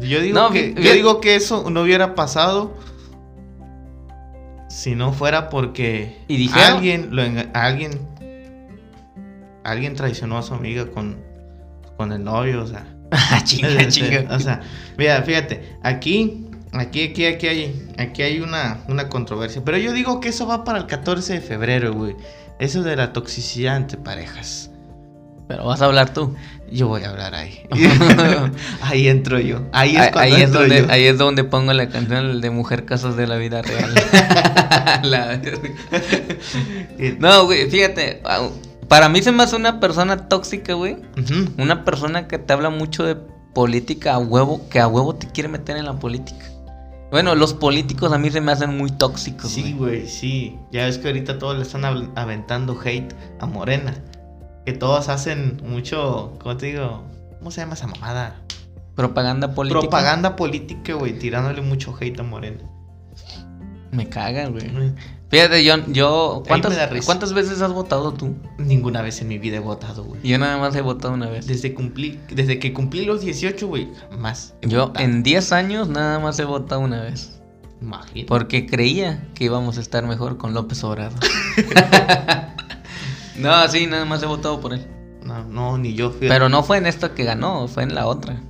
Yo 0.00 0.20
digo, 0.20 0.38
No, 0.38 0.50
que, 0.52 0.72
fí- 0.74 0.80
yo 0.80 0.90
fí- 0.90 0.94
digo 0.94 1.20
que 1.20 1.34
eso 1.34 1.68
no 1.70 1.82
hubiera 1.82 2.14
pasado 2.14 2.74
si 4.68 4.94
no 4.94 5.12
fuera 5.12 5.48
porque 5.48 6.18
¿Y 6.28 6.36
dijeron? 6.36 6.76
alguien 6.76 7.08
lo 7.16 7.22
alguien 7.54 7.98
alguien 9.64 9.94
traicionó 9.96 10.38
a 10.38 10.42
su 10.42 10.54
amiga 10.54 10.86
con, 10.90 11.16
con 11.96 12.12
el 12.12 12.22
novio, 12.22 12.62
o 12.62 12.66
sea. 12.68 12.86
Chinga, 13.44 13.88
chinga. 13.88 14.26
O 14.34 14.40
sea, 14.40 14.60
mira, 14.96 15.22
fíjate, 15.22 15.76
aquí, 15.82 16.46
aquí, 16.72 17.04
aquí, 17.04 17.26
aquí 17.26 17.46
hay, 17.46 17.88
aquí 17.98 18.22
hay 18.22 18.40
una, 18.40 18.84
una 18.88 19.08
controversia. 19.08 19.62
Pero 19.64 19.78
yo 19.78 19.92
digo 19.92 20.20
que 20.20 20.30
eso 20.30 20.46
va 20.46 20.64
para 20.64 20.78
el 20.78 20.86
14 20.86 21.34
de 21.34 21.40
febrero, 21.40 21.92
güey. 21.92 22.16
Eso 22.58 22.82
de 22.82 22.96
la 22.96 23.12
toxicidad 23.12 23.76
entre 23.76 23.98
parejas. 23.98 24.70
Pero 25.48 25.64
vas 25.64 25.80
a 25.80 25.84
hablar 25.84 26.12
tú. 26.12 26.34
Yo 26.70 26.88
voy 26.88 27.04
a 27.04 27.10
hablar 27.10 27.34
ahí. 27.34 27.62
ahí 28.82 29.08
entro 29.08 29.38
yo. 29.38 29.62
Ahí 29.72 29.94
es 29.94 30.02
Ahí, 30.02 30.10
cuando 30.10 30.20
ahí 30.20 30.42
es 30.42 30.46
entro 30.48 30.60
donde, 30.60 30.78
yo. 30.80 30.86
ahí 30.90 31.04
es 31.04 31.18
donde 31.18 31.44
pongo 31.44 31.72
la 31.72 31.88
canción 31.88 32.40
de 32.40 32.50
Mujer 32.50 32.84
Casos 32.84 33.16
de 33.16 33.26
la 33.26 33.36
Vida 33.36 33.62
Real. 33.62 33.94
La 35.02 35.40
no, 37.18 37.44
güey, 37.44 37.70
fíjate. 37.70 38.22
Para 38.88 39.08
mí 39.08 39.22
se 39.22 39.32
me 39.32 39.42
hace 39.42 39.56
una 39.56 39.80
persona 39.80 40.28
tóxica, 40.28 40.74
güey. 40.74 40.96
Una 41.58 41.84
persona 41.84 42.28
que 42.28 42.38
te 42.38 42.52
habla 42.52 42.70
mucho 42.70 43.02
de 43.04 43.16
política 43.54 44.14
a 44.14 44.18
huevo, 44.18 44.68
que 44.68 44.80
a 44.80 44.86
huevo 44.88 45.14
te 45.14 45.26
quiere 45.28 45.48
meter 45.48 45.76
en 45.76 45.86
la 45.86 45.94
política. 45.98 46.44
Bueno, 47.10 47.34
los 47.34 47.54
políticos 47.54 48.12
a 48.12 48.18
mí 48.18 48.30
se 48.30 48.40
me 48.40 48.52
hacen 48.52 48.76
muy 48.76 48.90
tóxicos, 48.90 49.50
Sí, 49.50 49.72
güey. 49.72 50.06
sí. 50.08 50.58
Ya 50.72 50.84
ves 50.86 50.98
que 50.98 51.06
ahorita 51.08 51.38
todos 51.38 51.56
le 51.56 51.62
están 51.62 51.84
av- 51.84 52.10
aventando 52.16 52.78
hate 52.84 53.14
a 53.40 53.46
Morena. 53.46 53.94
Que 54.66 54.72
todos 54.72 55.08
hacen 55.08 55.62
mucho, 55.64 56.36
¿cómo 56.42 56.56
te 56.56 56.66
digo? 56.66 57.04
¿Cómo 57.38 57.50
se 57.52 57.60
llama 57.60 57.74
esa 57.74 57.86
mamada? 57.86 58.34
Propaganda 58.96 59.54
política. 59.54 59.80
Propaganda 59.80 60.34
política, 60.36 60.94
güey, 60.94 61.16
tirándole 61.18 61.62
mucho 61.62 61.94
hate 61.98 62.18
a 62.18 62.22
Morena. 62.24 62.62
Me 63.92 64.08
cagan, 64.08 64.52
güey. 64.52 64.92
Fíjate, 65.28 65.64
yo, 65.64 65.74
yo 65.88 66.42
¿cuántas. 66.46 66.76
¿cuántas 67.04 67.32
veces 67.32 67.60
has 67.60 67.72
votado 67.72 68.12
tú? 68.12 68.36
Ninguna 68.58 69.02
vez 69.02 69.20
en 69.20 69.28
mi 69.28 69.38
vida 69.38 69.56
he 69.56 69.60
votado, 69.60 70.04
güey. 70.04 70.20
Yo 70.22 70.38
nada 70.38 70.56
más 70.58 70.74
he 70.76 70.82
votado 70.82 71.14
una 71.14 71.28
vez. 71.28 71.46
Desde, 71.46 71.74
cumplí, 71.74 72.20
desde 72.30 72.58
que 72.58 72.72
cumplí 72.72 73.04
los 73.04 73.22
18, 73.22 73.66
güey, 73.66 73.88
he 74.62 74.68
Yo 74.68 74.86
votado. 74.86 75.04
en 75.04 75.22
10 75.22 75.52
años 75.52 75.88
nada 75.88 76.20
más 76.20 76.38
he 76.38 76.44
votado 76.44 76.80
una 76.80 77.02
vez. 77.02 77.40
Imagínate. 77.80 78.26
Porque 78.26 78.66
creía 78.66 79.26
que 79.34 79.44
íbamos 79.44 79.78
a 79.78 79.80
estar 79.80 80.06
mejor 80.06 80.38
con 80.38 80.54
López 80.54 80.82
Obrador. 80.84 81.18
no, 83.36 83.68
sí, 83.68 83.86
nada 83.86 84.04
más 84.04 84.22
he 84.22 84.26
votado 84.26 84.60
por 84.60 84.72
él. 84.72 84.86
No, 85.24 85.44
no, 85.44 85.76
ni 85.76 85.94
yo 85.94 86.10
fui. 86.10 86.28
Pero 86.28 86.48
no 86.48 86.62
fue 86.62 86.78
en 86.78 86.86
esta 86.86 87.14
que 87.14 87.24
ganó, 87.24 87.68
fue 87.68 87.82
en 87.82 87.94
la 87.94 88.06
otra. 88.06 88.40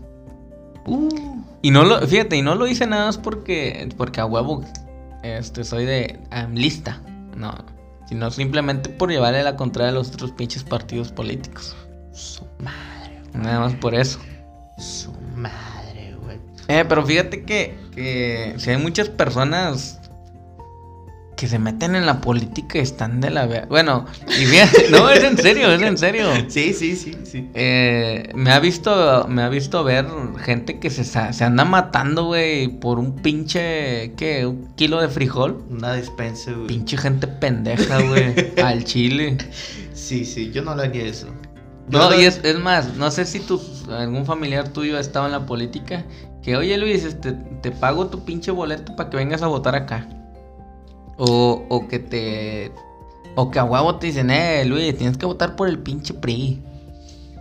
Uh, 0.84 1.42
Y 1.62 1.70
no 1.70 1.84
lo, 1.84 2.00
fíjate, 2.06 2.36
y 2.36 2.42
no 2.42 2.54
lo 2.54 2.66
hice 2.66 2.86
nada 2.86 3.06
más 3.06 3.18
porque, 3.18 3.88
porque 3.96 4.20
a 4.20 4.26
huevo 4.26 4.62
este, 5.26 5.64
soy 5.64 5.84
de 5.84 6.18
lista. 6.54 7.00
No, 7.36 7.54
sino 8.08 8.30
simplemente 8.30 8.88
por 8.88 9.10
llevarle 9.10 9.42
la 9.42 9.56
contraria 9.56 9.90
a 9.90 9.94
los 9.94 10.08
otros 10.08 10.32
pinches 10.32 10.62
partidos 10.64 11.12
políticos. 11.12 11.76
su 12.12 12.44
madre, 12.58 13.20
Nada 13.34 13.60
más 13.60 13.74
por 13.74 13.94
eso. 13.94 14.18
su 14.78 15.12
madre, 15.34 16.14
güey. 16.22 16.38
Eh, 16.68 16.84
pero 16.88 17.04
fíjate 17.04 17.44
que, 17.44 17.76
que 17.94 18.54
si 18.58 18.70
hay 18.70 18.78
muchas 18.78 19.08
personas 19.08 20.00
que 21.36 21.46
se 21.48 21.58
meten 21.58 21.94
en 21.94 22.06
la 22.06 22.20
política 22.22 22.78
y 22.78 22.80
están 22.80 23.20
de 23.20 23.28
la... 23.30 23.46
Bueno, 23.68 24.06
y 24.40 24.46
bien, 24.46 24.68
no, 24.90 25.10
es 25.10 25.22
en 25.22 25.36
serio, 25.36 25.70
es 25.70 25.82
en 25.82 25.98
serio. 25.98 26.26
Sí, 26.48 26.72
sí, 26.72 26.96
sí, 26.96 27.14
sí. 27.24 27.50
Eh, 27.54 28.30
me 28.34 28.50
ha 28.52 28.58
visto 28.58 29.26
me 29.28 29.42
ha 29.42 29.48
visto 29.50 29.84
ver 29.84 30.06
gente 30.38 30.78
que 30.80 30.88
se, 30.88 31.04
se 31.04 31.44
anda 31.44 31.64
matando, 31.66 32.24
güey, 32.24 32.68
por 32.68 32.98
un 32.98 33.16
pinche, 33.16 34.12
¿qué? 34.16 34.46
Un 34.46 34.74
kilo 34.76 35.00
de 35.00 35.08
frijol. 35.08 35.62
Una 35.68 35.92
despensa, 35.92 36.52
güey. 36.52 36.68
Pinche 36.68 36.96
gente 36.96 37.26
pendeja, 37.26 38.00
güey, 38.00 38.34
al 38.64 38.84
chile. 38.84 39.36
Sí, 39.92 40.24
sí, 40.24 40.50
yo 40.52 40.62
no 40.62 40.74
le 40.74 40.84
haría 40.84 41.04
eso. 41.04 41.26
Yo 41.88 41.98
No, 41.98 42.10
no- 42.10 42.18
y 42.20 42.24
es, 42.24 42.40
es 42.44 42.58
más, 42.58 42.94
no 42.94 43.10
sé 43.10 43.26
si 43.26 43.40
tu, 43.40 43.60
algún 43.90 44.24
familiar 44.24 44.68
tuyo 44.70 44.96
ha 44.96 45.00
estado 45.00 45.26
en 45.26 45.32
la 45.32 45.44
política, 45.46 46.04
que 46.42 46.56
oye 46.56 46.78
Luis, 46.78 47.04
este, 47.04 47.32
te 47.62 47.70
pago 47.72 48.06
tu 48.06 48.24
pinche 48.24 48.50
boleto 48.50 48.96
para 48.96 49.10
que 49.10 49.18
vengas 49.18 49.42
a 49.42 49.46
votar 49.48 49.74
acá. 49.74 50.08
O, 51.16 51.64
o 51.68 51.88
que 51.88 51.98
te... 51.98 52.72
O 53.34 53.50
que 53.50 53.58
a 53.58 53.64
huevo 53.64 53.96
te 53.96 54.06
dicen, 54.06 54.30
eh, 54.30 54.64
Luis, 54.64 54.96
tienes 54.96 55.18
que 55.18 55.26
votar 55.26 55.56
por 55.56 55.68
el 55.68 55.78
pinche 55.78 56.14
PRI. 56.14 56.62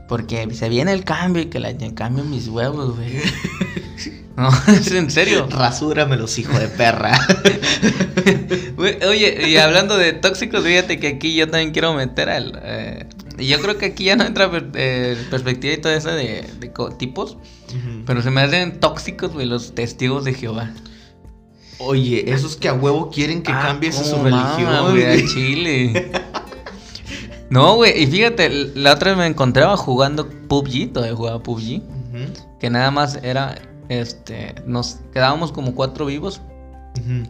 Porque 0.10 0.54
se 0.54 0.70
viene 0.70 0.92
el 0.92 1.04
cambio 1.04 1.42
y 1.42 1.46
que 1.48 1.60
la 1.60 1.76
cambio 1.96 2.24
mis 2.24 2.48
huevos, 2.48 2.96
güey. 2.96 3.22
No, 4.36 4.50
es 4.68 4.92
en 4.92 5.10
serio. 5.10 5.48
Rasúramelos, 5.50 6.38
hijo 6.38 6.58
de 6.60 6.68
perra. 6.68 7.18
Oye, 9.08 9.50
y 9.50 9.58
hablando 9.58 9.98
de 9.98 10.14
tóxicos, 10.14 10.64
fíjate 10.64 11.00
que 11.00 11.08
aquí 11.08 11.36
yo 11.36 11.50
también 11.50 11.72
quiero 11.72 11.94
meter 11.94 12.30
al... 12.30 12.60
eh, 12.64 13.06
y 13.38 13.48
yo 13.48 13.60
creo 13.62 13.78
que 13.78 13.88
aquí 13.88 14.06
ya 14.06 14.16
no 14.16 14.26
entra 14.26 14.50
eh, 14.76 15.18
perspectiva 15.30 15.74
y 15.74 15.78
todo 15.78 15.94
eso 15.94 16.10
de, 16.10 16.46
de 16.60 16.72
tipos. 16.98 17.38
Pero 18.06 18.22
se 18.22 18.32
me 18.32 18.42
hacen 18.42 18.80
tóxicos, 18.80 19.34
güey, 19.34 19.46
los 19.46 19.76
testigos 19.76 20.24
de 20.24 20.34
Jehová. 20.34 20.72
Oye, 21.80 22.32
esos 22.32 22.56
que 22.56 22.70
a 22.70 22.74
huevo 22.74 23.10
quieren 23.10 23.44
que 23.44 23.52
Ah, 23.52 23.62
cambies 23.68 23.96
su 23.96 24.16
religión, 24.24 24.92
güey, 24.92 25.26
Chile. 25.28 26.12
No, 27.50 27.76
güey, 27.76 28.02
y 28.04 28.08
fíjate, 28.08 28.50
la 28.76 28.94
otra 28.94 29.12
vez 29.12 29.20
me 29.20 29.28
encontraba 29.28 29.78
jugando 29.78 30.28
PUBG, 30.48 30.92
todavía 30.92 31.16
jugaba 31.16 31.44
PUBG, 31.44 31.82
que 32.60 32.70
nada 32.72 32.90
más 32.90 33.20
era, 33.22 33.56
este, 33.88 34.56
nos 34.66 34.98
quedábamos 35.14 35.52
como 35.52 35.76
cuatro 35.76 36.08
vivos. 36.08 36.42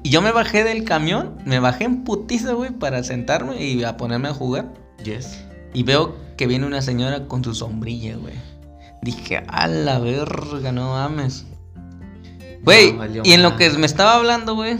Y 0.03 0.09
yo 0.09 0.21
me 0.21 0.31
bajé 0.31 0.63
del 0.63 0.83
camión, 0.85 1.35
me 1.45 1.59
bajé 1.59 1.83
en 1.83 2.03
putiza, 2.05 2.53
güey, 2.53 2.71
para 2.71 3.03
sentarme 3.03 3.61
y 3.63 3.83
a 3.83 3.97
ponerme 3.97 4.29
a 4.29 4.33
jugar. 4.33 4.73
Yes. 5.03 5.37
Y 5.73 5.83
veo 5.83 6.15
que 6.37 6.47
viene 6.47 6.65
una 6.65 6.81
señora 6.81 7.27
con 7.27 7.43
su 7.43 7.53
sombrilla, 7.53 8.15
güey. 8.15 8.35
Dije, 9.01 9.43
a 9.47 9.67
la 9.67 9.99
verga, 9.99 10.71
no 10.71 10.91
mames. 10.91 11.45
Güey, 12.65 12.93
No, 12.93 13.05
y 13.23 13.33
en 13.33 13.43
lo 13.43 13.55
que 13.55 13.69
me 13.71 13.85
estaba 13.85 14.15
hablando, 14.15 14.55
güey, 14.55 14.77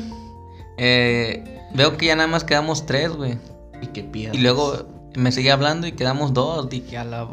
eh, 0.78 1.44
veo 1.74 1.98
que 1.98 2.08
ya 2.08 2.16
nada 2.16 2.28
más 2.28 2.44
quedamos 2.44 2.86
tres, 2.86 3.12
güey. 3.12 3.38
Y 3.82 3.88
que 3.88 4.04
pierdas. 4.04 4.38
Y 4.38 4.42
luego 4.42 4.88
me 5.16 5.32
seguía 5.32 5.54
hablando 5.54 5.88
y 5.88 5.92
quedamos 5.94 6.34
dos. 6.34 6.70
Dije, 6.70 6.98
a 6.98 7.04
la. 7.04 7.28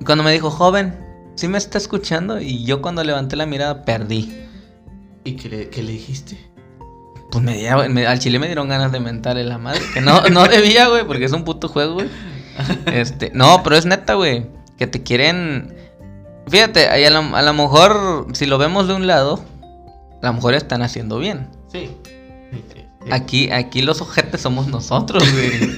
Y 0.00 0.04
cuando 0.04 0.24
me 0.24 0.32
dijo, 0.32 0.50
joven, 0.50 0.98
¿sí 1.36 1.48
me 1.48 1.58
está 1.58 1.78
escuchando? 1.78 2.40
Y 2.40 2.64
yo 2.64 2.82
cuando 2.82 3.02
levanté 3.04 3.36
la 3.36 3.46
mirada, 3.46 3.84
perdí. 3.84 4.42
¿Y 5.24 5.36
qué 5.36 5.48
le, 5.48 5.68
qué 5.70 5.82
le 5.82 5.92
dijiste? 5.92 6.38
Pues 7.30 7.42
me, 7.44 7.56
dieron- 7.58 7.92
me- 7.92 8.06
al 8.06 8.18
chile 8.18 8.38
me 8.38 8.46
dieron 8.46 8.68
ganas 8.68 8.92
de 8.92 9.00
mentarle 9.00 9.44
la 9.44 9.58
madre. 9.58 9.80
Que 9.94 10.00
no, 10.00 10.20
no 10.30 10.46
debía, 10.46 10.88
güey, 10.88 11.04
porque 11.06 11.24
es 11.24 11.32
un 11.32 11.44
puto 11.44 11.68
juego, 11.68 11.94
güey. 11.94 12.08
Este, 12.86 13.30
no, 13.34 13.62
pero 13.62 13.76
es 13.76 13.84
neta, 13.86 14.14
güey. 14.14 14.46
Que 14.78 14.86
te 14.86 15.02
quieren. 15.02 15.74
Fíjate, 16.48 16.88
ahí 16.88 17.04
a 17.04 17.10
lo, 17.10 17.36
a 17.36 17.42
lo 17.42 17.54
mejor, 17.54 18.26
si 18.32 18.46
lo 18.46 18.58
vemos 18.58 18.86
de 18.86 18.94
un 18.94 19.06
lado, 19.06 19.44
a 20.22 20.26
lo 20.26 20.32
mejor 20.32 20.54
están 20.54 20.82
haciendo 20.82 21.18
bien. 21.18 21.48
Sí. 21.72 21.90
Sí, 22.04 22.22
sí, 22.52 22.64
sí. 22.72 23.10
Aquí, 23.10 23.50
aquí 23.50 23.82
los 23.82 24.00
ojetes 24.00 24.40
somos 24.40 24.68
nosotros, 24.68 25.24
güey. 25.32 25.76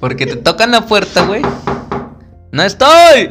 Porque 0.00 0.26
te 0.26 0.36
tocan 0.36 0.70
la 0.72 0.86
puerta, 0.86 1.24
güey. 1.24 1.42
¡No 2.50 2.62
estoy! 2.62 3.30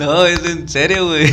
no, 0.00 0.26
es 0.26 0.44
en 0.44 0.68
serio, 0.68 1.06
güey. 1.06 1.32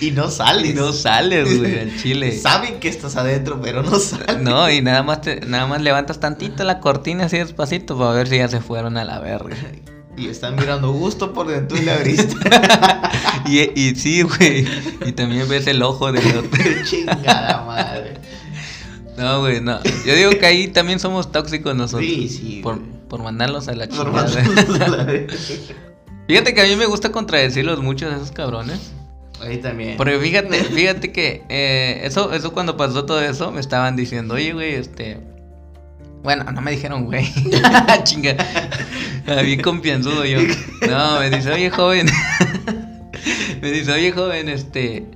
Y 0.00 0.10
no 0.12 0.30
sales. 0.30 0.70
Y 0.70 0.74
no 0.74 0.92
sales, 0.92 1.58
güey, 1.58 1.80
al 1.80 1.96
chile. 2.00 2.38
Saben 2.42 2.80
que 2.80 2.88
estás 2.88 3.16
adentro, 3.16 3.60
pero 3.60 3.82
no 3.82 3.98
sales. 3.98 4.40
No, 4.40 4.70
y 4.70 4.80
nada 4.80 5.02
más 5.02 5.20
te, 5.20 5.40
nada 5.40 5.66
más 5.66 5.82
levantas 5.82 6.18
tantito 6.20 6.64
la 6.64 6.80
cortina 6.80 7.26
así 7.26 7.36
despacito 7.38 7.98
para 7.98 8.12
ver 8.12 8.28
si 8.28 8.38
ya 8.38 8.48
se 8.48 8.60
fueron 8.60 8.96
a 8.96 9.04
la 9.04 9.18
verga. 9.18 9.56
Y 10.18 10.28
están 10.28 10.56
mirando 10.56 10.90
gusto 10.90 11.32
por 11.32 11.46
dentro 11.46 11.78
y 11.78 11.82
le 11.82 11.92
abriste. 11.92 12.34
Y, 13.46 13.60
y 13.80 13.94
sí, 13.94 14.22
güey. 14.22 14.66
Y 15.06 15.12
también 15.12 15.48
ves 15.48 15.66
el 15.68 15.82
ojo 15.82 16.12
del 16.12 16.36
otro. 16.36 16.62
Chingada 16.84 17.64
madre. 17.64 18.18
No, 19.16 19.40
güey, 19.40 19.60
no. 19.60 19.80
Yo 20.04 20.14
digo 20.14 20.30
que 20.32 20.44
ahí 20.44 20.68
también 20.68 21.00
somos 21.00 21.32
tóxicos 21.32 21.74
nosotros. 21.74 22.06
Sí, 22.06 22.28
sí, 22.28 22.60
Por, 22.62 22.80
por 23.08 23.22
mandarlos 23.22 23.68
a 23.68 23.74
la 23.74 23.88
chingada. 23.88 24.28
Fíjate 26.28 26.52
que 26.52 26.60
a 26.60 26.64
mí 26.66 26.76
me 26.76 26.84
gusta 26.84 27.10
contradecirlos 27.10 27.80
muchos 27.80 28.12
esos 28.12 28.32
cabrones. 28.32 28.92
Ahí 29.40 29.58
también. 29.58 29.96
Porque 29.96 30.18
fíjate, 30.18 30.64
fíjate 30.64 31.10
que 31.10 31.42
eh, 31.48 32.02
eso, 32.04 32.32
eso 32.32 32.52
cuando 32.52 32.76
pasó 32.76 33.06
todo 33.06 33.22
eso, 33.22 33.50
me 33.50 33.60
estaban 33.60 33.96
diciendo, 33.96 34.34
oye, 34.34 34.52
güey, 34.52 34.74
este. 34.74 35.20
Bueno, 36.22 36.44
no 36.44 36.60
me 36.60 36.72
dijeron, 36.72 37.04
güey. 37.06 37.26
Chinga. 38.04 38.36
Bien 39.44 39.60
confianzudo 39.62 40.24
yo. 40.24 40.40
No, 40.88 41.20
me 41.20 41.30
dice, 41.30 41.52
oye, 41.52 41.70
joven. 41.70 42.06
me 43.62 43.70
dice, 43.70 43.92
oye, 43.92 44.12
joven, 44.12 44.48
este. 44.48 45.06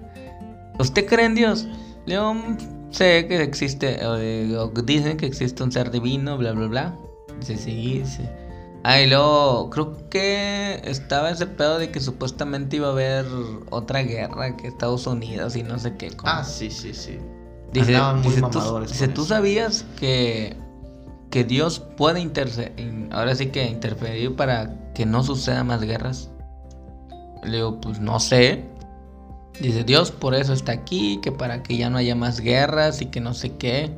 ¿Usted 0.79 1.07
cree 1.07 1.27
en 1.27 1.35
Dios? 1.35 1.67
Yo 2.07 2.35
"Mm, 2.35 2.57
sé 2.91 3.27
que 3.29 3.43
existe, 3.43 3.99
eh, 4.01 4.57
o 4.57 4.69
dicen 4.69 5.17
que 5.17 5.27
existe 5.27 5.63
un 5.63 5.71
ser 5.73 5.91
divino, 5.91 6.37
bla, 6.39 6.53
bla, 6.53 6.67
bla. 6.67 6.97
Dice, 7.41 7.57
sí, 7.57 8.01
dice. 8.01 8.29
Ah, 8.85 9.01
y 9.01 9.09
luego 9.09 9.71
creo 9.71 10.09
que 10.11 10.81
estaba 10.85 11.31
ese 11.31 11.47
pedo 11.47 11.79
de 11.79 11.91
que 11.93 12.01
supuestamente 12.01 12.77
iba 12.77 12.89
a 12.89 12.91
haber 12.91 13.27
otra 13.71 14.03
guerra 14.03 14.57
que 14.57 14.67
Estados 14.67 15.07
Unidos 15.07 15.55
y 15.55 15.63
no 15.63 15.79
sé 15.79 15.95
qué. 15.97 16.11
como- 16.11 16.33
Ah, 16.33 16.43
sí, 16.43 16.69
sí, 16.71 16.93
sí. 16.93 17.19
Dice, 17.73 17.95
Andaban 17.95 18.17
muy 18.23 18.29
dice, 18.29 18.41
tú, 18.41 18.49
mamadores 18.49 18.91
dice, 18.93 19.09
¿tú 19.09 19.25
sabías 19.25 19.85
que, 20.01 20.57
que 21.33 21.43
Dios 21.45 21.81
puede 21.81 22.21
interse- 22.21 22.73
in- 22.77 23.09
ahora 23.11 23.35
sí 23.35 23.47
que 23.47 23.65
interferir 23.69 24.37
para 24.37 24.93
que 24.95 25.07
no 25.07 25.25
sucedan 25.25 25.67
más 25.67 25.81
guerras? 25.81 26.31
Le 27.43 27.57
digo, 27.57 27.81
pues 27.81 27.99
no 27.99 28.21
sé. 28.21 28.65
Dice, 29.61 29.83
Dios 29.83 30.11
por 30.13 30.35
eso 30.35 30.53
está 30.53 30.73
aquí, 30.73 31.19
que 31.23 31.33
para 31.33 31.63
que 31.63 31.77
ya 31.77 31.91
no 31.91 31.97
haya 31.99 32.15
más 32.15 32.41
guerras 32.41 33.01
y 33.03 33.07
que 33.07 33.21
no 33.21 33.33
sé 33.35 33.57
qué. 33.57 33.91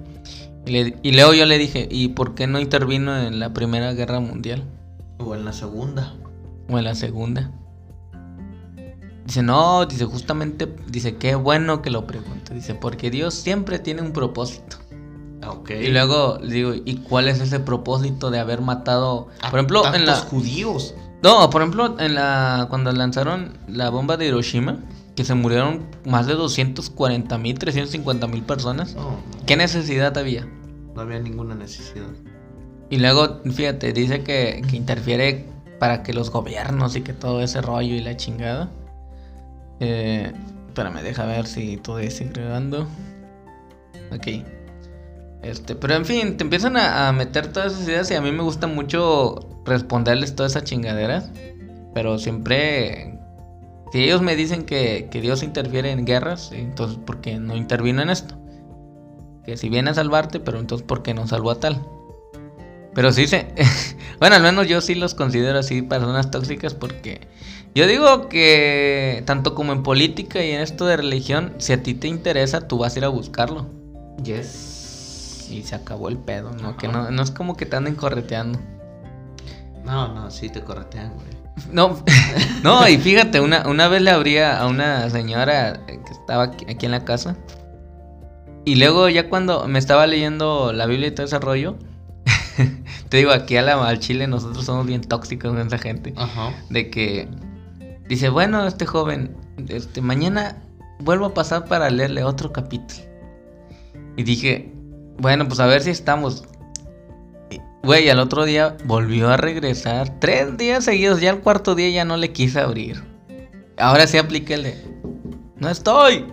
Y, 0.65 0.71
le- 0.71 0.97
y 1.03 1.13
luego 1.13 1.35
yo 1.35 1.45
le 1.45 1.59
dije, 1.59 1.89
¿y 1.91 2.09
por 2.09 2.35
qué 2.35 2.47
no 2.47 2.61
intervino 2.61 3.19
en 3.19 3.41
la 3.41 3.53
Primera 3.53 3.93
Guerra 3.93 4.21
Mundial? 4.21 4.63
O 5.19 5.35
en 5.35 5.45
la 5.45 5.53
segunda. 5.53 6.15
O 6.71 6.79
en 6.79 6.85
la 6.85 6.95
Segunda. 6.95 7.51
Dice, 9.27 9.43
no, 9.43 9.85
dice, 9.87 10.05
justamente, 10.05 10.69
dice, 10.89 11.17
qué 11.17 11.35
bueno 11.35 11.83
que 11.83 11.91
lo 11.91 12.07
pregunte. 12.07 12.55
Dice, 12.55 12.75
porque 12.75 13.11
Dios 13.11 13.35
siempre 13.35 13.79
tiene 13.79 14.03
un 14.03 14.13
propósito. 14.13 14.77
Y 15.69 15.89
luego 15.89 16.39
digo, 16.39 16.75
¿y 16.75 16.97
cuál 16.99 17.29
es 17.29 17.41
ese 17.41 17.61
propósito 17.61 18.31
de 18.31 18.39
haber 18.39 18.61
matado? 18.61 19.29
A 19.43 19.51
Por 19.51 19.59
ejemplo, 19.61 19.95
en 19.95 20.07
la. 20.07 20.17
judíos. 20.17 20.95
No, 21.23 21.49
por 21.51 21.63
ejemplo, 21.63 21.97
en 21.99 22.15
la. 22.15 22.67
Cuando 22.71 22.93
lanzaron 22.93 23.59
la 23.69 23.91
bomba 23.91 24.17
de 24.17 24.27
Hiroshima, 24.27 24.79
que 25.17 25.25
se 25.25 25.35
murieron 25.35 25.87
más 26.05 26.27
de 26.27 26.35
240 26.35 27.39
mil, 27.39 27.59
350 27.59 28.27
mil 28.27 28.43
personas. 28.43 28.97
¿Qué 29.47 29.57
necesidad 29.57 30.17
había? 30.19 30.47
no 30.95 31.03
había 31.03 31.19
ninguna 31.19 31.55
necesidad. 31.55 32.07
Y 32.91 32.99
luego, 32.99 33.41
fíjate, 33.45 33.93
dice 33.93 34.23
que, 34.23 34.63
que 34.69 34.77
interfiere 34.77 35.47
para 35.79 36.03
que 36.03 36.13
los 36.13 36.31
gobiernos 36.31 36.97
y 36.97 37.03
que 37.03 37.13
todo 37.13 37.43
ese 37.43 37.61
rollo 37.61 37.95
y 37.95 38.01
la 38.01 38.17
chingada. 38.17 38.71
Eh, 39.81 40.33
espérame, 40.69 41.03
deja 41.03 41.25
ver 41.25 41.47
si 41.47 41.77
todo 41.79 41.99
sigue 42.11 42.31
grabando. 42.33 42.87
Ok. 44.13 44.45
Este, 45.45 45.75
pero 45.75 45.95
en 45.95 46.07
fin, 46.07 46.37
te 46.37 46.45
empiezan 46.45 46.77
a, 46.77 47.13
meter 47.13 47.53
todas 47.53 47.75
esas 47.75 47.87
ideas 47.87 48.11
y 48.11 48.15
a 48.15 48.21
mí 48.21 48.33
me 48.33 48.43
gusta 48.43 48.67
mucho 48.67 49.61
responderles 49.65 50.35
todas 50.35 50.53
esas 50.53 50.65
chingaderas. 50.65 51.31
Pero 51.95 52.19
siempre, 52.19 53.19
si 53.93 54.03
ellos 54.03 54.23
me 54.23 54.37
dicen 54.37 54.65
que, 54.65 55.09
que 55.11 55.21
Dios 55.21 55.43
interfiere 55.43 55.93
en 55.93 56.07
guerras, 56.07 56.51
entonces 56.53 56.99
¿por 56.99 57.21
qué 57.21 57.39
no 57.39 57.55
intervino 57.55 58.03
en 58.03 58.11
esto? 58.11 58.37
Que 59.45 59.57
si 59.57 59.69
viene 59.69 59.91
a 59.91 59.95
salvarte, 59.95 60.41
pero 60.41 60.59
entonces 60.59 60.87
¿por 60.87 61.03
qué 61.03 61.13
no 61.13 61.27
salvó 61.27 61.51
a 61.51 61.61
tal? 61.61 61.87
Pero 62.95 63.13
sí 63.13 63.27
se... 63.27 63.49
bueno, 64.21 64.37
al 64.37 64.43
menos 64.43 64.67
yo 64.67 64.81
sí 64.81 64.95
los 64.95 65.15
considero 65.15 65.59
así 65.59 65.83
personas 65.83 66.31
tóxicas 66.31 66.75
porque 66.75 67.21
yo 67.75 67.87
digo 67.87 68.29
que 68.29 69.23
tanto 69.27 69.55
como 69.55 69.73
en 69.73 69.83
política 69.83 70.45
y 70.45 70.53
en 70.53 70.63
esto 70.63 70.87
de 70.87 70.97
religión, 70.97 71.55
si 71.59 71.75
a 71.75 71.83
ti 71.83 71.95
te 71.95 72.09
interesa, 72.09 72.67
tú 72.67 72.79
vas 72.79 72.95
a 72.95 72.99
ir 73.01 73.05
a 73.05 73.09
buscarlo. 73.09 73.67
Yes. 74.23 74.84
Y 75.51 75.63
se 75.63 75.75
acabó 75.75 76.09
el 76.09 76.19
pedo, 76.19 76.51
¿no? 76.53 76.77
Que 76.77 76.89
no, 76.89 77.11
no 77.11 77.23
es 77.23 77.31
como 77.31 77.57
que 77.57 77.67
te 77.67 77.77
anden 77.77 77.95
correteando. 77.95 78.59
No, 79.85 80.13
no, 80.15 80.31
sí 80.31 80.49
te 80.49 80.63
corretean, 80.63 81.13
güey. 81.15 81.27
No, 81.71 81.99
no, 82.63 82.89
y 82.89 82.97
fíjate, 82.99 83.41
una, 83.41 83.69
una 83.69 83.89
vez 83.89 84.03
le 84.03 84.11
abría 84.11 84.59
a 84.61 84.67
una 84.67 85.09
señora 85.11 85.85
que 85.87 86.01
estaba 86.11 86.45
aquí, 86.45 86.65
aquí 86.69 86.87
en 86.87 86.93
la 86.93 87.05
casa. 87.05 87.37
Y 88.65 88.77
luego 88.77 89.09
ya 89.09 89.29
cuando 89.29 89.69
me 89.69 89.79
estaba 89.79 90.07
leyendo 90.07 90.73
la 90.73 90.87
Biblia 90.87 91.09
y 91.09 91.11
todo 91.11 91.27
ese 91.27 91.39
rollo, 91.39 91.77
te 93.11 93.17
digo, 93.19 93.31
aquí 93.33 93.57
a 93.57 93.63
la- 93.63 93.87
al 93.87 93.99
Chile 94.01 94.27
nosotros 94.27 94.65
somos 94.65 94.87
bien 94.87 95.03
tóxicos 95.03 95.53
con 95.53 95.67
esa 95.67 95.79
gente. 95.79 96.15
Ajá. 96.17 96.51
De 96.71 96.89
que 96.91 97.29
dice, 98.09 98.31
bueno, 98.31 98.67
este 98.67 98.87
joven, 98.87 99.37
este, 99.69 100.01
mañana 100.01 100.63
vuelvo 101.01 101.27
a 101.27 101.35
pasar 101.35 101.67
para 101.67 101.91
leerle 101.91 102.25
otro 102.25 102.53
capítulo. 102.53 103.03
Y 104.17 104.23
dije, 104.23 104.73
bueno, 105.19 105.47
pues 105.47 105.61
a 105.61 105.67
ver 105.67 105.83
si 105.83 105.91
estamos. 105.91 106.45
Güey, 107.83 108.09
al 108.09 108.19
otro 108.19 108.45
día 108.45 108.77
volvió 108.85 109.31
a 109.31 109.37
regresar. 109.37 110.19
Tres 110.19 110.57
días 110.57 110.85
seguidos, 110.85 111.21
ya 111.21 111.31
el 111.31 111.41
cuarto 111.41 111.75
día 111.75 111.91
ya 111.91 112.05
no 112.05 112.17
le 112.17 112.33
quise 112.33 112.61
abrir. 112.61 113.05
Ahora 113.77 114.07
sí 114.07 114.17
apliqué 114.17 114.55
el 114.55 114.63
de, 114.63 114.95
no 115.57 115.69
estoy. 115.69 116.27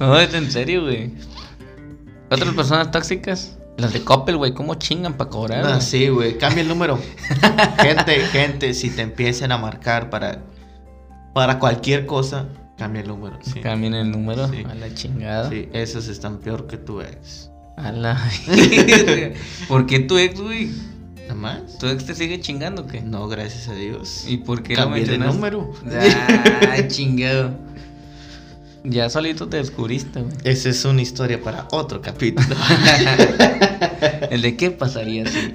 no, 0.00 0.18
es 0.18 0.34
en 0.34 0.50
serio, 0.50 0.82
güey. 0.82 1.12
Otras 2.30 2.54
personas 2.54 2.90
tóxicas, 2.90 3.58
las 3.76 3.92
de 3.92 4.02
Coppel, 4.04 4.36
güey, 4.36 4.54
¿cómo 4.54 4.74
chingan 4.74 5.14
para 5.14 5.30
cobrar? 5.30 5.64
Ah, 5.66 5.80
sí, 5.80 6.08
güey. 6.08 6.38
Cambia 6.38 6.62
el 6.62 6.68
número. 6.68 6.98
gente, 7.78 8.20
gente, 8.26 8.74
si 8.74 8.90
te 8.90 9.02
empiecen 9.02 9.52
a 9.52 9.58
marcar 9.58 10.10
para, 10.10 10.42
para 11.34 11.58
cualquier 11.58 12.06
cosa, 12.06 12.46
cambia 12.76 13.02
el 13.02 13.08
número. 13.08 13.38
Sí. 13.42 13.60
Cambien 13.60 13.94
el 13.94 14.10
número 14.10 14.48
Sí. 14.48 14.64
a 14.68 14.74
la 14.74 14.92
chingada. 14.94 15.50
Sí, 15.50 15.68
esos 15.72 16.08
están 16.08 16.38
peor 16.38 16.66
que 16.66 16.76
tu 16.76 17.00
ex. 17.00 17.50
A 17.76 17.92
la. 17.92 18.20
¿Por 19.68 19.86
qué 19.86 20.00
tu 20.00 20.18
ex, 20.18 20.40
güey? 20.40 20.70
¿Nada 21.22 21.34
más? 21.34 21.78
¿Tu 21.78 21.86
ex 21.88 22.04
te 22.04 22.14
sigue 22.14 22.40
chingando 22.40 22.82
o 22.82 22.86
qué? 22.86 23.00
No, 23.00 23.28
gracias 23.28 23.68
a 23.68 23.74
Dios. 23.74 24.24
¿Y 24.28 24.38
por 24.38 24.62
qué 24.62 24.74
lo 24.76 24.84
Cambié 24.84 25.04
de 25.06 25.18
número. 25.18 25.72
Ah, 25.90 26.76
chingado. 26.88 27.52
Ya 28.84 29.08
solito 29.08 29.48
te 29.48 29.58
descubriste, 29.58 30.20
güey. 30.22 30.34
Esa 30.42 30.68
es 30.68 30.84
una 30.84 31.02
historia 31.02 31.40
para 31.40 31.68
otro 31.70 32.02
capítulo. 32.02 32.56
El 34.30 34.42
de 34.42 34.56
qué 34.56 34.72
pasaría 34.72 35.24
si. 35.26 35.52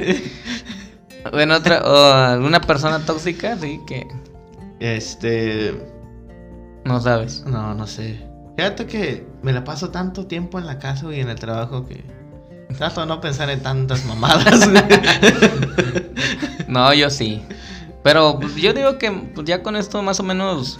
Bueno, 1.31 1.55
otra. 1.57 1.81
O 1.83 2.13
alguna 2.13 2.61
persona 2.61 3.05
tóxica, 3.05 3.57
sí, 3.59 3.81
que 3.85 4.07
este. 4.79 5.75
No 6.87 6.99
sabes. 7.01 7.43
No, 7.45 7.73
no 7.73 7.85
sé. 7.87 8.25
Fíjate 8.55 8.87
que 8.87 9.27
me 9.43 9.53
la 9.53 9.63
paso 9.63 9.89
tanto 9.89 10.25
tiempo 10.25 10.57
en 10.57 10.65
la 10.65 10.79
casa 10.79 11.13
y 11.13 11.19
en 11.19 11.29
el 11.29 11.39
trabajo 11.39 11.85
que 11.85 12.03
trato 12.77 13.01
de 13.01 13.07
no 13.07 13.21
pensar 13.21 13.49
en 13.49 13.61
tantas 13.61 14.05
mamadas. 14.05 14.67
No, 16.67 16.93
yo 16.93 17.09
sí. 17.09 17.41
Pero 18.03 18.39
pues, 18.39 18.55
yo 18.55 18.73
digo 18.73 18.97
que 18.97 19.09
pues, 19.11 19.47
ya 19.47 19.63
con 19.63 19.75
esto 19.77 20.03
más 20.03 20.19
o 20.19 20.23
menos 20.23 20.79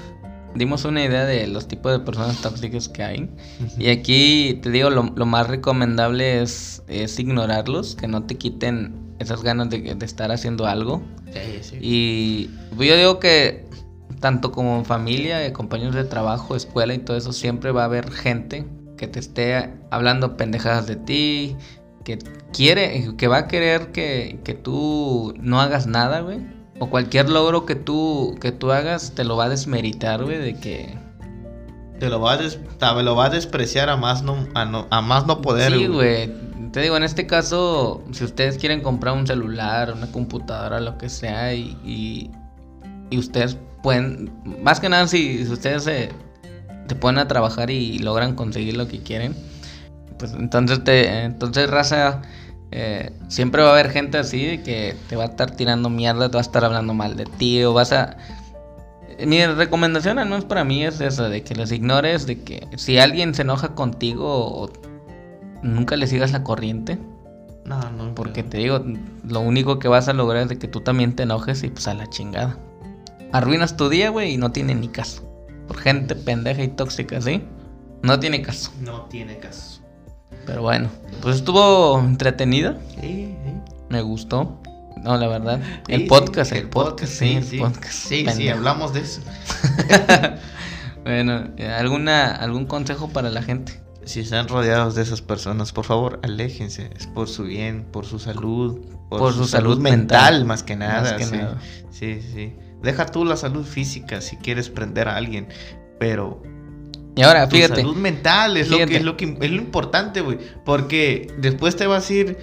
dimos 0.54 0.84
una 0.86 1.04
idea 1.04 1.24
de 1.26 1.48
los 1.48 1.68
tipos 1.68 1.92
de 1.92 2.00
personas 2.00 2.42
tóxicas 2.42 2.90
que 2.90 3.04
hay. 3.04 3.30
Y 3.78 3.90
aquí 3.90 4.60
te 4.62 4.70
digo, 4.70 4.90
lo, 4.90 5.04
lo 5.16 5.26
más 5.26 5.48
recomendable 5.48 6.42
es, 6.42 6.84
es 6.88 7.20
ignorarlos, 7.20 7.96
que 7.96 8.08
no 8.08 8.24
te 8.24 8.36
quiten 8.36 9.16
esas 9.20 9.44
ganas 9.44 9.70
de, 9.70 9.96
de 9.96 10.06
estar 10.06 10.32
haciendo 10.32 10.68
algo. 10.68 11.02
Sí, 11.32 11.60
sí. 11.62 11.78
Y 11.82 12.50
pues, 12.76 12.90
yo 12.90 12.98
digo 12.98 13.20
que 13.20 13.67
tanto 14.20 14.52
como 14.52 14.78
en 14.78 14.86
familia, 14.86 15.52
compañeros 15.54 15.96
de 15.96 16.04
trabajo, 16.04 16.56
escuela 16.56 16.94
y 16.94 17.00
todo 17.00 17.18
eso, 17.18 17.34
siempre 17.34 17.72
va 17.72 17.84
a 17.84 17.86
haber 17.86 18.12
gente 18.12 18.66
que 18.98 19.08
te 19.08 19.20
esté 19.20 19.74
hablando 19.92 20.38
pendejadas 20.38 20.88
de 20.88 20.96
ti, 20.96 21.56
que 22.04 22.18
quiere, 22.52 23.14
que 23.18 23.28
va 23.28 23.38
a 23.38 23.48
querer 23.48 23.92
que, 23.92 24.40
que 24.44 24.54
tú 24.54 25.34
no 25.40 25.62
hagas 25.62 25.88
nada, 25.88 26.22
güey. 26.22 26.40
O 26.80 26.90
cualquier 26.90 27.30
logro 27.30 27.66
que 27.66 27.76
tú, 27.76 28.36
que 28.40 28.52
tú 28.52 28.72
hagas 28.72 29.14
te 29.14 29.24
lo 29.24 29.36
va 29.36 29.46
a 29.46 29.50
desmeritar, 29.50 30.24
güey, 30.24 30.38
de 30.38 30.56
que... 30.56 30.98
Te 32.00 32.10
lo 32.10 32.22
va 32.22 32.34
a, 32.34 32.38
des- 32.38 32.60
te 32.78 33.04
lo 33.04 33.16
va 33.16 33.26
a 33.26 33.30
despreciar 33.30 33.90
a 33.90 33.98
más 33.98 34.22
no, 34.22 34.48
a, 34.54 34.66
no- 34.66 34.86
a 34.92 35.02
más 35.02 35.26
no 35.26 35.42
poder. 35.42 35.74
Sí, 35.74 35.88
güey. 35.88 36.32
Te 36.72 36.82
digo, 36.82 36.96
en 36.98 37.04
este 37.04 37.26
caso, 37.26 38.04
si 38.12 38.24
ustedes 38.24 38.58
quieren 38.60 38.82
comprar 38.82 39.16
un 39.16 39.26
celular, 39.26 39.92
una 39.94 40.12
computadora, 40.12 40.80
lo 40.80 40.98
que 41.00 41.10
sea, 41.10 41.56
y, 41.56 41.76
y, 41.84 42.30
y 43.10 43.18
ustedes 43.18 43.58
pueden, 43.84 44.32
más 44.62 44.80
que 44.80 44.90
nada, 44.90 45.08
si, 45.08 45.46
si 45.46 45.52
ustedes 45.52 45.84
se, 45.84 46.10
te 46.88 46.96
ponen 46.96 47.20
a 47.20 47.28
trabajar 47.28 47.70
y 47.70 48.00
logran 48.00 48.36
conseguir 48.36 48.76
lo 48.78 48.88
que 48.88 49.00
quieren, 49.00 49.36
pues 50.18 50.34
entonces, 50.34 50.84
te, 50.84 51.24
entonces 51.24 51.70
raza, 51.70 52.22
eh, 52.72 53.12
siempre 53.28 53.62
va 53.62 53.70
a 53.70 53.74
haber 53.74 53.92
gente 53.92 54.18
así 54.18 54.58
que 54.60 54.96
te 55.08 55.16
va 55.16 55.24
a 55.24 55.28
estar 55.28 55.52
tirando 55.52 55.90
mierda, 55.90 56.30
te 56.30 56.34
va 56.34 56.42
a 56.42 56.42
estar 56.42 56.66
hablando 56.66 56.94
mal 56.94 57.16
de 57.16 57.26
ti, 57.26 57.64
o 57.64 57.74
vas 57.74 57.92
a... 57.94 58.18
Mi 59.26 59.44
recomendación, 59.46 60.20
al 60.20 60.30
menos 60.30 60.46
para 60.46 60.64
mí, 60.64 60.84
es 60.84 61.02
esa, 61.02 61.28
de 61.28 61.44
que 61.44 61.56
los 61.56 61.72
ignores, 61.72 62.28
de 62.28 62.42
que 62.44 62.68
si 62.76 63.00
alguien 63.00 63.34
se 63.34 63.42
enoja 63.42 63.74
contigo, 63.74 64.72
nunca 65.64 65.96
le 65.96 66.06
sigas 66.06 66.32
la 66.32 66.44
corriente, 66.44 67.00
No, 67.66 67.90
no. 67.92 68.14
porque 68.14 68.44
te 68.44 68.58
digo, 68.58 68.84
lo 69.28 69.40
único 69.40 69.80
que 69.80 69.88
vas 69.88 70.08
a 70.08 70.14
lograr 70.14 70.44
es 70.44 70.50
de 70.50 70.60
que 70.60 70.68
tú 70.68 70.82
también 70.82 71.16
te 71.16 71.24
enojes 71.24 71.64
y 71.64 71.70
pues 71.70 71.88
a 71.88 71.96
la 71.96 72.08
chingada. 72.08 72.58
Arruinas 73.32 73.76
tu 73.78 73.90
día, 73.90 74.10
güey, 74.10 74.34
y 74.34 74.38
no 74.38 74.52
tiene 74.52 74.74
ni 74.76 74.88
caso. 74.88 75.24
Por 75.68 75.78
gente 75.78 76.16
pendeja 76.16 76.64
y 76.64 76.70
tóxica, 76.70 77.22
¿sí? 77.22 77.44
No 78.02 78.20
tiene 78.20 78.42
caso. 78.42 78.72
No 78.82 79.02
tiene 79.04 79.38
caso. 79.38 79.82
Pero 80.46 80.62
bueno, 80.62 80.90
pues 81.22 81.38
estuvo 81.38 82.00
entretenida, 82.00 82.78
Sí, 83.02 83.36
sí. 83.44 83.54
me 83.90 84.02
gustó. 84.02 84.62
No, 85.04 85.18
la 85.18 85.28
verdad. 85.28 85.60
Sí, 85.88 85.94
El 85.94 86.02
sí, 86.02 86.08
podcast, 86.08 86.52
el 86.54 86.70
podcast, 86.70 87.12
sí, 87.14 87.34
el 87.36 87.44
sí. 87.44 87.58
podcast. 87.60 87.94
Sí, 87.94 88.26
sí, 88.34 88.50
hablamos 88.50 88.94
de 88.94 89.02
eso. 89.02 89.22
Bueno, 91.04 91.46
¿alguna, 91.78 92.32
¿algún 92.36 92.66
consejo 92.66 93.08
para 93.08 93.30
la 93.30 93.42
gente? 93.42 93.82
Si 94.04 94.20
están 94.20 94.50
rodeados 94.50 94.94
de 94.96 95.04
esas 95.04 95.22
personas, 95.22 95.72
por 95.72 95.86
favor, 95.86 96.20
aléjense. 96.22 96.90
Es 96.98 97.08
por 97.08 97.30
su 97.30 97.44
bien, 97.44 97.86
por 97.92 98.06
su 98.06 98.20
salud, 98.20 98.80
Por 99.10 99.34
su 99.34 99.46
salud 99.48 99.80
mental, 99.80 100.44
más 100.44 100.64
que 100.64 100.76
nada. 100.76 101.02
más 101.04 101.14
que 101.14 101.24
sí. 101.26 101.32
nada. 101.38 101.60
sí, 101.92 102.22
sí. 102.22 102.56
Deja 102.82 103.06
tú 103.08 103.26
la 103.26 103.38
salud 103.38 103.66
física 103.66 104.22
si 104.22 104.38
quieres 104.38 104.70
prender 104.70 105.08
a 105.08 105.16
alguien, 105.16 105.48
pero 106.00 106.42
Y 107.16 107.22
ahora, 107.24 107.50
tu 107.50 107.56
fíjate. 107.56 107.82
salud 107.82 107.96
mental 107.96 108.58
es 108.58 108.70
lo 108.70 108.76
Fíjate. 108.78 108.92
que 108.92 108.98
es 108.98 109.04
lo 109.04 109.18
que 109.18 109.38
es 109.42 109.52
lo 109.52 109.58
importante, 109.58 110.22
güey, 110.22 110.38
porque 110.66 111.34
después 111.40 111.76
te 111.76 111.88
vas 111.88 112.10
a 112.10 112.14
ir 112.14 112.38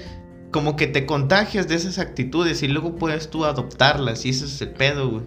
como 0.50 0.76
que 0.76 0.86
te 0.86 1.04
contagias 1.06 1.66
de 1.68 1.74
esas 1.76 1.98
actitudes 1.98 2.62
y 2.62 2.68
luego 2.68 2.96
puedes 2.96 3.28
tú 3.30 3.44
adoptarlas 3.44 4.24
y 4.24 4.30
eso 4.30 4.44
es 4.46 4.60
el 4.60 4.70
pedo, 4.70 5.10
güey. 5.10 5.22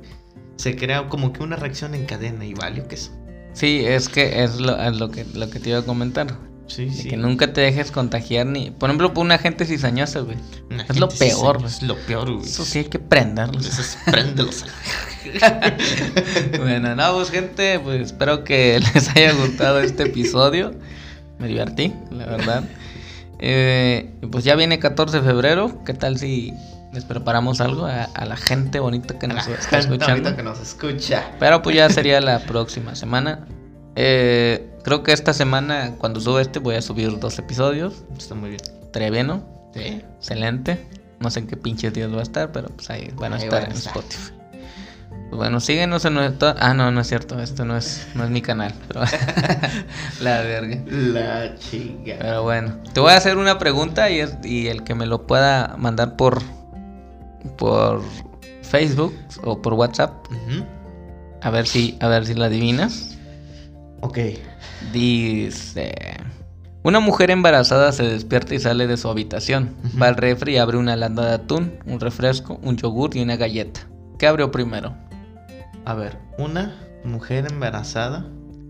Se 0.57 0.75
crea 0.75 1.07
como 1.09 1.33
que 1.33 1.43
una 1.43 1.55
reacción 1.55 1.93
en 1.95 2.05
cadena 2.05 2.45
y 2.45 2.53
vale 2.53 2.83
que 2.87 2.95
eso. 2.95 3.11
Sí, 3.53 3.83
es 3.85 4.09
que 4.09 4.43
es 4.43 4.59
lo, 4.59 4.77
es 4.81 4.97
lo 4.97 5.09
que 5.09 5.25
lo 5.33 5.49
que 5.49 5.59
te 5.59 5.69
iba 5.69 5.79
a 5.79 5.83
comentar. 5.83 6.27
Sí. 6.67 6.89
Que 7.09 7.17
nunca 7.17 7.53
te 7.53 7.61
dejes 7.61 7.91
contagiar 7.91 8.45
ni. 8.45 8.71
Por 8.71 8.89
ejemplo, 8.89 9.13
por 9.13 9.25
una 9.25 9.37
gente 9.37 9.65
cizañosa, 9.65 10.19
güey. 10.19 10.37
Una 10.69 10.83
es 10.83 10.99
lo 10.99 11.07
peor, 11.07 11.63
Es 11.65 11.81
lo 11.81 11.95
peor, 11.95 12.31
güey. 12.33 12.45
Eso 12.45 12.65
sí 12.65 12.79
hay 12.79 12.85
que 12.85 12.99
prenderlos. 12.99 13.65
Eso 13.65 13.81
es 13.81 13.97
bueno, 16.59 16.95
no, 16.95 17.13
pues 17.15 17.31
gente, 17.31 17.79
pues 17.79 18.01
espero 18.07 18.43
que 18.43 18.79
les 18.93 19.09
haya 19.09 19.33
gustado 19.33 19.79
este 19.79 20.03
episodio. 20.03 20.73
Me 21.39 21.47
divertí, 21.47 21.93
la 22.11 22.25
verdad. 22.25 22.63
Eh, 23.39 24.11
pues 24.31 24.43
ya 24.43 24.55
viene 24.55 24.79
14 24.79 25.21
de 25.21 25.23
febrero. 25.23 25.83
¿Qué 25.85 25.93
tal 25.93 26.17
si 26.17 26.53
les 26.93 27.05
preparamos 27.05 27.61
algo 27.61 27.85
a, 27.85 28.03
a 28.03 28.25
la 28.25 28.35
gente 28.35 28.79
bonita 28.79 29.19
que 29.19 29.27
nos 29.27 29.47
está 29.47 29.81
gente 29.81 29.95
escuchando? 29.95 30.35
que 30.35 30.43
nos 30.43 30.59
escucha. 30.59 31.31
Pero 31.39 31.61
pues 31.61 31.75
ya 31.75 31.89
sería 31.89 32.19
la 32.19 32.39
próxima 32.39 32.95
semana. 32.95 33.47
Eh, 33.95 34.69
creo 34.87 35.03
que 35.03 35.11
esta 35.11 35.33
semana, 35.33 35.95
cuando 35.97 36.21
suba 36.21 36.41
este, 36.41 36.59
voy 36.59 36.75
a 36.75 36.81
subir 36.81 37.19
dos 37.19 37.37
episodios. 37.37 38.05
Está 38.17 38.35
muy 38.35 38.51
bien. 38.51 38.61
Treveno, 38.93 39.43
Sí. 39.73 40.01
excelente. 40.17 40.87
No 41.19 41.29
sé 41.29 41.39
en 41.41 41.47
qué 41.47 41.57
pinches 41.57 41.93
días 41.93 42.09
va 42.13 42.19
a 42.19 42.23
estar, 42.23 42.53
pero 42.53 42.69
pues 42.69 42.89
ahí 42.89 43.11
van 43.17 43.33
a 43.33 43.35
Ahí 43.35 43.43
estar 43.43 43.59
van 43.63 43.69
a 43.69 43.71
en 43.73 43.77
estar. 43.77 43.97
Spotify. 43.97 44.33
Pues 45.29 45.37
bueno, 45.39 45.59
síguenos 45.59 46.05
en 46.05 46.13
nuestro... 46.13 46.55
Ah, 46.57 46.73
no, 46.73 46.89
no 46.89 47.01
es 47.01 47.07
cierto. 47.07 47.37
Esto 47.41 47.65
no 47.65 47.75
es, 47.75 48.07
no 48.15 48.23
es 48.23 48.29
mi 48.29 48.41
canal. 48.41 48.73
Pero... 48.87 49.01
la 50.21 50.41
verga. 50.41 50.77
La 50.87 51.55
chinga. 51.57 52.15
Pero 52.19 52.43
bueno, 52.43 52.77
te 52.93 53.01
voy 53.01 53.11
a 53.11 53.17
hacer 53.17 53.35
una 53.37 53.59
pregunta 53.59 54.09
y, 54.09 54.21
es- 54.21 54.37
y 54.45 54.67
el 54.67 54.85
que 54.85 54.95
me 54.95 55.05
lo 55.05 55.27
pueda 55.27 55.75
mandar 55.77 56.15
por, 56.15 56.41
por 57.57 58.01
Facebook 58.61 59.13
o 59.43 59.61
por 59.61 59.73
WhatsApp, 59.73 60.13
a 61.41 61.49
ver 61.49 61.67
si, 61.67 61.97
a 61.99 62.07
ver 62.07 62.25
si 62.25 62.33
la 62.33 62.45
adivinas. 62.45 63.16
Ok. 64.01 64.19
Dice... 64.93 65.93
Una 66.83 67.01
mujer 67.01 67.31
embarazada 67.31 67.91
se 67.91 68.03
despierta 68.03 68.55
y 68.55 68.59
sale 68.59 68.87
de 68.87 68.95
su 68.95 69.09
habitación. 69.09 69.75
Ujú. 69.83 69.99
Va 70.01 70.07
al 70.07 70.15
refri 70.15 70.53
y 70.53 70.57
abre 70.57 70.77
una 70.77 70.95
lata 70.95 71.25
de 71.25 71.33
atún, 71.33 71.73
un 71.85 71.99
refresco, 71.99 72.59
un 72.63 72.77
yogur 72.77 73.15
y 73.15 73.21
una 73.21 73.35
galleta. 73.35 73.81
¿Qué 74.17 74.25
abrió 74.25 74.51
primero? 74.51 74.95
A 75.83 75.93
ver, 75.95 76.17
una 76.37 76.75
mujer 77.03 77.45
embarazada. 77.51 78.25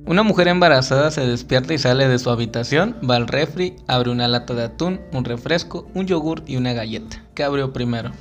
Una 0.07 0.23
mujer 0.23 0.47
embarazada 0.47 1.11
se 1.11 1.28
despierta 1.28 1.73
y 1.73 1.78
sale 1.78 2.07
de 2.07 2.17
su 2.17 2.30
habitación, 2.30 2.95
va 3.07 3.17
al 3.17 3.28
refri, 3.28 3.75
abre 3.88 4.09
una 4.09 4.28
lata 4.28 4.53
de 4.53 4.63
atún, 4.63 5.01
un 5.11 5.25
refresco, 5.25 5.88
un 5.93 6.07
yogur 6.07 6.43
y 6.47 6.55
una 6.55 6.73
galleta. 6.73 7.21
¿Qué 7.36 7.43
abrió 7.43 7.73
primero? 7.73 8.11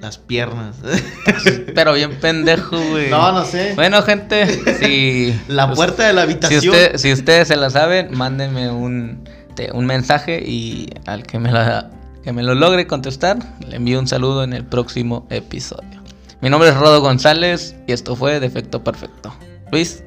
Las 0.00 0.18
piernas. 0.18 0.76
Pero 1.74 1.92
bien 1.94 2.18
pendejo, 2.20 2.78
güey. 2.90 3.10
No, 3.10 3.32
no 3.32 3.44
sé. 3.44 3.72
Bueno, 3.74 4.02
gente, 4.02 4.46
si. 4.80 5.38
La 5.48 5.66
pues, 5.66 5.76
puerta 5.76 6.06
de 6.06 6.12
la 6.12 6.22
habitación. 6.22 6.60
Si, 6.60 6.68
usted, 6.68 6.96
si 6.96 7.12
ustedes 7.12 7.48
se 7.48 7.56
la 7.56 7.70
saben, 7.70 8.16
mándenme 8.16 8.70
un, 8.70 9.28
un 9.72 9.86
mensaje 9.86 10.42
y 10.44 10.88
al 11.06 11.24
que 11.24 11.38
me, 11.38 11.50
la, 11.50 11.90
que 12.22 12.32
me 12.32 12.42
lo 12.42 12.54
logre 12.54 12.86
contestar, 12.86 13.38
le 13.66 13.76
envío 13.76 13.98
un 13.98 14.06
saludo 14.06 14.44
en 14.44 14.52
el 14.52 14.64
próximo 14.64 15.26
episodio. 15.30 16.02
Mi 16.40 16.50
nombre 16.50 16.68
es 16.68 16.76
Rodo 16.76 17.00
González 17.00 17.74
y 17.88 17.92
esto 17.92 18.14
fue 18.14 18.38
Defecto 18.38 18.84
Perfecto. 18.84 19.34
Luis, 19.72 20.02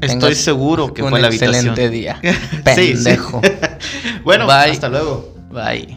Estoy 0.00 0.34
seguro 0.34 0.92
que 0.92 1.02
un 1.02 1.08
fue 1.08 1.20
la 1.20 1.28
habitación. 1.28 1.54
excelente 1.54 1.88
día. 1.88 2.20
Sí, 2.22 2.94
sí. 2.96 3.04
Pendejo. 3.04 3.40
Bueno, 4.24 4.46
Bye. 4.46 4.72
hasta 4.72 4.88
luego. 4.90 5.34
Bye. 5.50 5.96